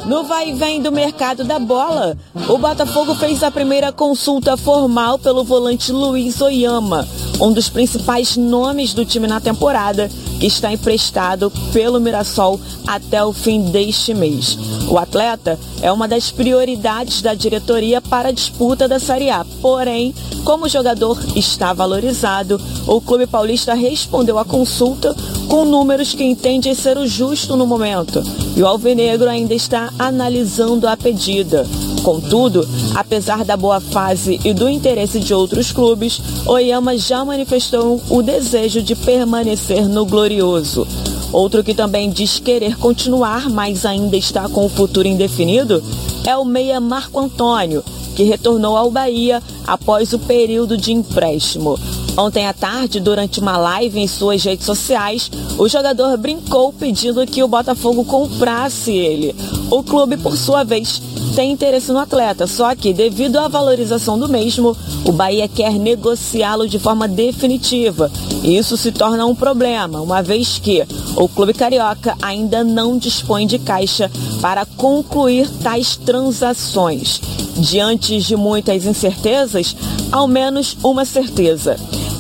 No 0.05 0.25
vai 0.25 0.51
e 0.51 0.53
vem 0.53 0.83
do 0.83 0.91
mercado 0.91 1.45
da 1.45 1.61
bola, 1.61 2.17
o 2.49 2.59
Botafogo 2.59 3.15
fez 3.15 3.41
a 3.43 3.53
primeira 3.53 3.93
consulta 3.93 4.57
formal 4.57 5.17
pelo 5.17 5.45
volante 5.45 5.93
Luiz 5.93 6.41
Oyama, 6.41 7.07
um 7.41 7.53
dos 7.53 7.69
principais 7.69 8.37
nomes 8.37 8.95
do 8.95 9.05
time 9.05 9.29
na 9.29 9.41
temporada, 9.41 10.11
que 10.41 10.47
está 10.47 10.73
emprestado 10.73 11.53
pelo 11.73 12.01
Mirassol 12.01 12.61
até 12.85 13.25
o 13.25 13.33
fim 13.33 13.63
deste 13.71 14.13
mês. 14.13 14.59
O 14.89 14.99
atleta 14.99 15.57
é 15.81 15.93
uma 15.93 16.09
das 16.09 16.33
prioridades 16.33 17.23
da 17.23 17.33
diretoria 17.33 18.01
para 18.01 18.31
a 18.31 18.33
disputa 18.33 18.89
da 18.89 18.99
Série 18.99 19.31
A. 19.31 19.47
Porém, 19.61 20.13
como 20.45 20.67
o 20.67 20.69
jogador 20.69 21.17
está 21.37 21.73
valorizado, 21.73 22.61
o 22.89 23.01
clube 23.01 23.29
paulista 23.29 23.73
respondeu 23.75 24.37
à 24.37 24.45
consulta 24.45 25.15
com 25.53 25.67
números 25.67 26.15
que 26.15 26.25
entende 26.25 26.75
ser 26.75 26.97
o 26.97 27.07
justo 27.07 27.59
no 27.59 27.67
momento. 27.67 28.23
E 28.57 28.63
o 28.63 28.67
Alvinegro 28.67 29.29
ainda 29.29 29.53
está 29.53 29.93
analisando 29.99 30.89
a 30.89 30.97
pedida. 30.97 31.67
Contudo, 32.03 32.67
apesar 32.95 33.45
da 33.45 33.55
boa 33.55 33.79
fase 33.79 34.41
e 34.47 34.55
do 34.55 34.67
interesse 34.67 35.21
de 35.21 35.35
outros 35.35 35.71
clubes, 35.71 36.23
Oyama 36.47 36.97
já 36.97 37.23
manifestou 37.23 38.01
o 38.09 38.23
desejo 38.23 38.81
de 38.81 38.97
permanecer 38.97 39.87
no 39.87 40.07
Glorioso. 40.07 40.89
Outro 41.31 41.63
que 41.63 41.75
também 41.75 42.09
diz 42.09 42.39
querer 42.39 42.79
continuar, 42.79 43.51
mas 43.51 43.85
ainda 43.85 44.17
está 44.17 44.49
com 44.49 44.65
o 44.65 44.71
futuro 44.71 45.07
indefinido, 45.07 45.85
é 46.27 46.35
o 46.35 46.47
meia 46.47 46.81
Marco 46.81 47.21
Antônio, 47.21 47.85
que 48.17 48.23
retornou 48.23 48.75
ao 48.75 48.91
Bahia 48.91 49.43
após 49.67 50.15
o 50.15 50.19
período 50.19 50.79
de 50.79 50.95
empréstimo. 50.95 51.79
Ontem 52.17 52.47
à 52.47 52.53
tarde, 52.53 53.01
durante 53.01 53.41
uma 53.41 53.57
live 53.57 53.99
em 53.99 54.07
suas 54.07 54.45
redes 54.45 54.67
sociais, 54.67 55.31
o 55.57 55.67
jogador 55.67 56.15
brincou 56.19 56.71
pedindo 56.71 57.27
que 57.27 57.43
o 57.43 57.49
Botafogo 57.49 58.05
comprasse 58.05 58.93
ele. 58.93 59.35
O 59.71 59.83
clube, 59.83 60.19
por 60.19 60.37
sua 60.37 60.63
vez, 60.63 61.01
tem 61.35 61.51
interesse 61.51 61.91
no 61.91 61.99
atleta, 61.99 62.47
só 62.47 62.75
que, 62.75 62.93
devido 62.93 63.39
à 63.39 63.49
valorização 63.49 64.19
do 64.19 64.29
mesmo, 64.29 64.77
o 65.07 65.13
Bahia 65.13 65.49
quer 65.49 65.73
negociá-lo 65.73 66.69
de 66.69 66.79
forma 66.79 67.09
definitiva. 67.09 68.13
E 68.43 68.59
isso 68.59 68.77
se 68.77 68.93
torna 68.93 69.25
um 69.25 69.35
problema, 69.35 70.03
uma 70.03 70.23
vez 70.23 70.59
que 70.59 70.87
o 71.17 71.27
clube 71.27 71.55
carioca 71.55 72.15
ainda 72.21 72.63
não 72.63 72.99
dispõe 72.99 73.47
de 73.47 73.59
caixa 73.59 74.11
para 74.43 74.67
concluir 74.67 75.49
tais 75.63 75.97
transações. 75.97 77.23
Diante 77.57 78.21
de 78.21 78.37
muitas 78.37 78.85
incertezas, 78.85 79.75
ao 80.11 80.29
menos 80.29 80.77
uma 80.83 81.07
certeza 81.07 81.79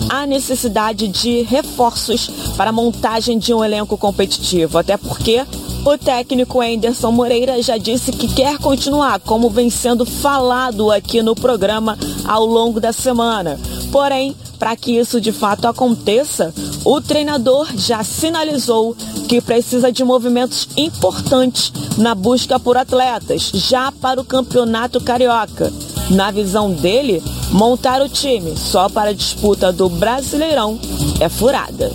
há 0.09 0.27
necessidade 0.27 1.09
de 1.09 1.43
reforços 1.43 2.31
para 2.57 2.71
a 2.71 2.73
montagem 2.73 3.39
de 3.39 3.53
um 3.53 3.65
elenco 3.65 3.97
competitivo, 3.97 4.79
até 4.79 4.97
porque 4.97 5.45
o 5.85 5.99
técnico 5.99 6.61
Anderson 6.61 7.11
Moreira 7.11 7.61
já 7.61 7.77
disse 7.77 8.13
que 8.13 8.29
quer 8.29 8.59
continuar, 8.59 9.19
como 9.21 9.51
vem 9.51 9.69
sendo 9.69 10.05
falado 10.05 10.91
aqui 10.91 11.23
no 11.23 11.35
programa 11.35 11.99
ao 12.25 12.47
longo 12.47 12.81
da 12.81 12.93
semana. 12.93 13.59
Porém, 13.91 14.37
para 14.59 14.77
que 14.77 14.97
isso 14.97 15.21
de 15.21 15.33
fato 15.33 15.67
aconteça, 15.67 16.55
o 16.85 17.01
treinador 17.01 17.67
já 17.75 18.05
sinalizou 18.05 18.95
que 19.29 19.41
precisa 19.41 19.91
de 19.91 20.05
movimentos 20.05 20.69
importantes 20.77 21.73
na 21.99 22.15
busca 22.15 22.61
por 22.61 22.77
atletas, 22.77 23.51
já 23.53 23.91
para 23.91 24.21
o 24.21 24.25
campeonato 24.25 25.01
carioca. 25.01 25.73
Na 26.11 26.31
visão 26.31 26.73
dele, 26.73 27.23
montar 27.51 28.03
o 28.03 28.09
time 28.09 28.57
só 28.57 28.89
para 28.89 29.11
a 29.11 29.15
disputa 29.15 29.73
do 29.73 29.89
Brasileirão 29.89 30.79
é 31.21 31.29
furada. 31.29 31.91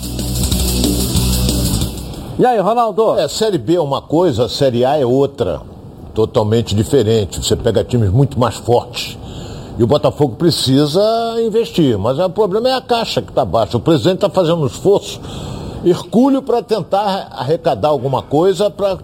E 2.38 2.46
aí, 2.46 2.58
Ronaldo? 2.58 3.18
É, 3.18 3.28
Série 3.28 3.58
B 3.58 3.74
é 3.74 3.80
uma 3.80 4.00
coisa, 4.00 4.46
a 4.46 4.48
Série 4.48 4.84
A 4.84 4.96
é 4.96 5.04
outra. 5.04 5.60
Totalmente 6.14 6.74
diferente. 6.74 7.44
Você 7.44 7.54
pega 7.54 7.84
times 7.84 8.10
muito 8.10 8.38
mais 8.38 8.56
fortes. 8.56 9.18
E 9.78 9.82
o 9.84 9.86
Botafogo 9.86 10.36
precisa 10.36 11.00
investir. 11.40 11.96
Mas 11.98 12.18
o 12.18 12.30
problema 12.30 12.68
é 12.68 12.74
a 12.74 12.80
caixa 12.80 13.22
que 13.22 13.30
está 13.30 13.44
baixa. 13.44 13.76
O 13.76 13.80
presidente 13.80 14.16
está 14.16 14.30
fazendo 14.30 14.62
um 14.62 14.66
esforço 14.66 15.20
hercúleo 15.84 16.42
para 16.42 16.62
tentar 16.62 17.28
arrecadar 17.30 17.88
alguma 17.88 18.22
coisa 18.22 18.68
para 18.68 18.98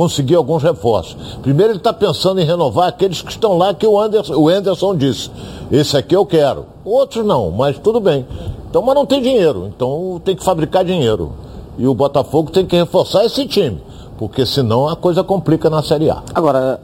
conseguir 0.00 0.34
alguns 0.34 0.62
reforços. 0.62 1.14
Primeiro 1.42 1.72
ele 1.72 1.78
está 1.78 1.92
pensando 1.92 2.40
em 2.40 2.44
renovar 2.44 2.88
aqueles 2.88 3.20
que 3.20 3.32
estão 3.32 3.58
lá 3.58 3.74
que 3.74 3.86
o 3.86 4.00
Anderson, 4.00 4.34
o 4.34 4.48
Anderson 4.48 4.96
disse. 4.96 5.30
Esse 5.70 5.94
aqui 5.94 6.16
eu 6.16 6.24
quero. 6.24 6.64
Outros 6.82 7.22
não, 7.22 7.50
mas 7.50 7.78
tudo 7.78 8.00
bem. 8.00 8.26
Então, 8.70 8.80
mas 8.80 8.94
não 8.94 9.04
tem 9.04 9.20
dinheiro. 9.20 9.66
Então 9.66 10.18
tem 10.24 10.34
que 10.34 10.42
fabricar 10.42 10.86
dinheiro. 10.86 11.32
E 11.76 11.86
o 11.86 11.92
Botafogo 11.92 12.50
tem 12.50 12.64
que 12.64 12.74
reforçar 12.74 13.26
esse 13.26 13.46
time. 13.46 13.78
Porque 14.16 14.46
senão 14.46 14.88
a 14.88 14.96
coisa 14.96 15.22
complica 15.22 15.68
na 15.68 15.82
Série 15.82 16.08
A. 16.08 16.22
Agora, 16.34 16.80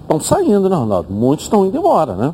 estão 0.00 0.18
saindo, 0.18 0.70
né, 0.70 0.76
Ronaldo? 0.76 1.12
Muitos 1.12 1.44
estão 1.44 1.66
indo 1.66 1.76
embora, 1.76 2.14
né? 2.14 2.32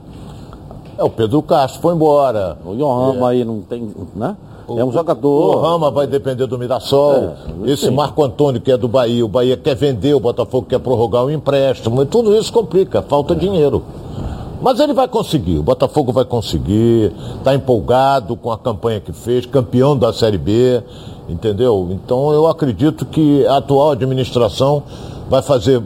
É, 0.96 1.02
o 1.02 1.10
Pedro 1.10 1.42
Castro 1.42 1.80
foi 1.80 1.96
embora. 1.96 2.56
O 2.64 2.76
Johan 2.76 3.16
é. 3.16 3.24
aí 3.24 3.44
não 3.44 3.60
tem, 3.60 3.92
né? 4.14 4.36
O, 4.74 4.80
é 4.80 4.84
um 4.84 4.92
jogador. 4.92 5.56
O 5.56 5.60
Rama 5.60 5.90
vai 5.90 6.06
depender 6.06 6.46
do 6.46 6.58
Mirassol. 6.58 7.34
É, 7.64 7.70
Esse 7.70 7.86
sim. 7.86 7.90
Marco 7.90 8.22
Antônio, 8.22 8.60
que 8.60 8.70
é 8.70 8.76
do 8.76 8.88
Bahia, 8.88 9.24
o 9.24 9.28
Bahia 9.28 9.56
quer 9.56 9.74
vender, 9.74 10.14
o 10.14 10.20
Botafogo 10.20 10.66
quer 10.68 10.78
prorrogar 10.78 11.24
o 11.24 11.30
empréstimo. 11.30 12.02
E 12.02 12.06
tudo 12.06 12.34
isso 12.36 12.52
complica, 12.52 13.02
falta 13.02 13.34
dinheiro. 13.34 13.82
Mas 14.62 14.78
ele 14.78 14.92
vai 14.92 15.08
conseguir, 15.08 15.58
o 15.58 15.62
Botafogo 15.62 16.12
vai 16.12 16.24
conseguir, 16.24 17.12
está 17.38 17.52
empolgado 17.52 18.36
com 18.36 18.52
a 18.52 18.56
campanha 18.56 19.00
que 19.00 19.12
fez, 19.12 19.44
campeão 19.44 19.96
da 19.96 20.12
Série 20.12 20.38
B, 20.38 20.80
entendeu? 21.28 21.88
Então 21.90 22.32
eu 22.32 22.46
acredito 22.46 23.04
que 23.04 23.44
a 23.46 23.56
atual 23.56 23.90
administração 23.90 24.84
vai 25.28 25.42
fazer 25.42 25.82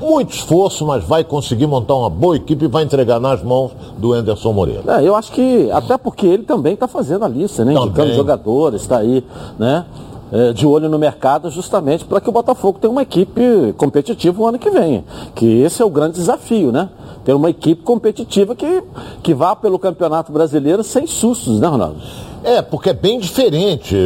muito 0.00 0.34
esforço, 0.34 0.86
mas 0.86 1.04
vai 1.04 1.22
conseguir 1.22 1.66
montar 1.66 1.94
uma 1.94 2.10
boa 2.10 2.36
equipe 2.36 2.64
e 2.64 2.68
vai 2.68 2.82
entregar 2.82 3.20
nas 3.20 3.42
mãos 3.42 3.72
do 3.98 4.12
Anderson 4.12 4.52
Moreira. 4.52 4.82
É, 4.98 5.06
eu 5.06 5.14
acho 5.14 5.30
que, 5.32 5.70
até 5.70 5.96
porque 5.98 6.26
ele 6.26 6.42
também 6.44 6.74
está 6.74 6.88
fazendo 6.88 7.24
a 7.24 7.28
lista, 7.28 7.64
né? 7.64 7.74
Indicando 7.74 8.14
jogadores, 8.14 8.82
está 8.82 8.98
aí, 8.98 9.24
né? 9.58 9.84
É, 10.32 10.52
de 10.52 10.64
olho 10.64 10.88
no 10.88 10.96
mercado 10.96 11.50
justamente 11.50 12.04
para 12.04 12.20
que 12.20 12.28
o 12.28 12.32
Botafogo 12.32 12.78
tenha 12.78 12.90
uma 12.90 13.02
equipe 13.02 13.74
competitiva 13.76 14.40
o 14.40 14.46
ano 14.46 14.60
que 14.60 14.70
vem. 14.70 15.04
Que 15.34 15.62
esse 15.62 15.82
é 15.82 15.84
o 15.84 15.90
grande 15.90 16.14
desafio, 16.14 16.70
né? 16.70 16.88
Ter 17.24 17.34
uma 17.34 17.50
equipe 17.50 17.82
competitiva 17.82 18.54
que, 18.54 18.82
que 19.24 19.34
vá 19.34 19.56
pelo 19.56 19.76
Campeonato 19.78 20.30
Brasileiro 20.30 20.84
sem 20.84 21.04
sustos, 21.06 21.58
né, 21.58 21.66
Ronaldo? 21.66 21.96
É, 22.44 22.62
porque 22.62 22.90
é 22.90 22.92
bem 22.94 23.18
diferente. 23.18 23.96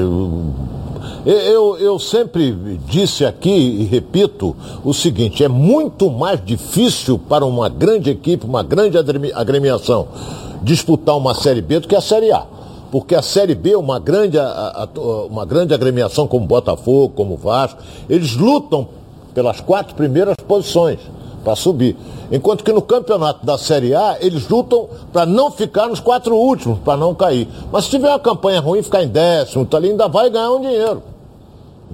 Eu, 1.26 1.78
eu, 1.78 1.98
sempre 1.98 2.52
disse 2.86 3.24
aqui 3.24 3.50
e 3.50 3.84
repito 3.84 4.54
o 4.84 4.92
seguinte: 4.92 5.42
é 5.42 5.48
muito 5.48 6.10
mais 6.10 6.44
difícil 6.44 7.18
para 7.18 7.46
uma 7.46 7.66
grande 7.70 8.10
equipe, 8.10 8.44
uma 8.44 8.62
grande 8.62 8.98
agremiação, 9.34 10.06
disputar 10.62 11.16
uma 11.16 11.34
Série 11.34 11.62
B 11.62 11.80
do 11.80 11.88
que 11.88 11.96
a 11.96 12.00
Série 12.02 12.30
A. 12.30 12.44
Porque 12.90 13.14
a 13.14 13.22
Série 13.22 13.54
B, 13.54 13.74
uma 13.74 13.98
grande, 13.98 14.36
uma 15.30 15.46
grande 15.46 15.72
agremiação 15.72 16.28
como 16.28 16.46
Botafogo, 16.46 17.14
como 17.16 17.38
Vasco, 17.38 17.82
eles 18.08 18.36
lutam 18.36 18.86
pelas 19.32 19.60
quatro 19.60 19.94
primeiras 19.94 20.36
posições 20.46 21.00
para 21.42 21.56
subir. 21.56 21.96
Enquanto 22.30 22.62
que 22.62 22.72
no 22.72 22.82
campeonato 22.82 23.44
da 23.46 23.56
Série 23.56 23.94
A, 23.94 24.18
eles 24.20 24.46
lutam 24.48 24.88
para 25.10 25.24
não 25.24 25.50
ficar 25.50 25.88
nos 25.88 26.00
quatro 26.00 26.36
últimos, 26.36 26.78
para 26.80 26.98
não 26.98 27.14
cair. 27.14 27.48
Mas 27.72 27.84
se 27.86 27.90
tiver 27.90 28.10
uma 28.10 28.18
campanha 28.18 28.60
ruim, 28.60 28.82
ficar 28.82 29.02
em 29.02 29.08
décimo, 29.08 29.64
tá 29.64 29.78
ali, 29.78 29.90
ainda 29.90 30.06
vai 30.06 30.28
ganhar 30.28 30.50
um 30.50 30.60
dinheiro. 30.60 31.13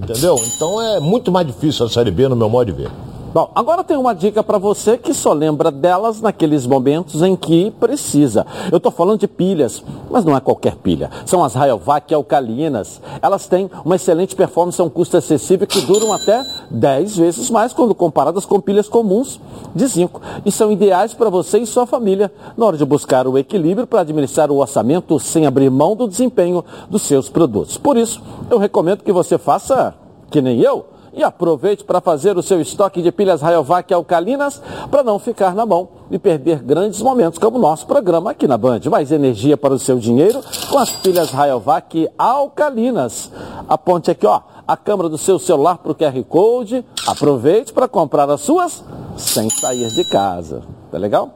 Entendeu? 0.03 0.37
Então 0.55 0.81
é 0.81 0.99
muito 0.99 1.31
mais 1.31 1.47
difícil 1.47 1.87
a 1.87 1.89
Série 1.89 2.11
B, 2.11 2.29
no 2.29 2.37
meu 2.37 2.49
modo 2.49 2.73
de 2.73 2.83
ver. 2.83 2.91
Bom, 3.33 3.49
agora 3.55 3.85
tem 3.85 3.97
uma 3.97 4.13
dica 4.13 4.43
para 4.43 4.59
você 4.59 4.99
que 4.99 5.15
só 5.15 5.33
lembra 5.33 5.71
delas 5.71 6.21
naqueles 6.21 6.67
momentos 6.67 7.23
em 7.23 7.37
que 7.37 7.71
precisa. 7.71 8.45
Eu 8.73 8.79
estou 8.79 8.91
falando 8.91 9.21
de 9.21 9.29
pilhas, 9.29 9.85
mas 10.11 10.25
não 10.25 10.37
é 10.37 10.41
qualquer 10.41 10.75
pilha. 10.75 11.09
São 11.27 11.45
as 11.45 11.55
Rayovac 11.55 12.13
alcalinas. 12.13 13.01
Elas 13.23 13.47
têm 13.47 13.71
uma 13.85 13.95
excelente 13.95 14.35
performance 14.35 14.81
a 14.81 14.85
um 14.85 14.91
custo 14.91 15.17
acessível 15.17 15.65
que 15.65 15.81
duram 15.83 16.13
até 16.13 16.45
10 16.73 17.19
vezes 17.19 17.51
mais 17.51 17.73
quando 17.73 17.95
comparadas 17.95 18.45
com 18.45 18.61
pilhas 18.61 18.89
comuns 18.89 19.41
de 19.77 19.87
zinco. 19.87 20.21
E 20.45 20.51
são 20.51 20.73
ideais 20.73 21.15
para 21.15 21.31
você 21.31 21.59
e 21.59 21.67
sua 21.67 21.87
família 21.87 22.33
na 22.57 22.67
hora 22.67 22.77
de 22.77 22.85
buscar 22.85 23.29
o 23.29 23.39
equilíbrio 23.39 23.87
para 23.87 24.01
administrar 24.01 24.51
o 24.51 24.57
orçamento 24.57 25.21
sem 25.21 25.47
abrir 25.47 25.71
mão 25.71 25.95
do 25.95 26.09
desempenho 26.09 26.65
dos 26.91 27.03
seus 27.03 27.29
produtos. 27.29 27.79
Por 27.79 27.97
isso, 27.97 28.21
eu 28.51 28.59
recomendo 28.59 29.05
que 29.05 29.13
você 29.13 29.39
faça 29.39 29.95
que 30.33 30.43
nem 30.43 30.61
eu 30.61 30.85
e 31.13 31.23
aproveite 31.23 31.85
para 31.85 32.01
fazer 32.01 32.37
o 32.37 32.43
seu 32.43 32.61
estoque 32.61 33.03
de 33.03 33.11
pilhas 33.11 33.43
Rayovac 33.43 33.93
alcalinas 33.93 34.61
para 34.91 35.03
não 35.03 35.19
ficar 35.19 35.55
na 35.55 35.67
mão 35.67 35.89
e 36.11 36.19
perder 36.19 36.63
grandes 36.63 37.01
momentos 37.03 37.39
como 37.39 37.59
o 37.59 37.61
nosso 37.61 37.87
programa 37.87 38.31
aqui 38.31 38.47
na 38.47 38.57
Band. 38.57 38.81
Mais 38.91 39.13
energia 39.13 39.57
para 39.57 39.75
o 39.75 39.79
seu 39.79 39.99
dinheiro 39.99 40.41
com 40.69 40.79
as 40.79 40.91
pilhas 40.91 41.31
Rayovac 41.31 42.09
alcalinas. 42.19 43.31
Aponte 43.69 44.11
aqui, 44.11 44.27
ó, 44.27 44.41
a 44.67 44.77
câmera 44.77 45.09
do 45.09 45.19
seu 45.19 45.39
celular 45.39 45.79
para 45.79 45.93
o 45.93 45.95
QR 45.95 46.23
Code. 46.29 46.85
Aproveite 47.07 47.73
para 47.73 47.89
comprar 47.89 48.29
as 48.31 48.41
suas 48.41 48.85
sem 49.17 49.51
sair 49.51 49.89
de 49.89 50.05
casa. 50.05 50.63
Tá 50.91 50.99
legal? 50.99 51.31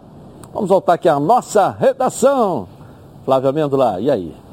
Vamos 0.53 0.69
voltar 0.69 0.95
aqui 0.95 1.09
à 1.09 1.19
nossa 1.19 1.71
redação. 1.71 2.69
Flávio 3.25 3.49
Amêndola, 3.49 4.01
e 4.01 4.11
aí? 4.11 4.44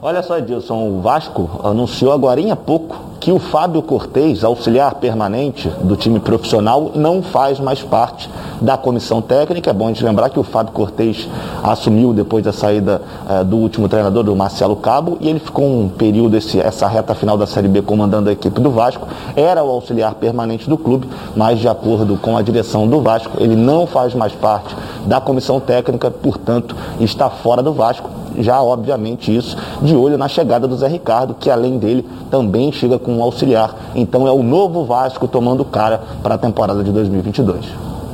Olha 0.00 0.22
só, 0.22 0.38
Edilson, 0.38 0.90
o 0.90 1.00
Vasco 1.00 1.50
anunciou 1.64 2.12
agora 2.12 2.40
há 2.52 2.54
pouco 2.54 2.96
que 3.18 3.32
o 3.32 3.40
Fábio 3.40 3.82
Cortez, 3.82 4.44
auxiliar 4.44 4.94
permanente 4.94 5.68
do 5.82 5.96
time 5.96 6.20
profissional, 6.20 6.92
não 6.94 7.20
faz 7.20 7.58
mais 7.58 7.82
parte 7.82 8.30
da 8.60 8.76
comissão 8.76 9.20
técnica. 9.20 9.70
É 9.70 9.72
bom 9.72 9.86
a 9.86 9.88
gente 9.88 10.04
lembrar 10.04 10.30
que 10.30 10.38
o 10.38 10.44
Fábio 10.44 10.72
Cortez 10.72 11.28
assumiu 11.64 12.12
depois 12.12 12.44
da 12.44 12.52
saída 12.52 13.02
eh, 13.28 13.42
do 13.42 13.56
último 13.56 13.88
treinador, 13.88 14.22
do 14.22 14.36
Marcelo 14.36 14.76
Cabo, 14.76 15.18
e 15.20 15.28
ele 15.28 15.40
ficou 15.40 15.64
um 15.64 15.88
período, 15.88 16.36
esse, 16.36 16.60
essa 16.60 16.86
reta 16.86 17.12
final 17.12 17.36
da 17.36 17.48
Série 17.48 17.66
B, 17.66 17.82
comandando 17.82 18.30
a 18.30 18.32
equipe 18.32 18.60
do 18.60 18.70
Vasco. 18.70 19.08
Era 19.34 19.64
o 19.64 19.68
auxiliar 19.68 20.14
permanente 20.14 20.70
do 20.70 20.78
clube, 20.78 21.08
mas 21.34 21.58
de 21.58 21.66
acordo 21.66 22.16
com 22.16 22.36
a 22.36 22.42
direção 22.42 22.86
do 22.86 23.00
Vasco, 23.00 23.36
ele 23.40 23.56
não 23.56 23.84
faz 23.84 24.14
mais 24.14 24.32
parte 24.32 24.76
da 25.06 25.20
comissão 25.20 25.58
técnica, 25.58 26.08
portanto, 26.08 26.76
está 27.00 27.28
fora 27.28 27.64
do 27.64 27.72
Vasco 27.72 28.08
já 28.38 28.62
obviamente 28.62 29.34
isso 29.34 29.56
de 29.88 29.96
olho 29.96 30.16
na 30.16 30.28
chegada 30.28 30.68
do 30.68 30.76
Zé 30.76 30.86
Ricardo, 30.86 31.34
que 31.34 31.50
além 31.50 31.78
dele 31.78 32.06
também 32.30 32.70
chega 32.70 32.98
com 32.98 33.16
um 33.16 33.22
auxiliar. 33.22 33.74
Então 33.94 34.26
é 34.28 34.30
o 34.30 34.42
novo 34.42 34.84
Vasco 34.84 35.26
tomando 35.26 35.64
cara 35.64 36.00
para 36.22 36.36
a 36.36 36.38
temporada 36.38 36.84
de 36.84 36.92
2022. 36.92 37.64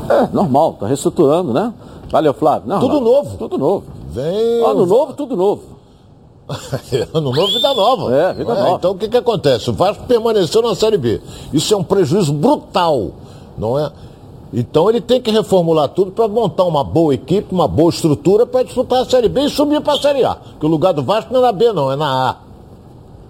É, 0.09 0.29
normal, 0.33 0.75
tá 0.75 0.87
reestruturando, 0.87 1.53
né? 1.53 1.73
Valeu, 2.11 2.33
Flávio. 2.33 2.69
Não, 2.69 2.81
tudo 2.81 2.95
não. 2.95 3.01
novo. 3.01 3.37
Tudo 3.37 3.59
novo. 3.59 3.85
Vem. 4.11 4.65
Ano 4.65 4.87
novo, 4.87 5.13
tudo 5.15 5.37
novo. 5.37 5.63
ano 7.13 7.33
novo, 7.33 7.53
vida 7.53 7.75
nova. 7.75 8.15
É, 8.15 8.33
vida 8.35 8.53
é, 8.53 8.55
nova. 8.55 8.77
Então 8.77 8.91
o 8.93 8.95
que, 8.95 9.09
que 9.09 9.17
acontece? 9.17 9.71
O 9.71 9.73
Vasco 9.73 10.05
permaneceu 10.05 10.63
na 10.63 10.75
Série 10.75 10.99
B. 10.99 11.21
Isso 11.53 11.75
é 11.75 11.77
um 11.77 11.83
prejuízo 11.83 12.33
brutal, 12.33 13.11
não 13.59 13.79
é? 13.79 13.91
Então 14.53 14.89
ele 14.89 15.01
tem 15.01 15.21
que 15.21 15.31
reformular 15.31 15.89
tudo 15.89 16.13
para 16.13 16.29
montar 16.29 16.65
uma 16.65 16.85
boa 16.85 17.15
equipe, 17.15 17.53
uma 17.53 17.67
boa 17.67 17.91
estrutura 17.91 18.47
para 18.47 18.63
disputar 18.63 19.03
a 19.03 19.05
Série 19.05 19.29
B 19.29 19.43
e 19.43 19.51
subir 19.51 19.81
para 19.81 19.95
a 19.95 19.99
Série 19.99 20.25
A. 20.25 20.35
Porque 20.35 20.67
o 20.67 20.69
lugar 20.69 20.93
do 20.93 21.03
Vasco 21.03 21.33
não 21.33 21.41
é 21.41 21.43
na 21.43 21.53
B, 21.53 21.73
não, 21.73 21.91
é 21.91 21.97
na 21.97 22.31
A. 22.31 22.44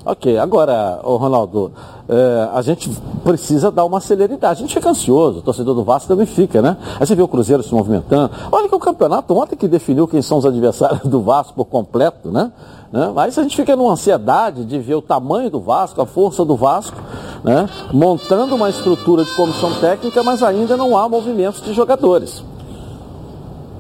Ok, 0.07 0.36
agora, 0.36 1.00
Ronaldo, 1.02 1.72
é, 2.07 2.48
a 2.52 2.61
gente 2.61 2.90
precisa 3.22 3.70
dar 3.70 3.86
uma 3.86 4.00
celeridade. 4.00 4.59
A 4.59 4.66
gente 4.66 4.74
fica 4.74 4.90
ansioso, 4.90 5.38
o 5.38 5.42
torcedor 5.42 5.74
do 5.74 5.82
Vasco 5.82 6.09
também 6.09 6.26
fica, 6.26 6.61
né? 6.61 6.76
Aí 7.00 7.07
você 7.07 7.14
vê 7.14 7.22
o 7.22 7.28
Cruzeiro 7.28 7.62
se 7.62 7.72
movimentando. 7.72 8.30
Olha 8.52 8.68
que 8.68 8.74
o 8.74 8.78
campeonato 8.78 9.34
ontem 9.34 9.57
que 9.57 9.66
definiu 9.66 10.07
quem 10.07 10.20
são 10.20 10.36
os 10.36 10.44
adversários 10.44 11.00
do 11.09 11.22
Vasco 11.22 11.55
por 11.55 11.64
completo, 11.64 12.30
né? 12.30 12.52
né? 12.92 13.11
Mas 13.14 13.38
a 13.38 13.42
gente 13.42 13.57
fica 13.57 13.74
numa 13.74 13.92
ansiedade 13.92 14.66
de 14.66 14.78
ver 14.78 14.94
o 14.96 15.00
tamanho 15.00 15.48
do 15.48 15.59
Vasco, 15.59 16.02
a 16.02 16.07
força 16.07 16.44
do 16.44 16.55
Vasco, 16.55 16.96
né? 17.42 17.66
Montando 17.90 18.57
uma 18.57 18.68
estrutura 18.68 19.24
de 19.24 19.34
comissão 19.34 19.72
técnica, 19.80 20.22
mas 20.22 20.42
ainda 20.42 20.76
não 20.76 20.98
há 20.98 21.09
movimentos 21.09 21.62
de 21.62 21.72
jogadores. 21.72 22.44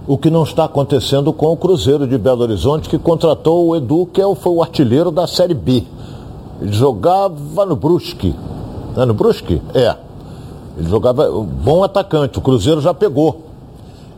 O 0.06 0.16
que 0.16 0.30
não 0.30 0.42
está 0.42 0.64
acontecendo 0.64 1.34
com 1.34 1.52
o 1.52 1.56
Cruzeiro 1.56 2.06
de 2.06 2.16
Belo 2.16 2.42
Horizonte, 2.42 2.88
que 2.88 2.98
contratou 2.98 3.66
o 3.66 3.76
Edu, 3.76 4.08
que 4.10 4.22
é 4.22 4.34
foi 4.34 4.52
o 4.52 4.62
artilheiro 4.62 5.10
da 5.10 5.26
Série 5.26 5.54
B. 5.54 5.84
Ele 6.60 6.72
jogava 6.72 7.66
no 7.66 7.76
Brusque. 7.76 8.34
É 8.96 9.04
no 9.04 9.14
Brusque? 9.14 9.60
É. 9.74 9.96
Ele 10.76 10.88
jogava 10.88 11.28
bom 11.30 11.84
atacante. 11.84 12.38
O 12.38 12.42
Cruzeiro 12.42 12.80
já 12.80 12.92
pegou. 12.92 13.42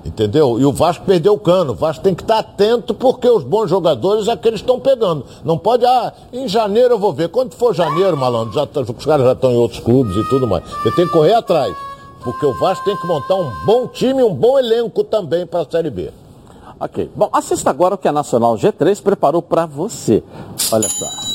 Entendeu? 0.06 0.60
E 0.60 0.64
o 0.64 0.72
Vasco 0.72 1.04
perdeu 1.04 1.34
o 1.34 1.38
cano. 1.38 1.72
O 1.72 1.74
Vasco 1.74 2.04
tem 2.04 2.14
que 2.14 2.22
estar 2.22 2.38
atento 2.38 2.94
porque 2.94 3.28
os 3.28 3.42
bons 3.42 3.68
jogadores 3.68 4.28
é 4.28 4.36
que 4.36 4.46
eles 4.46 4.60
estão 4.60 4.78
pegando. 4.78 5.24
Não 5.44 5.58
pode, 5.58 5.84
ah, 5.84 6.12
em 6.32 6.46
janeiro 6.46 6.94
eu 6.94 6.98
vou 6.98 7.12
ver. 7.12 7.28
Quando 7.28 7.54
for 7.54 7.74
janeiro, 7.74 8.16
malandro, 8.16 8.54
já, 8.54 8.64
tá, 8.66 8.82
os 8.82 9.04
caras 9.04 9.26
já 9.26 9.32
estão 9.32 9.50
em 9.50 9.56
outros 9.56 9.80
clubes 9.80 10.16
e 10.16 10.28
tudo 10.28 10.46
mais. 10.46 10.62
Você 10.82 10.92
tem 10.92 11.06
que 11.06 11.12
correr 11.12 11.34
atrás. 11.34 11.74
Porque 12.22 12.46
o 12.46 12.54
Vasco 12.58 12.84
tem 12.84 12.96
que 12.96 13.06
montar 13.06 13.34
um 13.34 13.50
bom 13.64 13.88
time, 13.88 14.22
um 14.22 14.34
bom 14.34 14.58
elenco 14.58 15.02
também 15.02 15.44
para 15.44 15.60
a 15.60 15.66
Série 15.68 15.90
B. 15.90 16.10
Ok. 16.78 17.10
Bom, 17.14 17.28
assista 17.32 17.70
agora 17.70 17.94
o 17.94 17.98
que 17.98 18.06
a 18.06 18.12
Nacional 18.12 18.54
G3 18.56 19.02
preparou 19.02 19.42
para 19.42 19.66
você. 19.66 20.22
Olha 20.72 20.88
só. 20.88 21.25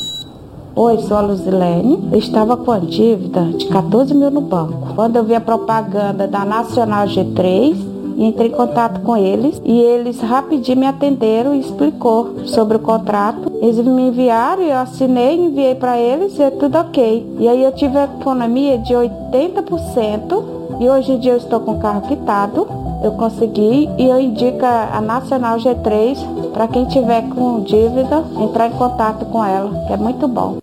Oi, 0.74 0.99
sou 0.99 1.17
a 1.17 1.22
Luzilene. 1.22 2.07
Eu 2.13 2.17
estava 2.17 2.55
com 2.55 2.72
a 2.72 2.80
dívida 2.80 3.43
de 3.57 3.65
14 3.65 4.13
mil 4.13 4.32
no 4.32 4.39
banco. 4.39 4.95
Quando 4.95 5.17
eu 5.17 5.24
vi 5.26 5.36
a 5.36 5.41
propaganda 5.41 6.26
da 6.26 6.45
Nacional 6.45 7.07
G3, 7.07 7.76
entrei 8.17 8.47
em 8.47 8.51
contato 8.51 9.01
com 9.01 9.17
eles 9.17 9.61
e 9.65 9.82
eles 9.82 10.22
rapidinho 10.22 10.80
me 10.80 10.86
atenderam 10.86 11.53
e 11.53 11.59
explicou 11.59 12.45
sobre 12.45 12.78
o 12.78 12.80
contrato. 12.80 13.51
Eles 13.61 13.80
me 13.80 14.03
enviaram, 14.03 14.63
eu 14.63 14.78
assinei, 14.78 15.36
enviei 15.36 15.76
para 15.76 15.99
eles 15.99 16.39
e 16.39 16.43
é 16.43 16.49
tudo 16.49 16.78
ok. 16.78 17.36
E 17.38 17.49
aí 17.49 17.63
eu 17.63 17.74
tive 17.74 17.97
a 17.97 18.05
economia 18.05 18.78
de 18.78 18.93
80% 18.93 20.43
e 20.80 20.89
hoje 20.89 21.11
em 21.11 21.19
dia 21.19 21.34
eu 21.34 21.38
estou 21.38 21.59
com 21.59 21.74
o 21.74 21.80
carro 21.80 22.07
quitado. 22.07 22.65
Eu 23.03 23.11
consegui 23.13 23.89
e 23.97 24.05
eu 24.05 24.22
indico 24.22 24.63
a 24.63 25.01
Nacional 25.01 25.57
G3 25.57 26.51
para 26.53 26.67
quem 26.67 26.86
tiver 26.86 27.28
com 27.30 27.61
dívida 27.61 28.24
entrar 28.39 28.67
em 28.67 28.72
contato 28.72 29.26
com 29.26 29.43
ela, 29.43 29.72
que 29.88 29.93
é 29.93 29.97
muito 29.97 30.28
bom. 30.28 30.61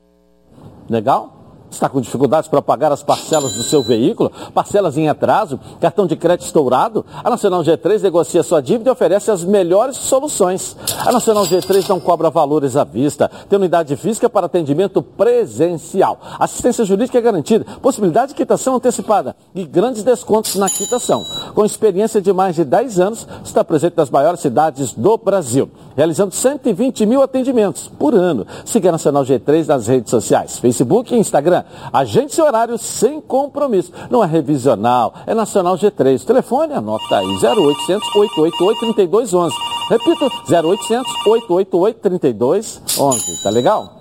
Legal? 0.89 1.38
Está 1.71 1.89
com 1.89 2.01
dificuldades 2.01 2.49
para 2.49 2.63
pagar 2.63 2.91
as 2.91 3.03
parcelas 3.03 3.55
do 3.55 3.63
seu 3.63 3.83
veículo? 3.83 4.33
Parcelas 4.55 4.97
em 4.97 5.09
atraso? 5.09 5.61
Cartão 5.81 6.07
de 6.07 6.17
crédito 6.17 6.47
estourado? 6.47 7.05
A 7.23 7.31
Nacional 7.31 7.63
G3 7.63 8.03
negocia 8.03 8.43
sua 8.43 8.61
dívida 8.61 8.91
e 8.91 8.93
oferece 8.93 9.31
as 9.31 9.45
melhores 9.45 9.97
soluções. 9.97 10.77
A 11.07 11.13
Nacional 11.13 11.45
G3 11.45 11.89
não 11.89 12.01
cobra 12.01 12.31
valores 12.31 12.77
à 12.77 12.85
vista. 12.85 13.31
Tem 13.49 13.59
unidade 13.59 13.95
física 13.97 14.29
para 14.29 14.47
atendimento 14.47 15.03
presencial. 15.03 16.19
Assistência 16.39 16.85
jurídica 16.85 17.19
é 17.19 17.21
garantida. 17.21 17.65
Possibilidade 17.81 18.29
de 18.29 18.35
quitação 18.35 18.77
antecipada 18.77 19.37
e 19.55 19.65
grandes 19.65 20.03
descontos 20.03 20.55
na 20.57 20.69
quitação. 20.69 21.25
com 21.55 21.65
experiência 21.65 22.21
de 22.21 22.33
mais 22.33 22.57
de 22.57 22.65
10 22.65 23.01
anos, 23.01 23.29
está 23.45 23.65
presente 23.65 23.97
nas 23.97 24.11
maiores 24.11 24.41
cidades 24.41 24.93
do 24.93 25.17
Brasil, 25.17 25.71
realizando 25.97 26.35
120 26.35 27.05
mil 27.07 27.23
atendimentos 27.23 27.89
por 27.99 28.15
ano. 28.15 28.47
Siga 28.65 28.89
a 28.89 28.93
Nacional 28.93 29.25
G3 29.25 29.67
nas 29.67 29.87
redes 29.87 30.11
sociais, 30.11 30.59
Facebook 30.59 31.15
e 31.15 31.19
Instagram. 31.19 31.58
Agende 31.93 32.41
horário 32.41 32.79
sem 32.79 33.21
compromisso. 33.21 33.93
Não 34.11 34.23
é 34.23 34.27
revisional, 34.27 35.15
é 35.27 35.35
Nacional 35.35 35.77
G3. 35.77 36.25
Telefone, 36.25 36.75
anota 36.75 37.17
aí, 37.17 37.27
0800 37.27 38.15
888 38.15 38.81
3211. 38.95 39.55
Repito, 39.91 40.25
0800 40.51 41.13
888 41.27 42.01
3211. 42.01 43.43
Tá 43.43 43.51
legal? 43.51 43.95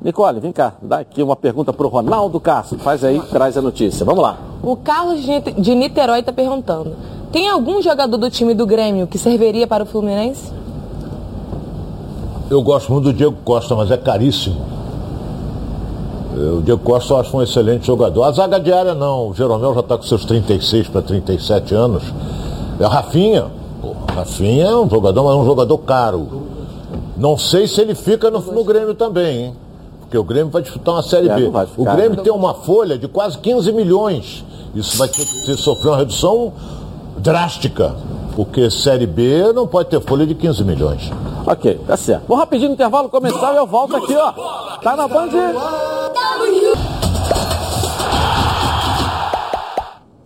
Nicole, 0.00 0.40
vem 0.40 0.52
cá, 0.52 0.74
dá 0.82 0.98
aqui 0.98 1.22
uma 1.22 1.34
pergunta 1.34 1.72
para 1.72 1.86
o 1.86 1.88
Ronaldo 1.88 2.38
Castro. 2.38 2.78
Faz 2.78 3.02
aí, 3.02 3.20
traz 3.30 3.56
a 3.56 3.62
notícia. 3.62 4.04
Vamos 4.04 4.22
lá. 4.22 4.38
O 4.62 4.76
Carlos 4.76 5.20
de 5.22 5.74
Niterói 5.74 6.20
está 6.20 6.32
perguntando: 6.32 6.94
tem 7.32 7.48
algum 7.48 7.80
jogador 7.82 8.16
do 8.16 8.30
time 8.30 8.54
do 8.54 8.66
Grêmio 8.66 9.06
que 9.06 9.18
serviria 9.18 9.66
para 9.66 9.84
o 9.84 9.86
Fluminense? 9.86 10.52
Eu 12.48 12.62
gosto 12.62 12.92
muito 12.92 13.06
do 13.06 13.12
Diego 13.12 13.36
Costa, 13.44 13.74
mas 13.74 13.90
é 13.90 13.96
caríssimo. 13.96 14.75
O 16.36 16.60
Diego 16.62 16.82
Costa 16.82 17.14
eu 17.14 17.18
acho 17.18 17.34
um 17.36 17.42
excelente 17.42 17.86
jogador. 17.86 18.24
A 18.24 18.30
zaga 18.30 18.60
diária 18.60 18.94
não. 18.94 19.30
O 19.30 19.34
Jeromel 19.34 19.72
já 19.72 19.80
está 19.80 19.96
com 19.96 20.02
seus 20.02 20.24
36 20.26 20.88
para 20.88 21.00
37 21.00 21.74
anos. 21.74 22.02
É 22.78 22.84
a 22.84 22.88
Rafinha. 22.88 23.46
Pô, 23.80 23.94
Rafinha 24.14 24.66
é 24.66 24.76
um 24.76 24.88
jogador, 24.88 25.24
mas 25.24 25.32
é 25.32 25.36
um 25.36 25.46
jogador 25.46 25.78
caro. 25.78 26.42
Não 27.16 27.38
sei 27.38 27.66
se 27.66 27.80
ele 27.80 27.94
fica 27.94 28.30
no, 28.30 28.40
no 28.40 28.64
Grêmio 28.64 28.94
também, 28.94 29.44
hein? 29.44 29.54
Porque 30.00 30.18
o 30.18 30.22
Grêmio 30.22 30.50
vai 30.50 30.60
disputar 30.60 30.94
uma 30.96 31.02
Série 31.02 31.28
B. 31.28 31.50
O 31.76 31.84
Grêmio 31.84 32.22
tem 32.22 32.32
uma 32.32 32.52
folha 32.52 32.98
de 32.98 33.08
quase 33.08 33.38
15 33.38 33.72
milhões. 33.72 34.44
Isso 34.74 34.98
vai 34.98 35.08
ter 35.08 35.24
que 35.24 35.54
sofrer 35.56 35.88
uma 35.88 35.96
redução 35.96 36.52
drástica. 37.16 37.96
Porque 38.36 38.70
Série 38.70 39.06
B 39.06 39.52
não 39.54 39.66
pode 39.66 39.88
ter 39.88 40.00
folha 40.02 40.26
de 40.26 40.34
15 40.34 40.62
milhões. 40.62 41.10
Ok, 41.46 41.80
tá 41.86 41.96
certo. 41.96 42.24
Vou 42.28 42.36
rapidinho 42.36 42.68
no 42.68 42.74
intervalo 42.74 43.08
começar 43.08 43.54
e 43.54 43.56
eu 43.56 43.66
volto 43.66 43.96
aqui, 43.96 44.14
ó. 44.14 44.32
Tá 44.82 44.94
na 44.94 45.08
Band. 45.08 45.30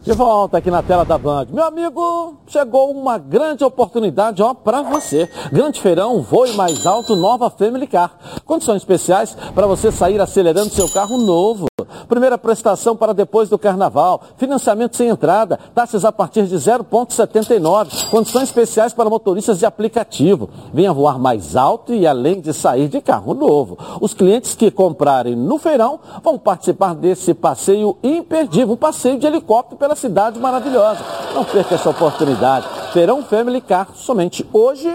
De 0.02 0.14
volta 0.14 0.56
aqui 0.56 0.70
na 0.70 0.82
tela 0.82 1.04
da 1.04 1.18
Band. 1.18 1.48
Meu 1.52 1.62
amigo, 1.62 2.38
chegou 2.46 2.90
uma 2.90 3.18
grande 3.18 3.62
oportunidade, 3.62 4.42
ó, 4.42 4.54
para 4.54 4.80
você. 4.80 5.28
Grande 5.52 5.78
Feirão, 5.78 6.22
voe 6.22 6.54
mais 6.54 6.86
alto, 6.86 7.14
nova 7.14 7.50
Family 7.50 7.86
Car. 7.86 8.16
Condições 8.46 8.78
especiais 8.78 9.36
para 9.54 9.66
você 9.66 9.92
sair 9.92 10.18
acelerando 10.18 10.70
seu 10.70 10.88
carro 10.88 11.18
novo. 11.18 11.66
Primeira 12.08 12.38
prestação 12.38 12.96
para 12.96 13.12
depois 13.12 13.48
do 13.48 13.58
carnaval. 13.58 14.22
Financiamento 14.36 14.96
sem 14.96 15.08
entrada. 15.08 15.58
Taxas 15.74 16.04
a 16.04 16.10
partir 16.10 16.46
de 16.46 16.56
0,79. 16.56 18.08
Condições 18.10 18.44
especiais 18.44 18.92
para 18.92 19.10
motoristas 19.10 19.58
de 19.58 19.66
aplicativo. 19.66 20.48
Venha 20.72 20.92
voar 20.92 21.18
mais 21.18 21.56
alto 21.56 21.94
e 21.94 22.06
além 22.06 22.40
de 22.40 22.52
sair 22.52 22.88
de 22.88 23.00
carro 23.00 23.34
novo. 23.34 23.78
Os 24.00 24.14
clientes 24.14 24.54
que 24.54 24.70
comprarem 24.70 25.36
no 25.36 25.58
feirão 25.58 26.00
vão 26.22 26.38
participar 26.38 26.94
desse 26.94 27.34
passeio 27.34 27.96
imperdível. 28.02 28.74
Um 28.74 28.76
passeio 28.76 29.18
de 29.18 29.26
helicóptero 29.26 29.76
pela 29.76 29.94
cidade 30.00 30.38
maravilhosa. 30.38 31.04
Não 31.34 31.44
perca 31.44 31.74
essa 31.74 31.90
oportunidade. 31.90 32.66
Feirão 32.92 33.22
Family 33.22 33.60
Car 33.60 33.88
somente 33.94 34.46
hoje 34.52 34.88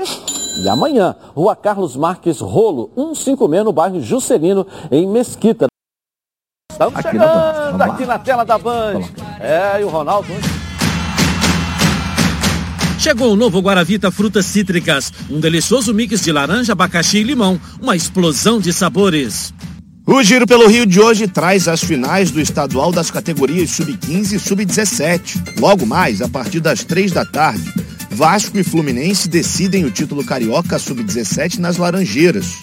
e 0.63 0.67
amanhã. 0.67 1.15
Rua 1.35 1.55
Carlos 1.55 1.95
Marques 1.95 2.39
Rolo, 2.39 2.91
156 2.95 3.63
no 3.63 3.71
bairro 3.71 4.01
Juscelino, 4.01 4.65
em 4.91 5.07
Mesquita. 5.07 5.67
Estamos 6.71 6.95
aqui 6.95 7.09
chegando 7.11 7.77
na 7.77 7.85
aqui 7.85 8.05
na 8.05 8.19
tela 8.19 8.43
da 8.43 8.57
Band. 8.57 9.01
É, 9.39 9.79
e 9.79 9.83
o 9.83 9.89
Ronaldo. 9.89 10.27
Chegou 12.99 13.33
o 13.33 13.35
novo 13.35 13.59
Guaravita 13.59 14.09
Frutas 14.09 14.45
Cítricas, 14.47 15.13
um 15.29 15.39
delicioso 15.39 15.93
mix 15.93 16.21
de 16.21 16.31
laranja, 16.31 16.73
abacaxi 16.73 17.19
e 17.19 17.23
limão, 17.23 17.59
uma 17.79 17.95
explosão 17.95 18.59
de 18.59 18.73
sabores. 18.73 19.53
O 20.07 20.21
Giro 20.21 20.45
pelo 20.45 20.67
Rio 20.67 20.85
de 20.85 20.99
hoje 20.99 21.27
traz 21.27 21.67
as 21.67 21.83
finais 21.83 22.29
do 22.29 22.39
estadual 22.39 22.91
das 22.91 23.09
categorias 23.09 23.71
Sub-15 23.71 24.33
e 24.33 24.39
Sub-17. 24.39 25.59
Logo 25.59 25.83
mais, 25.83 26.21
a 26.21 26.29
partir 26.29 26.59
das 26.59 26.83
três 26.83 27.11
da 27.11 27.25
tarde, 27.25 27.73
Vasco 28.11 28.55
e 28.59 28.63
Fluminense 28.63 29.27
decidem 29.27 29.83
o 29.83 29.89
título 29.89 30.23
carioca 30.23 30.77
Sub-17 30.77 31.57
nas 31.57 31.77
Laranjeiras. 31.77 32.53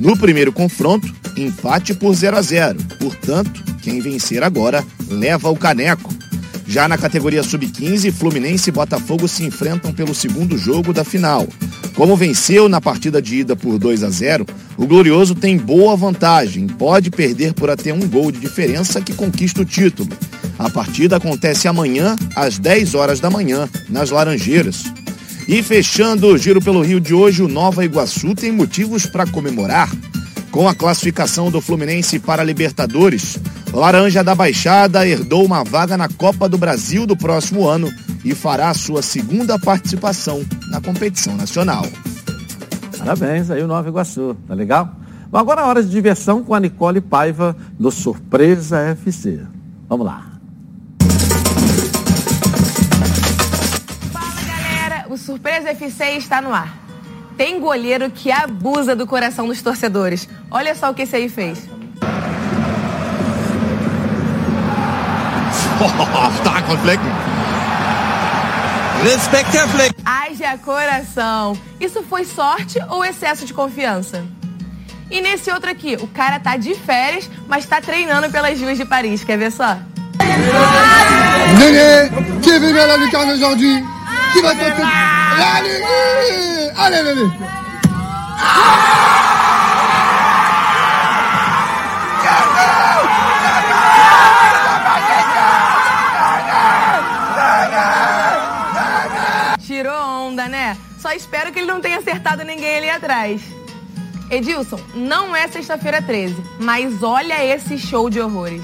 No 0.00 0.18
primeiro 0.18 0.52
confronto, 0.52 1.14
empate 1.36 1.94
por 1.94 2.12
0 2.12 2.36
a 2.36 2.42
0. 2.42 2.78
Portanto, 2.98 3.62
quem 3.82 4.00
vencer 4.00 4.42
agora 4.42 4.84
leva 5.08 5.48
o 5.48 5.56
caneco. 5.56 6.12
Já 6.66 6.88
na 6.88 6.98
categoria 6.98 7.42
sub-15, 7.42 8.12
Fluminense 8.12 8.70
e 8.70 8.72
Botafogo 8.72 9.28
se 9.28 9.44
enfrentam 9.44 9.92
pelo 9.92 10.14
segundo 10.14 10.58
jogo 10.58 10.92
da 10.92 11.04
final. 11.04 11.46
Como 11.94 12.16
venceu 12.16 12.68
na 12.68 12.80
partida 12.80 13.20
de 13.20 13.40
ida 13.40 13.54
por 13.54 13.78
2 13.78 14.02
a 14.02 14.10
0, 14.10 14.46
o 14.76 14.86
Glorioso 14.86 15.34
tem 15.34 15.56
boa 15.56 15.96
vantagem, 15.96 16.66
pode 16.66 17.10
perder 17.10 17.52
por 17.52 17.68
até 17.68 17.92
um 17.92 18.08
gol 18.08 18.32
de 18.32 18.38
diferença 18.38 19.00
que 19.00 19.12
conquista 19.12 19.62
o 19.62 19.64
título. 19.64 20.08
A 20.58 20.70
partida 20.70 21.16
acontece 21.16 21.68
amanhã, 21.68 22.16
às 22.34 22.58
10 22.58 22.94
horas 22.94 23.20
da 23.20 23.30
manhã, 23.30 23.68
nas 23.88 24.10
Laranjeiras. 24.10 24.84
E 25.48 25.62
fechando 25.62 26.28
o 26.28 26.38
giro 26.38 26.60
pelo 26.60 26.82
Rio 26.82 27.00
de 27.00 27.12
hoje, 27.12 27.42
o 27.42 27.48
Nova 27.48 27.84
Iguaçu 27.84 28.34
tem 28.34 28.52
motivos 28.52 29.04
para 29.06 29.26
comemorar. 29.26 29.90
Com 30.50 30.68
a 30.68 30.74
classificação 30.74 31.50
do 31.50 31.60
Fluminense 31.60 32.18
para 32.18 32.42
a 32.42 32.44
Libertadores, 32.44 33.38
Laranja 33.72 34.24
da 34.24 34.34
Baixada 34.34 35.06
herdou 35.06 35.44
uma 35.44 35.62
vaga 35.62 35.96
na 35.96 36.08
Copa 36.08 36.48
do 36.48 36.58
Brasil 36.58 37.06
do 37.06 37.16
próximo 37.16 37.68
ano 37.68 37.90
e 38.24 38.34
fará 38.34 38.74
sua 38.74 39.00
segunda 39.00 39.58
participação 39.58 40.44
na 40.68 40.80
competição 40.80 41.36
nacional. 41.36 41.86
Parabéns 42.98 43.50
aí 43.50 43.62
o 43.62 43.68
Nova 43.68 43.88
Iguaçu, 43.88 44.36
tá 44.46 44.54
legal? 44.54 44.90
Bom, 45.30 45.38
agora 45.38 45.62
é 45.62 45.64
hora 45.64 45.82
de 45.82 45.88
diversão 45.88 46.42
com 46.42 46.54
a 46.54 46.60
Nicole 46.60 47.00
Paiva 47.00 47.56
do 47.78 47.90
Surpresa 47.90 48.78
FC. 48.80 49.40
Vamos 49.88 50.04
lá. 50.04 50.26
o 55.08 55.16
Surpresa 55.16 55.70
FC 55.70 56.12
está 56.12 56.40
no 56.40 56.54
ar. 56.54 56.72
Tem 57.36 57.58
goleiro 57.58 58.08
que 58.10 58.30
abusa 58.30 58.94
do 58.94 59.08
coração 59.08 59.48
dos 59.48 59.60
torcedores. 59.60 60.28
Olha 60.48 60.72
só 60.72 60.90
o 60.90 60.94
que 60.94 61.02
esse 61.02 61.16
aí 61.16 61.28
fez. 61.28 61.68
Stark 66.40 66.66
von 66.66 66.78
Flecken. 66.78 67.10
Respect, 69.02 69.54
Herr 69.54 69.68
Flecken. 69.68 70.04
Haja 70.04 70.58
coração. 70.58 71.56
Isso 71.80 72.02
foi 72.02 72.24
sorte 72.24 72.78
ou 72.88 73.04
excesso 73.04 73.46
de 73.46 73.54
confiança? 73.54 74.24
E 75.10 75.20
nesse 75.20 75.50
outro 75.50 75.70
aqui, 75.70 75.96
o 76.00 76.06
cara 76.06 76.38
tá 76.38 76.56
de 76.56 76.74
férias, 76.74 77.28
mas 77.48 77.64
tá 77.66 77.80
treinando 77.80 78.30
pelas 78.30 78.60
ruas 78.60 78.76
de 78.76 78.84
Paris. 78.84 79.24
Quer 79.24 79.38
ver 79.38 79.50
só? 79.50 79.78
Néné, 81.58 82.10
qui 82.42 82.50
est 82.50 82.58
venu 82.58 82.78
à 82.78 82.86
la 82.86 82.96
lucarne 82.96 83.30
aujourd'hui 83.30 83.82
Qui 84.32 84.40
va 84.42 84.50
tenter 84.50 84.82
Allez, 85.56 85.82
allez, 86.76 86.98
allez 86.98 87.30
Tirou 92.22 92.69
Só 101.00 101.12
espero 101.12 101.50
que 101.50 101.58
ele 101.58 101.66
não 101.66 101.80
tenha 101.80 101.98
acertado 101.98 102.44
ninguém 102.44 102.76
ali 102.76 102.90
atrás. 102.90 103.40
Edilson, 104.30 104.78
não 104.94 105.34
é 105.34 105.48
sexta-feira 105.48 106.00
13, 106.02 106.36
mas 106.60 107.02
olha 107.02 107.44
esse 107.44 107.78
show 107.78 108.10
de 108.10 108.20
horrores. 108.20 108.62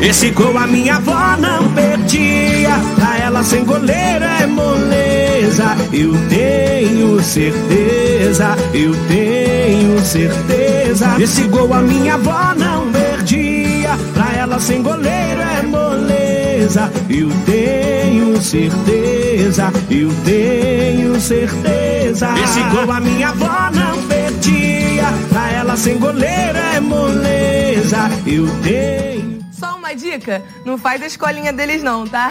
Esse 0.00 0.30
gol 0.30 0.56
a 0.58 0.66
minha 0.66 0.96
avó 0.96 1.36
não 1.36 1.72
perdia. 1.72 2.70
Pra 2.96 3.18
ela 3.18 3.42
sem 3.44 3.64
goleiro 3.64 4.24
é 4.24 4.46
moleza. 4.46 5.76
Eu 5.92 6.12
tenho 6.28 7.22
certeza, 7.22 8.56
eu 8.74 8.92
tenho 9.06 10.00
certeza. 10.04 11.22
Esse 11.22 11.42
gol 11.44 11.72
a 11.72 11.82
minha 11.82 12.14
avó 12.14 12.54
não 12.56 12.90
perdia. 12.90 13.75
Pra 14.14 14.32
ela 14.34 14.58
sem 14.58 14.82
goleiro 14.82 15.40
é 15.40 15.62
moleza. 15.62 16.90
Eu 17.08 17.28
tenho 17.44 18.40
certeza, 18.40 19.72
eu 19.90 20.10
tenho 20.24 21.20
certeza. 21.20 22.28
Esse 22.42 22.62
gol 22.64 22.90
a 22.90 23.00
minha 23.00 23.28
avó 23.28 23.70
não 23.72 24.02
perdia. 24.06 25.04
Pra 25.28 25.50
ela 25.52 25.76
sem 25.76 25.98
goleiro 25.98 26.58
é 26.74 26.80
moleza. 26.80 28.08
Eu 28.26 28.46
tenho. 28.62 29.40
Só 29.52 29.76
uma 29.76 29.94
dica, 29.94 30.42
não 30.64 30.76
faz 30.76 31.02
a 31.02 31.06
escolinha 31.06 31.52
deles 31.52 31.82
não, 31.82 32.06
tá? 32.06 32.30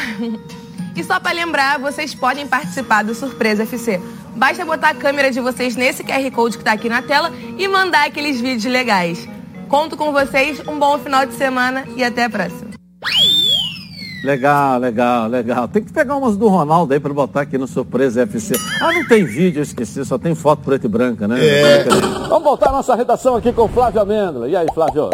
E 0.95 1.03
só 1.03 1.19
para 1.19 1.33
lembrar, 1.33 1.77
vocês 1.77 2.15
podem 2.15 2.47
participar 2.47 3.03
do 3.03 3.13
Surpresa 3.13 3.63
FC. 3.63 3.99
Basta 4.35 4.63
botar 4.63 4.89
a 4.89 4.95
câmera 4.95 5.29
de 5.29 5.41
vocês 5.41 5.75
nesse 5.75 6.03
QR 6.03 6.31
Code 6.31 6.57
que 6.57 6.63
tá 6.63 6.71
aqui 6.71 6.87
na 6.87 7.01
tela 7.01 7.33
e 7.57 7.67
mandar 7.67 8.05
aqueles 8.05 8.39
vídeos 8.39 8.71
legais. 8.71 9.27
Conto 9.67 9.97
com 9.97 10.11
vocês, 10.11 10.61
um 10.67 10.77
bom 10.77 10.97
final 10.99 11.25
de 11.25 11.33
semana 11.33 11.83
e 11.95 12.03
até 12.03 12.25
a 12.25 12.29
próxima. 12.29 12.71
Legal, 14.23 14.79
legal, 14.79 15.27
legal. 15.27 15.67
Tem 15.67 15.83
que 15.83 15.93
pegar 15.93 16.15
umas 16.15 16.35
do 16.35 16.47
Ronaldo 16.47 16.93
aí 16.93 16.99
pra 16.99 17.13
botar 17.13 17.41
aqui 17.41 17.57
no 17.57 17.67
Surpresa 17.67 18.23
FC. 18.23 18.55
Ah, 18.81 18.91
não 18.91 19.07
tem 19.07 19.23
vídeo, 19.23 19.59
eu 19.59 19.63
esqueci, 19.63 20.03
só 20.03 20.17
tem 20.17 20.33
foto 20.33 20.63
preta 20.63 20.87
e 20.87 20.89
branca, 20.89 21.27
né? 21.27 21.37
É. 21.45 21.83
Vamos 22.27 22.43
voltar 22.43 22.69
à 22.69 22.71
nossa 22.71 22.95
redação 22.95 23.35
aqui 23.35 23.53
com 23.53 23.63
o 23.63 23.67
Flávio 23.67 24.01
Amêndola. 24.01 24.47
E 24.47 24.55
aí, 24.55 24.65
Flávio? 24.73 25.11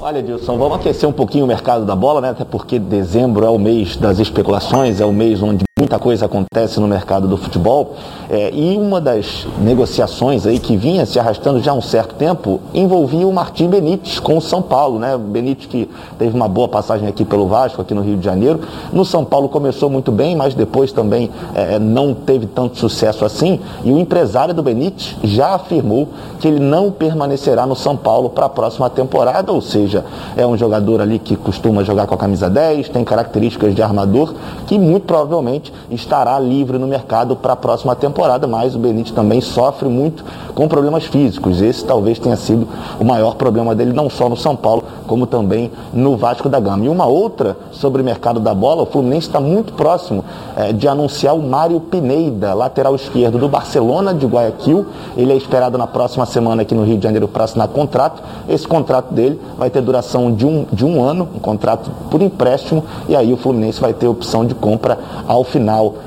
Olha, 0.00 0.18
Edilson, 0.18 0.58
vamos 0.58 0.78
aquecer 0.78 1.08
um 1.08 1.12
pouquinho 1.12 1.44
o 1.44 1.48
mercado 1.48 1.86
da 1.86 1.96
bola, 1.96 2.20
né? 2.20 2.30
Até 2.30 2.44
porque 2.44 2.78
dezembro 2.78 3.46
é 3.46 3.48
o 3.48 3.58
mês 3.58 3.96
das 3.96 4.18
especulações, 4.18 5.00
é 5.00 5.06
o 5.06 5.12
mês 5.12 5.42
onde 5.42 5.64
muita 5.84 5.98
coisa 5.98 6.24
acontece 6.24 6.80
no 6.80 6.88
mercado 6.88 7.28
do 7.28 7.36
futebol. 7.36 7.94
É, 8.30 8.50
e 8.54 8.76
uma 8.78 9.02
das 9.02 9.46
negociações 9.60 10.46
aí 10.46 10.58
que 10.58 10.78
vinha 10.78 11.04
se 11.04 11.18
arrastando 11.18 11.60
já 11.60 11.72
há 11.72 11.74
um 11.74 11.82
certo 11.82 12.14
tempo 12.14 12.58
envolvia 12.72 13.26
o 13.26 13.32
Martim 13.32 13.68
Benítez 13.68 14.18
com 14.18 14.38
o 14.38 14.40
São 14.40 14.62
Paulo, 14.62 14.98
né? 14.98 15.14
O 15.14 15.18
Benítez 15.18 15.66
que 15.66 15.90
teve 16.18 16.34
uma 16.34 16.48
boa 16.48 16.68
passagem 16.68 17.06
aqui 17.06 17.22
pelo 17.22 17.46
Vasco, 17.46 17.82
aqui 17.82 17.92
no 17.92 18.00
Rio 18.00 18.16
de 18.16 18.24
Janeiro. 18.24 18.60
No 18.94 19.04
São 19.04 19.26
Paulo 19.26 19.46
começou 19.46 19.90
muito 19.90 20.10
bem, 20.10 20.34
mas 20.34 20.54
depois 20.54 20.90
também 20.90 21.30
é, 21.54 21.78
não 21.78 22.14
teve 22.14 22.46
tanto 22.46 22.78
sucesso 22.78 23.22
assim. 23.22 23.60
E 23.84 23.92
o 23.92 23.98
empresário 23.98 24.54
do 24.54 24.62
Benítez 24.62 25.16
já 25.22 25.54
afirmou 25.54 26.08
que 26.40 26.48
ele 26.48 26.60
não 26.60 26.90
permanecerá 26.90 27.66
no 27.66 27.76
São 27.76 27.94
Paulo 27.94 28.30
para 28.30 28.46
a 28.46 28.48
próxima 28.48 28.88
temporada, 28.88 29.52
ou 29.52 29.60
seja, 29.60 30.02
é 30.34 30.46
um 30.46 30.56
jogador 30.56 31.02
ali 31.02 31.18
que 31.18 31.36
costuma 31.36 31.84
jogar 31.84 32.06
com 32.06 32.14
a 32.14 32.18
camisa 32.18 32.48
10, 32.48 32.88
tem 32.88 33.04
características 33.04 33.74
de 33.74 33.82
armador, 33.82 34.32
que 34.66 34.78
muito 34.78 35.04
provavelmente 35.04 35.73
estará 35.90 36.38
livre 36.38 36.78
no 36.78 36.86
mercado 36.86 37.36
para 37.36 37.52
a 37.52 37.56
próxima 37.56 37.94
temporada, 37.94 38.46
mas 38.46 38.74
o 38.74 38.78
Benítez 38.78 39.14
também 39.14 39.40
sofre 39.40 39.88
muito 39.88 40.24
com 40.54 40.68
problemas 40.68 41.04
físicos. 41.04 41.60
Esse 41.60 41.84
talvez 41.84 42.18
tenha 42.18 42.36
sido 42.36 42.66
o 42.98 43.04
maior 43.04 43.34
problema 43.34 43.74
dele, 43.74 43.92
não 43.92 44.08
só 44.08 44.28
no 44.28 44.36
São 44.36 44.56
Paulo, 44.56 44.84
como 45.06 45.26
também 45.26 45.70
no 45.92 46.16
Vasco 46.16 46.48
da 46.48 46.60
Gama. 46.60 46.84
E 46.84 46.88
uma 46.88 47.06
outra 47.06 47.56
sobre 47.72 48.02
o 48.02 48.04
mercado 48.04 48.40
da 48.40 48.54
bola, 48.54 48.82
o 48.82 48.86
Fluminense 48.86 49.26
está 49.26 49.40
muito 49.40 49.72
próximo 49.72 50.24
eh, 50.56 50.72
de 50.72 50.88
anunciar 50.88 51.34
o 51.34 51.42
Mário 51.42 51.80
Pineda, 51.80 52.54
lateral 52.54 52.94
esquerdo 52.94 53.38
do 53.38 53.48
Barcelona 53.48 54.14
de 54.14 54.26
Guayaquil. 54.26 54.86
Ele 55.16 55.32
é 55.32 55.36
esperado 55.36 55.76
na 55.76 55.86
próxima 55.86 56.26
semana 56.26 56.62
aqui 56.62 56.74
no 56.74 56.84
Rio 56.84 56.96
de 56.96 57.04
Janeiro 57.04 57.28
para 57.28 57.44
assinar 57.44 57.68
contrato. 57.68 58.22
Esse 58.48 58.66
contrato 58.66 59.12
dele 59.12 59.40
vai 59.58 59.70
ter 59.70 59.82
duração 59.82 60.32
de 60.32 60.46
um, 60.46 60.66
de 60.72 60.84
um 60.84 61.02
ano, 61.02 61.28
um 61.34 61.38
contrato 61.38 61.90
por 62.10 62.22
empréstimo, 62.22 62.84
e 63.08 63.16
aí 63.16 63.32
o 63.32 63.36
Fluminense 63.36 63.80
vai 63.80 63.92
ter 63.92 64.06
opção 64.06 64.44
de 64.44 64.54
compra 64.54 64.98
ao 65.26 65.44
final 65.44 65.63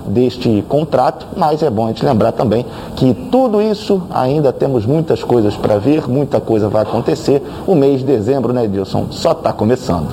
deste 0.07 0.63
contrato. 0.67 1.25
Mas 1.35 1.61
é 1.63 1.69
bom 1.69 1.85
a 1.85 1.87
gente 1.89 2.05
lembrar 2.05 2.31
também 2.31 2.65
que 2.95 3.13
tudo 3.31 3.61
isso 3.61 4.01
ainda 4.11 4.51
temos 4.53 4.85
muitas 4.85 5.23
coisas 5.23 5.55
para 5.55 5.77
ver, 5.77 6.07
muita 6.09 6.39
coisa 6.39 6.69
vai 6.69 6.83
acontecer. 6.83 7.41
O 7.65 7.75
mês 7.75 7.99
de 7.99 8.05
dezembro, 8.05 8.53
né, 8.53 8.65
Edilson, 8.65 9.07
só 9.11 9.31
está 9.31 9.51
começando. 9.53 10.07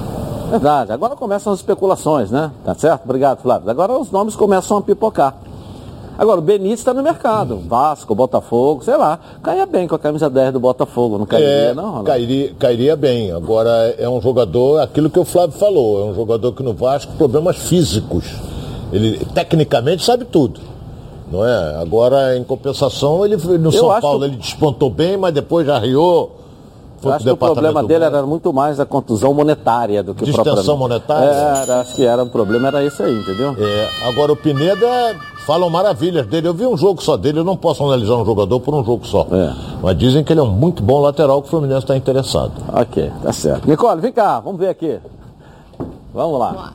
Verdade. 0.51 0.93
Agora 0.93 1.17
começam 1.17 1.53
as 1.53 1.59
especulações, 1.59 2.31
né? 2.31 2.51
Tá 2.65 2.75
certo? 2.75 3.03
Obrigado, 3.05 3.39
Flávio. 3.41 3.71
Agora 3.71 3.93
os 3.93 4.11
nomes 4.11 4.37
começam 4.37 4.77
a 4.77 4.83
pipocar. 4.83 5.35
Agora, 6.17 6.39
o 6.39 6.43
Benítez 6.43 6.79
está 6.79 6.95
no 6.95 7.03
mercado. 7.03 7.61
Vasco, 7.67 8.15
Botafogo, 8.15 8.85
sei 8.85 8.97
lá. 8.97 9.19
Caia 9.43 9.67
bem 9.67 9.89
com 9.89 9.97
a 9.97 9.99
camisa 9.99 10.31
10 10.31 10.53
do 10.53 10.61
Botafogo, 10.61 11.19
não 11.19 11.27
cairia, 11.27 11.49
É, 11.49 11.75
não, 11.75 11.87
Ronaldo? 11.87 12.05
cairia, 12.05 12.53
cairia 12.57 12.95
bem. 12.95 13.33
Agora 13.33 13.69
é 13.99 14.09
um 14.09 14.21
jogador, 14.21 14.81
aquilo 14.81 15.11
que 15.11 15.19
o 15.19 15.25
Flávio 15.25 15.59
falou, 15.59 16.01
é 16.01 16.05
um 16.13 16.15
jogador 16.15 16.53
que 16.53 16.63
no 16.63 16.73
Vasco 16.73 17.15
problemas 17.19 17.57
físicos. 17.57 18.27
Ele 18.95 19.25
tecnicamente 19.35 20.05
sabe 20.05 20.25
tudo. 20.25 20.61
Não 21.31 21.45
é? 21.45 21.77
Agora, 21.81 22.37
em 22.37 22.45
compensação, 22.45 23.25
ele 23.25 23.37
no 23.59 23.69
Eu 23.69 23.73
São 23.73 24.01
Paulo 24.01 24.21
que- 24.21 24.25
ele 24.27 24.37
despontou 24.37 24.89
bem, 24.91 25.17
mas 25.17 25.35
depois 25.35 25.67
já 25.67 25.79
riou. 25.79 26.41
Eu 27.03 27.13
acho 27.13 27.25
que 27.25 27.31
o 27.31 27.37
problema 27.37 27.83
dele 27.83 28.05
era 28.05 28.23
muito 28.23 28.51
mais 28.51 28.81
a 28.81 28.87
contusão 28.87 29.35
monetária 29.35 30.03
do 30.03 30.15
que 30.15 30.25
Distensão 30.25 30.55
propriamente. 30.55 30.79
monetária? 30.79 31.27
Era, 31.29 31.81
acho 31.81 31.95
que 31.95 32.03
era 32.05 32.23
um 32.23 32.29
problema, 32.29 32.69
era 32.69 32.83
isso 32.83 33.03
aí, 33.03 33.15
entendeu? 33.15 33.55
É, 33.59 34.09
agora 34.09 34.33
o 34.33 34.37
Pineda 34.37 35.15
falam 35.45 35.69
maravilhas 35.69 36.27
dele. 36.27 36.49
Eu 36.49 36.55
vi 36.55 36.65
um 36.67 36.77
jogo 36.79 37.03
só 37.03 37.17
dele, 37.19 37.41
eu 37.41 37.45
não 37.45 37.57
posso 37.59 37.85
analisar 37.85 38.15
um 38.15 38.25
jogador 38.25 38.59
por 38.61 38.73
um 38.75 38.83
jogo 38.83 39.07
só. 39.07 39.27
É. 39.31 39.53
Mas 39.83 39.99
dizem 39.99 40.25
que 40.25 40.33
ele 40.33 40.41
é 40.41 40.43
um 40.43 40.51
muito 40.51 40.83
bom 40.83 41.01
lateral 41.01 41.43
que 41.43 41.49
o 41.49 41.51
Fluminense 41.51 41.81
está 41.81 41.95
interessado. 41.97 42.53
Ok, 42.73 43.11
tá 43.23 43.33
certo. 43.35 43.69
Nicole, 43.69 44.01
vem 44.01 44.13
cá, 44.13 44.41
vamos 44.41 44.59
ver 44.59 44.69
aqui. 44.69 44.99
Vamos 46.15 46.39
lá. 46.39 46.73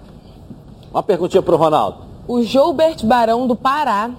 Uma 0.92 1.02
perguntinha 1.02 1.42
pro 1.42 1.56
Ronaldo. 1.58 2.09
O 2.30 2.42
Joubert 2.44 3.04
Barão 3.04 3.48
do 3.48 3.56
Pará 3.56 4.12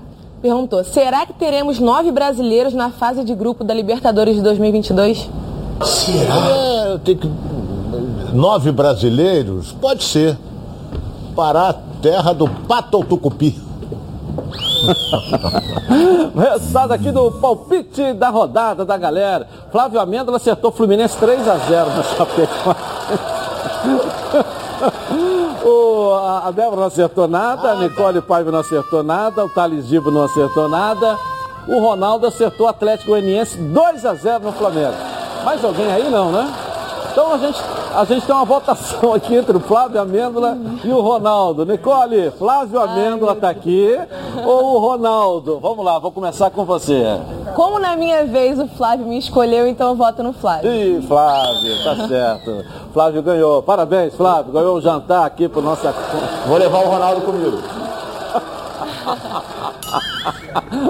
perguntou: 0.43 0.83
será 0.83 1.25
que 1.25 1.33
teremos 1.33 1.79
nove 1.79 2.11
brasileiros 2.11 2.75
na 2.75 2.91
fase 2.91 3.23
de 3.23 3.33
grupo 3.37 3.63
da 3.63 3.73
Libertadores 3.73 4.35
de 4.35 4.43
2022? 4.43 5.31
É, 6.09 6.93
eu 6.93 6.99
tenho 6.99 7.19
que. 7.19 7.31
Nove 8.33 8.73
brasileiros? 8.73 9.71
Pode 9.81 10.03
ser. 10.03 10.37
Pará, 11.37 11.73
terra 12.03 12.33
do 12.33 12.49
Pato 12.49 13.05
Tucupi. 13.05 13.55
Resultado 16.35 16.91
aqui 16.91 17.13
do 17.13 17.31
palpite 17.31 18.13
da 18.15 18.29
rodada 18.29 18.85
da 18.85 18.97
galera. 18.97 19.47
Flávio 19.71 20.01
Amêndola 20.01 20.39
acertou 20.39 20.73
Fluminense 20.73 21.17
3 21.17 21.47
a 21.47 21.59
0 21.59 21.91
na 21.91 22.03
Chapecoense. 22.03 22.51
O, 25.65 26.15
a, 26.15 26.49
a 26.49 26.51
Débora 26.51 26.77
não 26.77 26.87
acertou 26.87 27.29
nada, 27.29 27.73
a 27.73 27.75
Nicole 27.77 28.21
Paiva 28.23 28.51
não 28.51 28.61
acertou 28.61 29.03
nada, 29.03 29.45
o 29.45 29.49
Thales 29.49 29.87
Gibo 29.87 30.11
não 30.11 30.25
acertou 30.25 30.69
nada. 30.69 31.19
O 31.69 31.79
Ronaldo 31.79 32.27
acertou 32.27 32.67
o 32.67 32.69
Atlético 32.69 33.11
Goianiense 33.11 33.59
2 33.59 34.07
a 34.07 34.15
0 34.15 34.45
no 34.45 34.53
Flamengo. 34.53 34.95
Mais 35.45 35.65
alguém 35.65 35.91
aí 35.93 36.11
não, 36.11 36.33
né? 36.33 36.53
Então 37.13 37.33
a 37.35 37.39
gente, 37.39 37.61
a 37.95 38.05
gente 38.05 38.25
tem 38.25 38.35
uma 38.35 38.45
votação 38.45 39.13
aqui 39.15 39.35
entre 39.35 39.57
o 39.57 39.61
Flávio 39.61 40.01
Amêndola 40.01 40.57
e 40.83 40.89
o 40.89 41.01
Ronaldo. 41.01 41.67
Nicole, 41.67 42.31
Flávio 42.39 42.81
Amêndola 42.81 43.33
está 43.33 43.51
aqui 43.51 43.99
ou 44.45 44.77
o 44.77 44.79
Ronaldo? 44.79 45.59
Vamos 45.61 45.85
lá, 45.85 45.99
vou 45.99 46.13
começar 46.13 46.51
com 46.51 46.65
você. 46.65 47.19
Como 47.55 47.79
na 47.79 47.97
minha 47.97 48.25
vez 48.25 48.59
o 48.59 48.67
Flávio 48.67 49.07
me 49.07 49.19
escolheu, 49.19 49.67
então 49.67 49.91
eu 49.91 49.95
voto 49.97 50.23
no 50.23 50.33
Flávio. 50.33 50.71
Ih, 50.73 51.03
Flávio, 51.07 51.85
tá 51.85 52.09
certo. 52.09 52.65
Flávio 52.93 53.23
ganhou. 53.23 53.63
Parabéns, 53.63 54.15
Flávio. 54.15 54.53
Ganhou 54.53 54.77
um 54.79 54.81
jantar 54.81 55.25
aqui 55.27 55.49
pro 55.49 55.61
nosso. 55.61 55.83
Vou 56.47 56.57
levar 56.59 56.79
o 56.79 56.89
Ronaldo 56.89 57.21
comigo. 57.23 57.59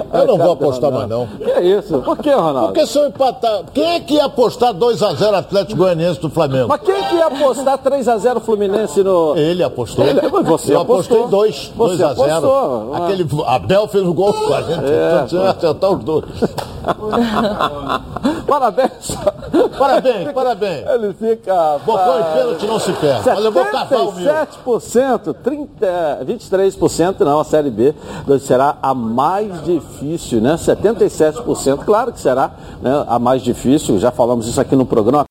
Eu 0.13 0.27
não 0.27 0.37
vou 0.37 0.51
apostar 0.51 0.91
mais 0.91 1.07
não. 1.07 1.27
Que 1.27 1.59
isso? 1.61 1.99
Por 2.01 2.17
que, 2.17 2.31
Ronaldo? 2.31 2.67
Porque 2.73 2.85
se 2.87 2.97
eu 2.97 3.07
empatar. 3.07 3.61
Quem 3.73 3.95
é 3.95 3.99
que 3.99 4.13
ia 4.15 4.25
apostar 4.25 4.73
2x0 4.73 5.33
Atlético 5.33 5.77
Goianiense 5.77 6.19
do 6.19 6.29
Flamengo? 6.29 6.67
Mas 6.67 6.81
quem 6.81 7.03
que 7.03 7.15
ia 7.15 7.27
apostar 7.27 7.77
3x0 7.77 8.39
Fluminense 8.41 9.03
no. 9.03 9.35
Ele 9.37 9.63
apostou. 9.63 10.05
Ele- 10.05 10.21
você 10.43 10.73
eu 10.73 10.81
apostou. 10.81 11.25
apostei 11.25 11.27
2. 11.27 11.71
Você 11.75 11.97
2 11.97 12.01
a 12.01 12.13
0 12.13 12.31
apostou. 12.37 12.95
Aquele 12.95 13.27
Abel 13.45 13.87
fez 13.87 14.05
o 14.05 14.13
gol 14.13 14.33
com 14.33 14.45
40. 14.47 14.71
É, 14.85 15.23
então 15.25 15.45
acertar 15.45 15.91
os 15.91 16.03
dois. 16.03 16.25
Parabéns. 18.47 19.17
Parabéns, 19.77 20.31
parabéns. 20.31 20.87
Ele 20.87 21.13
fica. 21.13 21.77
Bocão 21.85 22.19
e 22.19 22.23
pênalti 22.37 22.65
não 22.67 22.79
se 22.79 22.91
perde. 22.93 23.21
Mas 23.29 23.45
eu 23.45 23.51
vou 23.51 23.65
cavar 23.65 24.01
o 24.01 24.11
meu. 24.13 24.33
77%, 24.33 25.35
30, 25.43 26.19
23% 26.25 27.19
não, 27.21 27.39
a 27.39 27.43
Série 27.43 27.69
B 27.69 27.93
será 28.39 28.77
a 28.81 28.93
mais 28.93 29.63
difícil, 29.63 30.00
né? 30.03 30.55
77%, 30.55 31.85
claro 31.85 32.11
que 32.11 32.19
será 32.19 32.51
né? 32.81 33.05
a 33.07 33.17
mais 33.19 33.41
difícil, 33.41 33.99
já 33.99 34.11
falamos 34.11 34.47
isso 34.47 34.59
aqui 34.59 34.75
no 34.75 34.85
programa. 34.85 35.25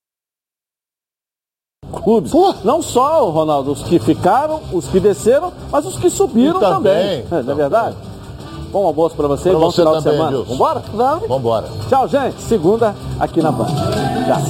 Clubes, 2.02 2.32
não 2.64 2.80
só, 2.80 3.28
Ronaldo, 3.28 3.72
os 3.72 3.82
que 3.82 3.98
ficaram, 3.98 4.60
os 4.72 4.88
que 4.88 4.98
desceram, 4.98 5.52
mas 5.70 5.84
os 5.84 5.98
que 5.98 6.08
subiram 6.08 6.58
E 6.58 6.60
também, 6.60 7.22
também. 7.22 7.44
Não 7.44 7.52
é 7.52 7.56
verdade? 7.56 7.96
Bom 8.72 8.86
almoço 8.86 9.16
pra 9.16 9.26
você, 9.26 9.50
Pra 9.50 9.58
bom 9.58 9.70
você 9.70 9.82
final 9.82 9.96
de 9.96 10.04
também, 10.04 10.18
semana. 10.18 10.38
Wilson. 10.38 10.52
Vambora? 10.52 10.82
Vamos. 10.94 11.28
Vambora. 11.28 11.68
Tchau, 11.88 12.06
gente. 12.08 12.40
Segunda 12.42 12.94
aqui 13.18 13.42
na 13.42 13.50
Band. 13.50 13.66
Tchau. 14.26 14.40